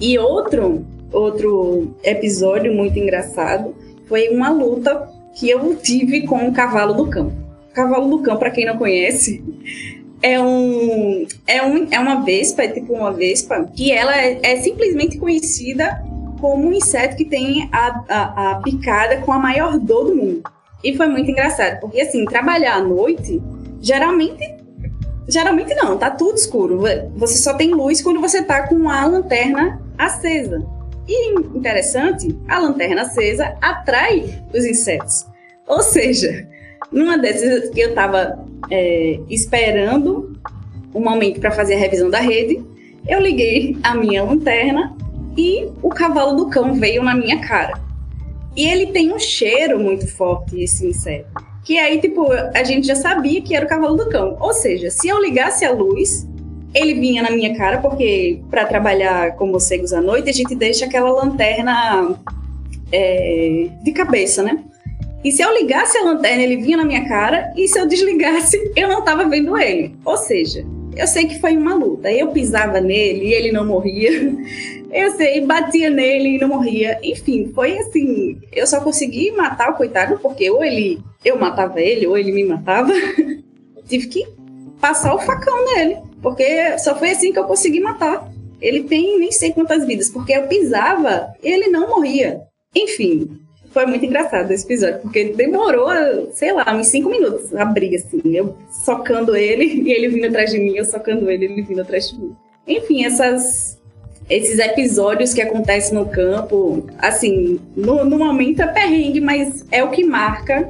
E 0.02 0.18
outro, 0.18 0.86
outro 1.12 1.96
episódio 2.04 2.74
muito 2.74 2.98
engraçado 2.98 3.76
foi 4.08 4.30
uma 4.30 4.50
luta 4.50 5.10
que 5.36 5.50
eu 5.50 5.76
tive 5.76 6.26
com 6.26 6.48
o 6.48 6.54
cavalo 6.54 6.94
do 6.94 7.08
campo. 7.08 7.34
O 7.70 7.74
cavalo 7.74 8.10
do 8.10 8.24
campo, 8.24 8.40
para 8.40 8.52
quem 8.52 8.66
não 8.66 8.78
conhece, 8.78 9.44
é 10.22 10.40
um 10.40 11.28
é 11.46 11.64
um 11.64 11.88
é 11.92 12.00
uma 12.00 12.24
vespa, 12.24 12.64
é 12.64 12.68
tipo 12.70 12.94
uma 12.94 13.12
vespa 13.12 13.70
que 13.76 13.92
ela 13.92 14.16
é, 14.18 14.40
é 14.42 14.56
simplesmente 14.58 15.18
conhecida 15.18 16.04
como 16.40 16.68
um 16.68 16.74
inseto 16.74 17.16
que 17.16 17.26
tem 17.26 17.70
a, 17.72 18.04
a, 18.10 18.52
a, 18.52 18.56
picada 18.62 19.18
com 19.22 19.32
a 19.32 19.40
maior 19.40 19.80
dor 19.80 20.06
do 20.06 20.16
mundo. 20.16 20.44
E 20.84 20.96
foi 20.96 21.08
muito 21.08 21.30
engraçado, 21.30 21.80
porque 21.80 22.00
assim, 22.00 22.26
trabalhar 22.26 22.76
à 22.76 22.82
noite, 22.82 23.42
geralmente. 23.82 24.56
Geralmente 25.30 25.76
não, 25.76 25.98
tá 25.98 26.10
tudo 26.10 26.38
escuro. 26.38 26.84
Você 27.18 27.38
só 27.38 27.54
tem 27.54 27.74
luz 27.74 28.02
quando 28.02 28.22
você 28.22 28.42
tá 28.42 28.66
com 28.66 28.90
a 28.90 29.06
lanterna 29.06 29.82
acesa. 29.98 30.66
E 31.08 31.34
interessante, 31.56 32.38
a 32.48 32.60
lanterna 32.60 33.04
acesa 33.04 33.56
atrai 33.62 34.44
os 34.54 34.66
insetos. 34.66 35.26
Ou 35.66 35.82
seja, 35.82 36.48
numa 36.92 37.18
dessas 37.18 37.70
que 37.70 37.80
eu 37.80 37.90
estava 37.90 38.46
é, 38.70 39.20
esperando 39.30 40.38
um 40.94 41.02
momento 41.02 41.40
para 41.40 41.52
fazer 41.52 41.76
a 41.76 41.80
revisão 41.80 42.10
da 42.10 42.20
rede, 42.20 42.64
eu 43.08 43.20
liguei 43.20 43.78
a 43.84 43.96
minha 43.96 44.24
lanterna 44.24 44.96
e 45.38 45.70
o 45.82 45.90
cavalo 45.90 46.36
do 46.36 46.50
cão 46.50 46.74
veio 46.74 47.04
na 47.04 47.16
minha 47.16 47.40
cara. 47.40 47.80
E 48.56 48.68
ele 48.68 48.88
tem 48.88 49.14
um 49.14 49.20
cheiro 49.20 49.80
muito 49.80 50.08
forte, 50.08 50.60
esse 50.60 50.86
inseto. 50.88 51.30
Que 51.64 51.78
aí, 51.78 52.02
tipo, 52.02 52.32
a 52.32 52.64
gente 52.64 52.88
já 52.88 52.96
sabia 52.96 53.42
que 53.42 53.56
era 53.56 53.66
o 53.66 53.70
cavalo 53.70 53.96
do 53.96 54.10
cão. 54.10 54.36
Ou 54.40 54.54
seja, 54.54 54.90
se 54.90 55.08
eu 55.08 55.22
ligasse 55.22 55.64
a 55.64 55.72
luz, 55.72 56.28
ele 56.74 56.94
vinha 56.94 57.24
na 57.24 57.32
minha 57.32 57.56
cara, 57.56 57.80
porque 57.80 58.40
para 58.50 58.66
trabalhar 58.66 59.36
com 59.36 59.48
morcegos 59.48 59.94
à 59.94 60.02
noite, 60.02 60.30
a 60.30 60.34
gente 60.34 60.56
deixa 60.56 60.86
aquela 60.86 61.10
lanterna 61.10 62.18
é, 62.92 63.68
de 63.84 63.92
cabeça, 63.92 64.44
né? 64.44 64.64
E 65.24 65.32
se 65.32 65.42
eu 65.42 65.54
ligasse 65.54 65.98
a 65.98 66.04
lanterna, 66.04 66.44
ele 66.44 66.58
vinha 66.58 66.78
na 66.78 66.86
minha 66.86 67.08
cara, 67.08 67.52
e 67.56 67.68
se 67.68 67.80
eu 67.80 67.88
desligasse, 67.88 68.72
eu 68.76 68.88
não 68.88 69.00
estava 69.00 69.28
vendo 69.28 69.58
ele. 69.58 69.96
Ou 70.06 70.16
seja, 70.16 70.66
eu 70.96 71.08
sei 71.08 71.26
que 71.26 71.40
foi 71.40 71.56
uma 71.58 71.74
luta. 71.74 72.12
Eu 72.12 72.30
pisava 72.30 72.80
nele 72.80 73.28
e 73.28 73.34
ele 73.34 73.52
não 73.52 73.66
morria. 73.66 74.10
Eu 74.90 75.12
sei, 75.12 75.42
batia 75.42 75.90
nele 75.90 76.36
e 76.36 76.38
não 76.40 76.48
morria. 76.48 76.98
Enfim, 77.04 77.52
foi 77.54 77.78
assim. 77.78 78.40
Eu 78.54 78.66
só 78.66 78.80
consegui 78.80 79.32
matar 79.32 79.70
o 79.70 79.76
coitado, 79.76 80.18
porque 80.18 80.50
ou 80.50 80.64
ele 80.64 80.98
eu 81.26 81.38
matava 81.38 81.82
ele, 81.82 82.08
ou 82.08 82.18
ele 82.18 82.32
me 82.32 82.46
matava. 82.46 82.94
Tive 83.86 84.08
que 84.08 84.26
passar 84.80 85.14
o 85.14 85.20
facão 85.20 85.66
nele. 85.66 85.98
Porque 86.22 86.78
só 86.80 86.96
foi 86.98 87.12
assim 87.12 87.32
que 87.32 87.40
eu 87.40 87.46
consegui 87.46 87.80
matar. 87.80 88.30
Ele 88.60 88.84
tem 88.84 89.20
nem 89.20 89.32
sei 89.32 89.52
quantas 89.52 89.86
vidas, 89.86 90.10
porque 90.10 90.34
eu 90.34 90.48
pisava 90.48 91.34
e 91.44 91.48
ele 91.48 91.68
não 91.68 91.90
morria. 91.90 92.42
Enfim, 92.76 93.30
foi 93.72 93.86
muito 93.86 94.06
engraçado 94.06 94.52
esse 94.52 94.66
episódio, 94.66 95.02
porque 95.02 95.26
demorou, 95.26 95.88
sei 96.34 96.52
lá, 96.52 96.66
uns 96.76 96.88
cinco 96.88 97.10
minutos 97.10 97.56
a 97.56 97.64
briga, 97.64 97.98
assim. 97.98 98.22
Eu 98.26 98.58
socando 98.72 99.36
ele 99.36 99.66
e 99.86 99.92
ele 99.92 100.08
vindo 100.08 100.26
atrás 100.26 100.52
de 100.52 100.58
mim, 100.58 100.76
eu 100.76 100.86
socando 100.86 101.30
ele 101.30 101.46
e 101.46 101.52
ele 101.52 101.62
vindo 101.62 101.82
atrás 101.82 102.10
de 102.10 102.20
mim. 102.20 102.36
Enfim, 102.68 103.06
essas, 103.06 103.80
esses 104.30 104.58
episódios 104.58 105.34
que 105.34 105.42
acontecem 105.42 105.94
no 105.94 106.08
campo, 106.08 106.88
assim, 106.98 107.60
no, 107.76 108.04
no 108.04 108.18
momento 108.18 108.62
é 108.62 108.68
perrengue, 108.68 109.22
mas 109.22 109.64
é 109.72 109.84
o 109.84 109.92
que 109.92 110.04
marca. 110.04 110.70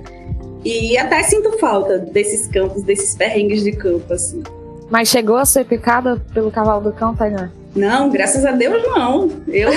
E 0.66 0.98
até 0.98 1.24
sinto 1.24 1.58
falta 1.60 1.98
desses 1.98 2.46
campos, 2.48 2.84
desses 2.84 3.16
perrengues 3.16 3.64
de 3.64 3.72
campo, 3.72 4.14
assim. 4.14 4.44
Mas 4.90 5.10
chegou 5.10 5.36
a 5.36 5.46
ser 5.46 5.66
picada 5.66 6.16
pelo 6.34 6.50
cavalo 6.50 6.82
do 6.82 6.94
cão, 6.94 7.16
Tainá? 7.16 7.50
Não, 7.76 8.10
graças 8.10 8.46
a 8.46 8.52
Deus 8.52 8.82
não. 8.84 9.30
Eu 9.48 9.70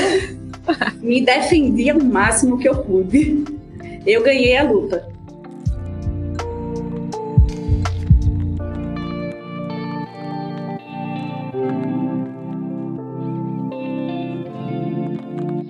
me 1.03 1.21
defendi 1.21 1.91
o 1.93 2.03
máximo 2.03 2.59
que 2.59 2.69
eu 2.69 2.77
pude. 2.77 3.45
Eu 4.07 4.23
ganhei 4.23 4.57
a 4.57 4.63
luta. 4.63 5.09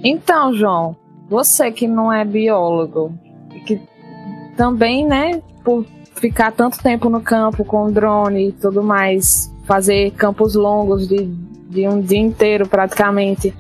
Então, 0.02 0.54
João, 0.54 0.96
você 1.28 1.70
que 1.70 1.86
não 1.86 2.12
é 2.12 2.24
biólogo, 2.24 3.12
que 3.66 3.80
também, 4.56 5.06
né, 5.06 5.42
por 5.62 5.84
ficar 6.16 6.52
tanto 6.52 6.78
tempo 6.78 7.08
no 7.08 7.20
campo 7.20 7.64
com 7.64 7.90
drone 7.90 8.48
e 8.48 8.52
tudo 8.52 8.82
mais, 8.82 9.50
fazer 9.66 10.10
campos 10.12 10.54
longos 10.54 11.08
de, 11.08 11.26
de 11.68 11.88
um 11.88 12.00
dia 12.00 12.18
inteiro 12.18 12.68
praticamente, 12.68 13.54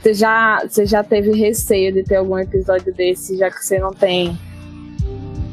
você 0.00 0.14
já, 0.14 0.62
você 0.68 0.86
já 0.86 1.02
teve 1.02 1.32
receio 1.32 1.92
de 1.92 2.04
ter 2.04 2.16
algum 2.16 2.38
episódio 2.38 2.94
desse, 2.94 3.36
já 3.36 3.50
que 3.50 3.64
você 3.64 3.78
não 3.78 3.92
tem 3.92 4.38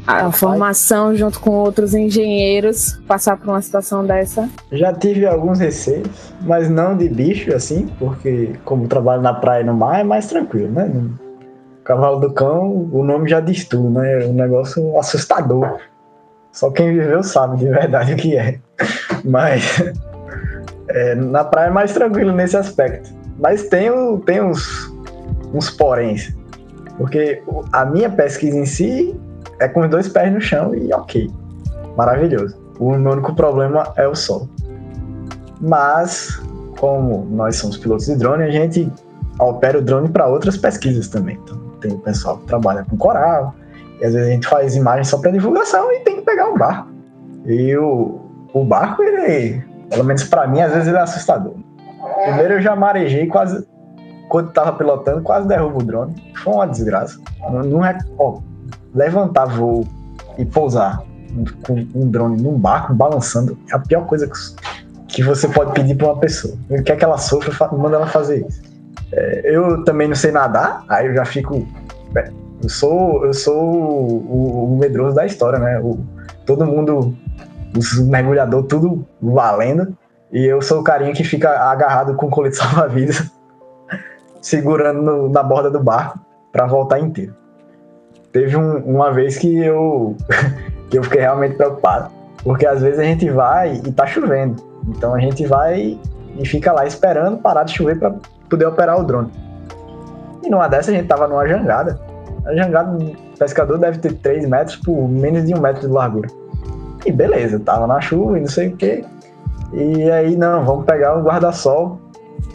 a 0.05 0.31
formação 0.31 1.15
junto 1.15 1.39
com 1.39 1.51
outros 1.51 1.93
engenheiros, 1.93 2.99
passar 3.07 3.37
por 3.37 3.47
uma 3.49 3.61
situação 3.61 4.05
dessa? 4.05 4.49
Já 4.71 4.93
tive 4.93 5.25
alguns 5.25 5.59
receios, 5.59 6.33
mas 6.41 6.69
não 6.69 6.95
de 6.95 7.07
bicho, 7.07 7.53
assim, 7.53 7.87
porque 7.97 8.53
como 8.65 8.87
trabalho 8.87 9.21
na 9.21 9.33
praia 9.33 9.61
e 9.61 9.65
no 9.65 9.73
mar 9.73 10.01
é 10.01 10.03
mais 10.03 10.27
tranquilo, 10.27 10.69
né? 10.71 10.91
Cavalo 11.83 12.19
do 12.19 12.31
Cão, 12.33 12.89
o 12.91 13.03
nome 13.03 13.29
já 13.29 13.39
diz 13.39 13.65
tudo, 13.65 13.89
né? 13.89 14.23
É 14.23 14.27
um 14.27 14.33
negócio 14.33 14.97
assustador. 14.99 15.79
Só 16.53 16.69
quem 16.69 16.93
viveu 16.93 17.23
sabe 17.23 17.57
de 17.57 17.67
verdade 17.67 18.13
o 18.13 18.15
que 18.15 18.37
é. 18.37 18.59
Mas 19.25 19.83
é, 20.87 21.15
na 21.15 21.43
praia 21.43 21.67
é 21.67 21.71
mais 21.71 21.93
tranquilo 21.93 22.31
nesse 22.31 22.55
aspecto. 22.55 23.09
Mas 23.39 23.63
tem, 23.67 23.89
tem 24.19 24.41
uns, 24.41 24.93
uns 25.51 25.71
poréns. 25.71 26.33
Porque 26.97 27.41
a 27.73 27.83
minha 27.83 28.09
pesquisa 28.09 28.55
em 28.55 28.67
si 28.67 29.19
é 29.59 29.67
com 29.67 29.81
os 29.81 29.89
dois 29.89 30.07
pés 30.07 30.31
no 30.31 30.39
chão 30.39 30.75
e 30.75 30.93
ok. 30.93 31.29
Maravilhoso. 31.97 32.55
O 32.79 32.91
único 32.91 33.33
problema 33.35 33.91
é 33.97 34.07
o 34.07 34.15
sol. 34.15 34.47
Mas, 35.59 36.39
como 36.79 37.25
nós 37.31 37.55
somos 37.55 37.77
pilotos 37.77 38.05
de 38.05 38.15
drone, 38.15 38.43
a 38.43 38.51
gente 38.51 38.91
opera 39.39 39.79
o 39.79 39.81
drone 39.81 40.09
para 40.09 40.27
outras 40.27 40.57
pesquisas 40.57 41.07
também. 41.07 41.39
Então, 41.43 41.57
tem 41.81 41.91
o 41.91 41.99
pessoal 41.99 42.37
que 42.37 42.45
trabalha 42.45 42.85
com 42.87 42.95
coral, 42.95 43.55
e 44.01 44.05
às 44.05 44.13
vezes 44.13 44.27
a 44.27 44.31
gente 44.31 44.47
faz 44.47 44.75
imagens 44.75 45.07
só 45.07 45.17
para 45.17 45.31
divulgação 45.31 45.91
e 45.91 45.99
tem 45.99 46.17
que 46.17 46.21
pegar 46.23 46.47
um 46.49 46.57
barco. 46.57 46.89
E 47.45 47.75
o, 47.77 48.19
o 48.53 48.63
barco, 48.63 49.03
ele, 49.03 49.63
pelo 49.89 50.03
menos 50.03 50.23
para 50.23 50.47
mim, 50.47 50.61
às 50.61 50.71
vezes 50.73 50.87
ele 50.87 50.97
é 50.97 51.01
assustador. 51.01 51.53
Primeiro 52.23 52.55
eu 52.55 52.61
já 52.61 52.75
marejei 52.75 53.27
quase. 53.27 53.65
Quando 54.29 54.51
tava 54.51 54.73
pilotando, 54.73 55.21
quase 55.21 55.47
derrubo 55.47 55.79
o 55.79 55.83
drone. 55.83 56.15
Foi 56.43 56.53
uma 56.53 56.67
desgraça. 56.67 57.19
Não, 57.51 57.63
não 57.63 57.85
é. 57.85 57.97
Ó, 58.17 58.39
levantar 58.93 59.45
voo 59.45 59.85
e 60.37 60.45
pousar 60.45 61.03
com 61.65 61.73
um 61.95 62.09
drone 62.09 62.41
num 62.41 62.57
barco 62.57 62.93
balançando 62.93 63.57
é 63.71 63.75
a 63.75 63.79
pior 63.79 64.05
coisa 64.05 64.27
que, 64.27 64.33
que 65.07 65.23
você 65.23 65.47
pode 65.47 65.73
pedir 65.73 65.95
para 65.95 66.07
uma 66.07 66.19
pessoa. 66.19 66.55
Quer 66.85 66.95
que 66.95 67.03
ela 67.03 67.17
sofra, 67.17 67.67
manda 67.75 67.97
ela 67.97 68.07
fazer 68.07 68.45
isso. 68.47 68.61
É, 69.11 69.41
eu 69.43 69.83
também 69.83 70.07
não 70.07 70.15
sei 70.15 70.31
nadar, 70.31 70.83
aí 70.89 71.07
eu 71.07 71.13
já 71.13 71.25
fico. 71.25 71.67
Eu 72.63 72.69
sou, 72.69 73.25
eu 73.25 73.33
sou 73.33 73.61
o, 73.61 74.73
o 74.73 74.77
medroso 74.77 75.15
da 75.15 75.25
história, 75.25 75.59
né? 75.59 75.79
O, 75.79 75.99
todo 76.45 76.65
mundo, 76.65 77.13
os 77.77 77.99
mergulhador, 77.99 78.63
tudo 78.63 79.05
valendo. 79.21 79.97
E 80.31 80.45
eu 80.45 80.61
sou 80.61 80.79
o 80.79 80.83
carinha 80.83 81.13
que 81.13 81.25
fica 81.25 81.49
agarrado 81.69 82.15
com 82.15 82.27
o 82.27 82.29
colete 82.29 82.55
salva-vidas, 82.57 83.29
segurando 84.41 85.01
no, 85.01 85.29
na 85.29 85.43
borda 85.43 85.69
do 85.69 85.83
barco 85.83 86.19
para 86.51 86.65
voltar 86.65 86.99
inteiro. 86.99 87.35
teve 88.31 88.55
um, 88.55 88.77
uma 88.77 89.11
vez 89.11 89.37
que 89.37 89.57
eu, 89.59 90.15
que 90.89 90.97
eu 90.97 91.03
fiquei 91.03 91.21
realmente 91.21 91.55
preocupado. 91.55 92.09
Porque 92.43 92.65
às 92.65 92.81
vezes 92.81 92.99
a 92.99 93.03
gente 93.03 93.29
vai 93.29 93.75
e 93.75 93.91
tá 93.91 94.05
chovendo. 94.07 94.63
Então 94.87 95.13
a 95.13 95.19
gente 95.19 95.45
vai 95.45 95.99
e 96.37 96.45
fica 96.45 96.71
lá 96.71 96.85
esperando 96.85 97.37
parar 97.37 97.63
de 97.63 97.73
chover 97.73 97.99
para 97.99 98.15
poder 98.49 98.65
operar 98.65 98.99
o 98.99 99.03
drone. 99.03 99.31
E 100.41 100.49
numa 100.49 100.67
dessa 100.67 100.91
a 100.91 100.93
gente 100.93 101.07
tava 101.07 101.27
numa 101.27 101.47
jangada. 101.47 102.12
A 102.45 102.55
jangada 102.55 102.97
do 102.97 103.37
pescador 103.37 103.77
deve 103.77 103.99
ter 103.99 104.13
3 104.13 104.47
metros 104.47 104.75
por 104.77 105.07
menos 105.07 105.45
de 105.45 105.53
um 105.53 105.59
metro 105.59 105.87
de 105.87 105.93
largura. 105.93 106.27
E 107.05 107.11
beleza, 107.11 107.59
tava 107.59 107.87
na 107.87 108.01
chuva 108.01 108.37
e 108.37 108.41
não 108.41 108.47
sei 108.47 108.69
o 108.69 108.77
que. 108.77 109.05
E 109.73 110.11
aí, 110.11 110.35
não, 110.35 110.63
vamos 110.63 110.85
pegar 110.85 111.17
o 111.17 111.23
guarda-sol 111.23 111.99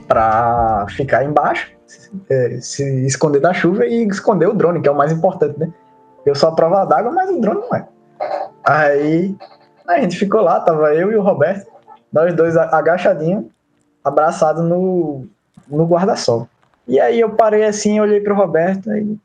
para 0.07 0.87
ficar 0.91 1.25
embaixo, 1.25 1.71
é, 2.31 2.59
se 2.61 3.07
esconder 3.07 3.41
da 3.41 3.53
chuva 3.53 3.87
e 3.87 4.07
esconder 4.07 4.49
o 4.49 4.55
drone, 4.55 4.81
que 4.81 4.89
é 4.89 4.93
o 4.93 4.97
mais 4.97 5.13
importante, 5.13 5.59
né? 5.59 5.73
Eu 6.25 6.35
sou 6.35 6.49
a 6.49 6.55
prova 6.55 6.85
d'água, 6.85 7.11
mas 7.11 7.31
o 7.31 7.41
drone 7.41 7.61
não 7.61 7.75
é. 7.75 7.87
Aí 8.65 9.37
a 9.87 10.01
gente 10.01 10.19
ficou 10.19 10.43
lá, 10.43 10.61
tava 10.61 10.95
eu 10.95 11.11
e 11.11 11.17
o 11.17 11.23
Roberto, 11.23 11.71
nós 12.13 12.35
dois 12.35 12.57
agachadinhos, 12.57 13.47
abraçados 14.05 14.63
no, 14.63 15.27
no 15.69 15.87
guarda-sol. 15.87 16.49
E 16.87 16.99
aí 17.01 17.21
eu 17.21 17.31
parei 17.31 17.65
assim, 17.65 18.01
olhei 18.01 18.21
pro 18.21 18.35
Roberto 18.35 18.91
e, 18.95 19.19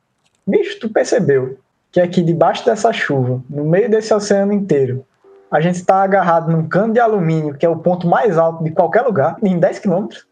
bicho, 0.45 0.79
tu 0.79 0.89
percebeu 0.89 1.57
que 1.91 1.99
aqui 1.99 2.21
debaixo 2.21 2.65
dessa 2.65 2.91
chuva, 2.91 3.41
no 3.49 3.63
meio 3.63 3.89
desse 3.89 4.13
oceano 4.13 4.51
inteiro, 4.51 5.05
a 5.51 5.61
gente 5.61 5.75
está 5.75 6.01
agarrado 6.01 6.51
num 6.51 6.67
cano 6.67 6.93
de 6.93 6.99
alumínio, 6.99 7.53
que 7.53 7.65
é 7.65 7.69
o 7.69 7.77
ponto 7.77 8.07
mais 8.07 8.37
alto 8.37 8.63
de 8.63 8.71
qualquer 8.71 9.01
lugar, 9.01 9.37
em 9.43 9.59
10 9.59 9.79
quilômetros. 9.79 10.25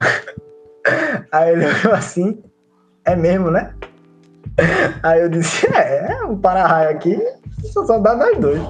Aí 1.32 1.52
ele 1.52 1.64
olhou 1.64 1.94
assim, 1.94 2.42
é 3.04 3.16
mesmo, 3.16 3.50
né? 3.50 3.74
Aí 5.02 5.22
eu 5.22 5.28
disse, 5.28 5.66
é, 5.74 6.12
é 6.12 6.24
um 6.24 6.36
para-raio 6.36 6.90
aqui, 6.90 7.18
só 7.64 7.98
dá 7.98 8.14
nós 8.14 8.38
dois. 8.38 8.60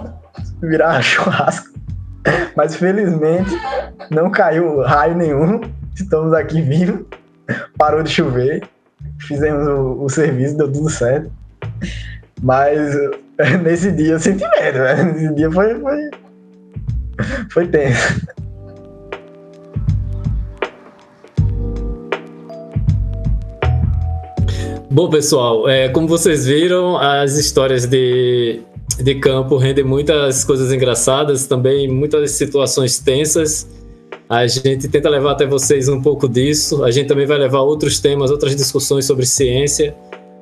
Virar 0.60 1.00
churrasco. 1.02 1.76
Mas 2.56 2.76
felizmente 2.76 3.50
não 4.10 4.30
caiu 4.30 4.82
raio 4.82 5.16
nenhum. 5.16 5.60
Estamos 5.94 6.32
aqui 6.32 6.60
vivos. 6.60 7.06
Parou 7.76 8.02
de 8.02 8.10
chover. 8.10 8.68
Fizemos 9.20 9.66
o, 9.66 10.04
o 10.04 10.08
serviço, 10.08 10.56
deu 10.56 10.70
tudo 10.70 10.90
certo. 10.90 11.30
Mas 12.42 12.78
nesse 13.62 13.92
dia 13.92 14.12
eu 14.12 14.20
senti 14.20 14.44
medo, 14.58 14.78
velho. 14.78 15.04
Nesse 15.12 15.34
dia 15.34 15.50
foi, 15.50 15.80
foi, 15.80 16.10
foi 17.50 17.66
tenso. 17.68 18.26
Bom, 24.90 25.10
pessoal, 25.10 25.68
é, 25.68 25.90
como 25.90 26.08
vocês 26.08 26.46
viram, 26.46 26.96
as 26.96 27.36
histórias 27.36 27.84
de, 27.84 28.62
de 28.98 29.14
campo 29.16 29.58
rendem 29.58 29.84
muitas 29.84 30.42
coisas 30.42 30.72
engraçadas, 30.72 31.46
também 31.46 31.86
muitas 31.86 32.30
situações 32.30 32.98
tensas. 32.98 33.66
A 34.28 34.46
gente 34.46 34.88
tenta 34.88 35.08
levar 35.08 35.32
até 35.32 35.46
vocês 35.46 35.88
um 35.88 36.02
pouco 36.02 36.28
disso. 36.28 36.82
A 36.82 36.90
gente 36.90 37.06
também 37.06 37.26
vai 37.26 37.38
levar 37.38 37.60
outros 37.60 38.00
temas, 38.00 38.30
outras 38.30 38.56
discussões 38.56 39.04
sobre 39.04 39.24
ciência. 39.24 39.94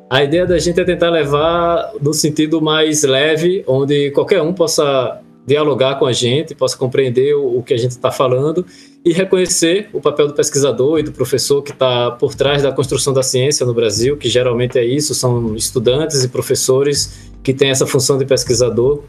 A 0.09 0.25
ideia 0.25 0.47
da 0.47 0.59
gente 0.59 0.81
é 0.81 0.85
tentar 0.85 1.11
levar 1.11 1.93
no 2.01 2.15
sentido 2.15 2.63
mais 2.63 3.03
leve, 3.03 3.63
onde 3.67 4.11
qualquer 4.13 4.41
um 4.41 4.55
possa 4.55 5.21
dialogar 5.47 5.99
com 5.99 6.07
a 6.07 6.13
gente, 6.13 6.55
possa 6.55 6.77
compreender 6.77 7.35
o, 7.35 7.63
que 7.63 7.75
a 7.75 7.77
gente 7.77 7.91
está 7.91 8.11
falando 8.11 8.65
e 9.05 9.13
reconhecer 9.13 9.91
o 9.93 10.01
papel 10.01 10.29
do 10.29 10.33
pesquisador 10.33 10.99
e 10.99 11.03
do 11.03 11.13
professor 11.13 11.63
que 11.63 11.73
está 11.73 12.11
por 12.13 12.35
trás 12.35 12.63
da 12.63 12.73
construção 12.73 13.13
da 13.13 13.23
ciência 13.23 13.67
no 13.67 13.75
Brasil, 13.75 14.17
que 14.17 14.31
geralmente 14.31 14.79
é 14.79 14.85
isso, 14.85 15.15
são 15.15 15.55
estudantes 15.55 16.25
e 16.25 16.29
professores 16.29 17.31
que 17.43 17.53
têm 17.53 17.69
essa 17.69 17.87
função 17.87 18.17
de 18.17 18.25
pesquisador 18.25 19.03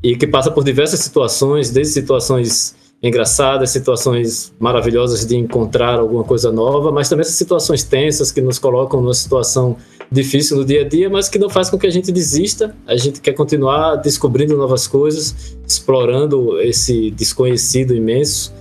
e 0.00 0.14
que 0.14 0.28
passa 0.28 0.50
por 0.50 0.62
diversas 0.62 1.00
situações, 1.00 1.70
desde 1.70 1.92
situações 1.92 2.76
engraçadas, 3.04 3.68
situações 3.68 4.54
maravilhosas 4.58 5.26
de 5.26 5.36
encontrar 5.36 5.98
alguma 5.98 6.24
coisa 6.24 6.50
nova, 6.50 6.90
mas 6.90 7.06
também 7.06 7.20
essas 7.20 7.34
situações 7.34 7.84
tensas 7.84 8.32
que 8.32 8.40
nos 8.40 8.58
colocam 8.58 9.02
numa 9.02 9.12
situação 9.12 9.76
difícil 10.10 10.56
no 10.56 10.64
dia 10.64 10.80
a 10.80 10.88
dia, 10.88 11.10
mas 11.10 11.28
que 11.28 11.38
não 11.38 11.50
faz 11.50 11.68
com 11.68 11.78
que 11.78 11.86
a 11.86 11.90
gente 11.90 12.10
desista. 12.10 12.74
A 12.86 12.96
gente 12.96 13.20
quer 13.20 13.34
continuar 13.34 13.96
descobrindo 13.96 14.56
novas 14.56 14.86
coisas, 14.86 15.54
explorando 15.68 16.58
esse 16.62 17.10
desconhecido 17.10 17.94
imenso 17.94 18.54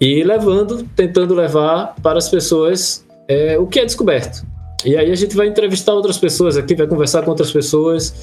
e 0.00 0.24
levando, 0.24 0.88
tentando 0.96 1.34
levar 1.34 1.94
para 2.02 2.16
as 2.16 2.30
pessoas 2.30 3.04
é, 3.28 3.58
o 3.58 3.66
que 3.66 3.78
é 3.78 3.84
descoberto. 3.84 4.42
E 4.86 4.96
aí 4.96 5.10
a 5.10 5.14
gente 5.14 5.36
vai 5.36 5.48
entrevistar 5.48 5.92
outras 5.92 6.16
pessoas 6.16 6.56
aqui, 6.56 6.74
vai 6.74 6.86
conversar 6.86 7.22
com 7.22 7.30
outras 7.30 7.52
pessoas 7.52 8.14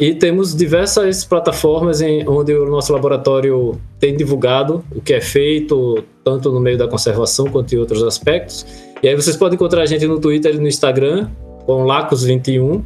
e 0.00 0.14
temos 0.14 0.56
diversas 0.56 1.26
plataformas 1.26 2.00
em 2.00 2.26
onde 2.26 2.54
o 2.54 2.64
nosso 2.70 2.90
laboratório 2.90 3.78
tem 3.98 4.16
divulgado 4.16 4.82
o 4.96 5.02
que 5.02 5.12
é 5.12 5.20
feito, 5.20 6.02
tanto 6.24 6.50
no 6.50 6.58
meio 6.58 6.78
da 6.78 6.88
conservação 6.88 7.50
quanto 7.50 7.74
em 7.74 7.78
outros 7.78 8.02
aspectos. 8.02 8.64
E 9.02 9.08
aí 9.08 9.14
vocês 9.14 9.36
podem 9.36 9.56
encontrar 9.56 9.82
a 9.82 9.86
gente 9.86 10.06
no 10.06 10.18
Twitter 10.18 10.54
e 10.54 10.58
no 10.58 10.66
Instagram, 10.66 11.28
com 11.66 11.84
Lacos21, 11.84 12.82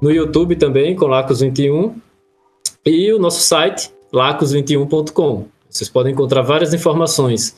no 0.00 0.10
YouTube 0.10 0.56
também, 0.56 0.96
com 0.96 1.04
Lacos21, 1.04 1.92
e 2.86 3.12
o 3.12 3.18
nosso 3.18 3.42
site, 3.42 3.90
lacos21.com. 4.10 5.44
Vocês 5.68 5.90
podem 5.90 6.14
encontrar 6.14 6.40
várias 6.40 6.72
informações. 6.72 7.54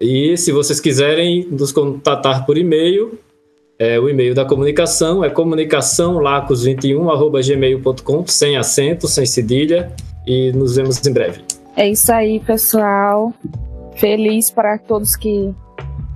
E 0.00 0.38
se 0.38 0.52
vocês 0.52 0.80
quiserem 0.80 1.46
nos 1.50 1.70
contatar 1.70 2.46
por 2.46 2.56
e-mail, 2.56 3.18
é, 3.82 3.98
o 3.98 4.08
e-mail 4.08 4.32
da 4.32 4.44
comunicação 4.44 5.24
é 5.24 5.30
comunicaçãolacos21@gmail.com, 5.30 8.24
sem 8.28 8.56
acento, 8.56 9.08
sem 9.08 9.26
cedilha, 9.26 9.90
e 10.24 10.52
nos 10.52 10.76
vemos 10.76 11.04
em 11.04 11.12
breve. 11.12 11.40
É 11.76 11.88
isso 11.88 12.12
aí, 12.12 12.38
pessoal. 12.38 13.34
Feliz 13.96 14.52
para 14.52 14.78
todos 14.78 15.16
que 15.16 15.52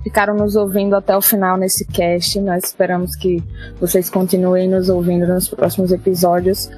ficaram 0.01 0.33
nos 0.33 0.55
ouvindo 0.55 0.95
até 0.95 1.17
o 1.17 1.21
final 1.21 1.57
nesse 1.57 1.85
cast. 1.85 2.39
Nós 2.39 2.63
esperamos 2.63 3.17
que 3.17 3.43
vocês 3.81 4.09
continuem 4.09 4.69
nos 4.69 4.87
ouvindo 4.87 5.27
nos 5.27 5.49
próximos 5.49 5.91
episódios. 5.91 6.71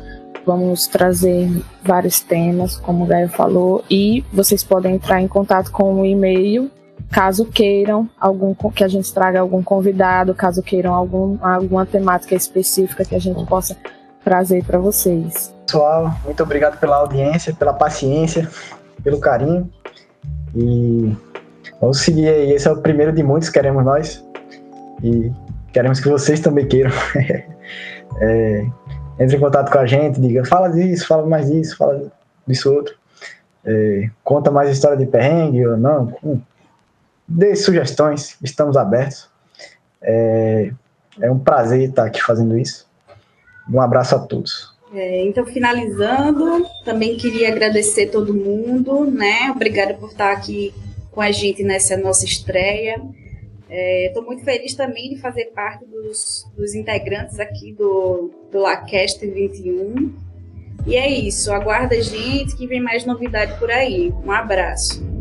Vamos 0.43 0.87
trazer 0.87 1.51
vários 1.83 2.19
temas, 2.19 2.77
como 2.77 3.03
o 3.03 3.07
Gaio 3.07 3.29
falou, 3.29 3.83
e 3.91 4.23
vocês 4.33 4.63
podem 4.63 4.95
entrar 4.95 5.21
em 5.21 5.27
contato 5.27 5.71
com 5.71 6.01
o 6.01 6.05
e-mail 6.05 6.71
caso 7.11 7.45
queiram 7.45 8.09
algum 8.19 8.53
que 8.71 8.83
a 8.83 8.87
gente 8.87 9.13
traga 9.13 9.39
algum 9.39 9.63
convidado, 9.63 10.33
caso 10.33 10.61
queiram 10.61 10.93
algum, 10.93 11.37
alguma 11.41 11.85
temática 11.85 12.35
específica 12.35 13.03
que 13.03 13.15
a 13.15 13.19
gente 13.19 13.43
possa 13.45 13.75
trazer 14.23 14.63
para 14.63 14.77
vocês. 14.77 15.53
Pessoal, 15.65 16.13
muito 16.23 16.41
obrigado 16.43 16.79
pela 16.79 16.97
audiência, 16.97 17.53
pela 17.53 17.73
paciência, 17.73 18.49
pelo 19.03 19.19
carinho. 19.19 19.69
E 20.55 21.15
vamos 21.79 21.99
seguir 21.99 22.27
aí. 22.27 22.51
Esse 22.51 22.67
é 22.67 22.71
o 22.71 22.81
primeiro 22.81 23.11
de 23.11 23.23
muitos, 23.23 23.49
queremos 23.49 23.83
nós. 23.83 24.23
E 25.03 25.31
queremos 25.71 25.99
que 25.99 26.09
vocês 26.09 26.39
também 26.39 26.67
queiram. 26.67 26.91
é, 28.21 28.65
entre 29.19 29.37
em 29.37 29.39
contato 29.39 29.71
com 29.71 29.77
a 29.77 29.85
gente, 29.85 30.19
diga, 30.19 30.45
fala 30.45 30.69
disso, 30.69 31.07
fala 31.07 31.25
mais 31.25 31.51
disso, 31.51 31.77
fala 31.77 32.11
disso 32.47 32.73
outro. 32.73 32.95
É, 33.65 34.09
conta 34.23 34.49
mais 34.49 34.69
história 34.69 34.97
de 34.97 35.05
perrengue 35.05 35.65
ou 35.67 35.77
não. 35.77 36.13
Dê 37.29 37.55
sugestões, 37.55 38.35
estamos 38.41 38.75
abertos. 38.75 39.29
É, 40.01 40.71
é 41.21 41.31
um 41.31 41.37
prazer 41.37 41.89
estar 41.89 42.05
aqui 42.05 42.21
fazendo 42.23 42.57
isso. 42.57 42.87
Um 43.71 43.79
abraço 43.79 44.15
a 44.15 44.19
todos. 44.19 44.73
É, 44.91 45.23
então, 45.25 45.45
finalizando, 45.45 46.65
também 46.83 47.15
queria 47.17 47.49
agradecer 47.49 48.07
todo 48.07 48.33
mundo, 48.33 49.05
né? 49.05 49.51
Obrigada 49.51 49.93
por 49.93 50.09
estar 50.09 50.31
aqui 50.31 50.73
com 51.11 51.21
a 51.21 51.31
gente 51.31 51.63
nessa 51.63 51.95
nossa 51.95 52.25
estreia. 52.25 52.99
Estou 53.69 54.23
é, 54.23 54.25
muito 54.25 54.43
feliz 54.43 54.73
também 54.73 55.11
de 55.11 55.21
fazer 55.21 55.51
parte 55.53 55.85
dos, 55.85 56.47
dos 56.57 56.73
integrantes 56.73 57.39
aqui 57.39 57.71
do, 57.73 58.31
do 58.51 58.59
LaCast 58.59 59.23
21. 59.23 60.11
E 60.87 60.95
é 60.95 61.07
isso, 61.07 61.53
aguarda 61.53 61.93
a 61.93 62.01
gente 62.01 62.55
que 62.55 62.65
vem 62.65 62.81
mais 62.81 63.05
novidade 63.05 63.59
por 63.59 63.69
aí. 63.69 64.11
Um 64.25 64.31
abraço. 64.31 65.18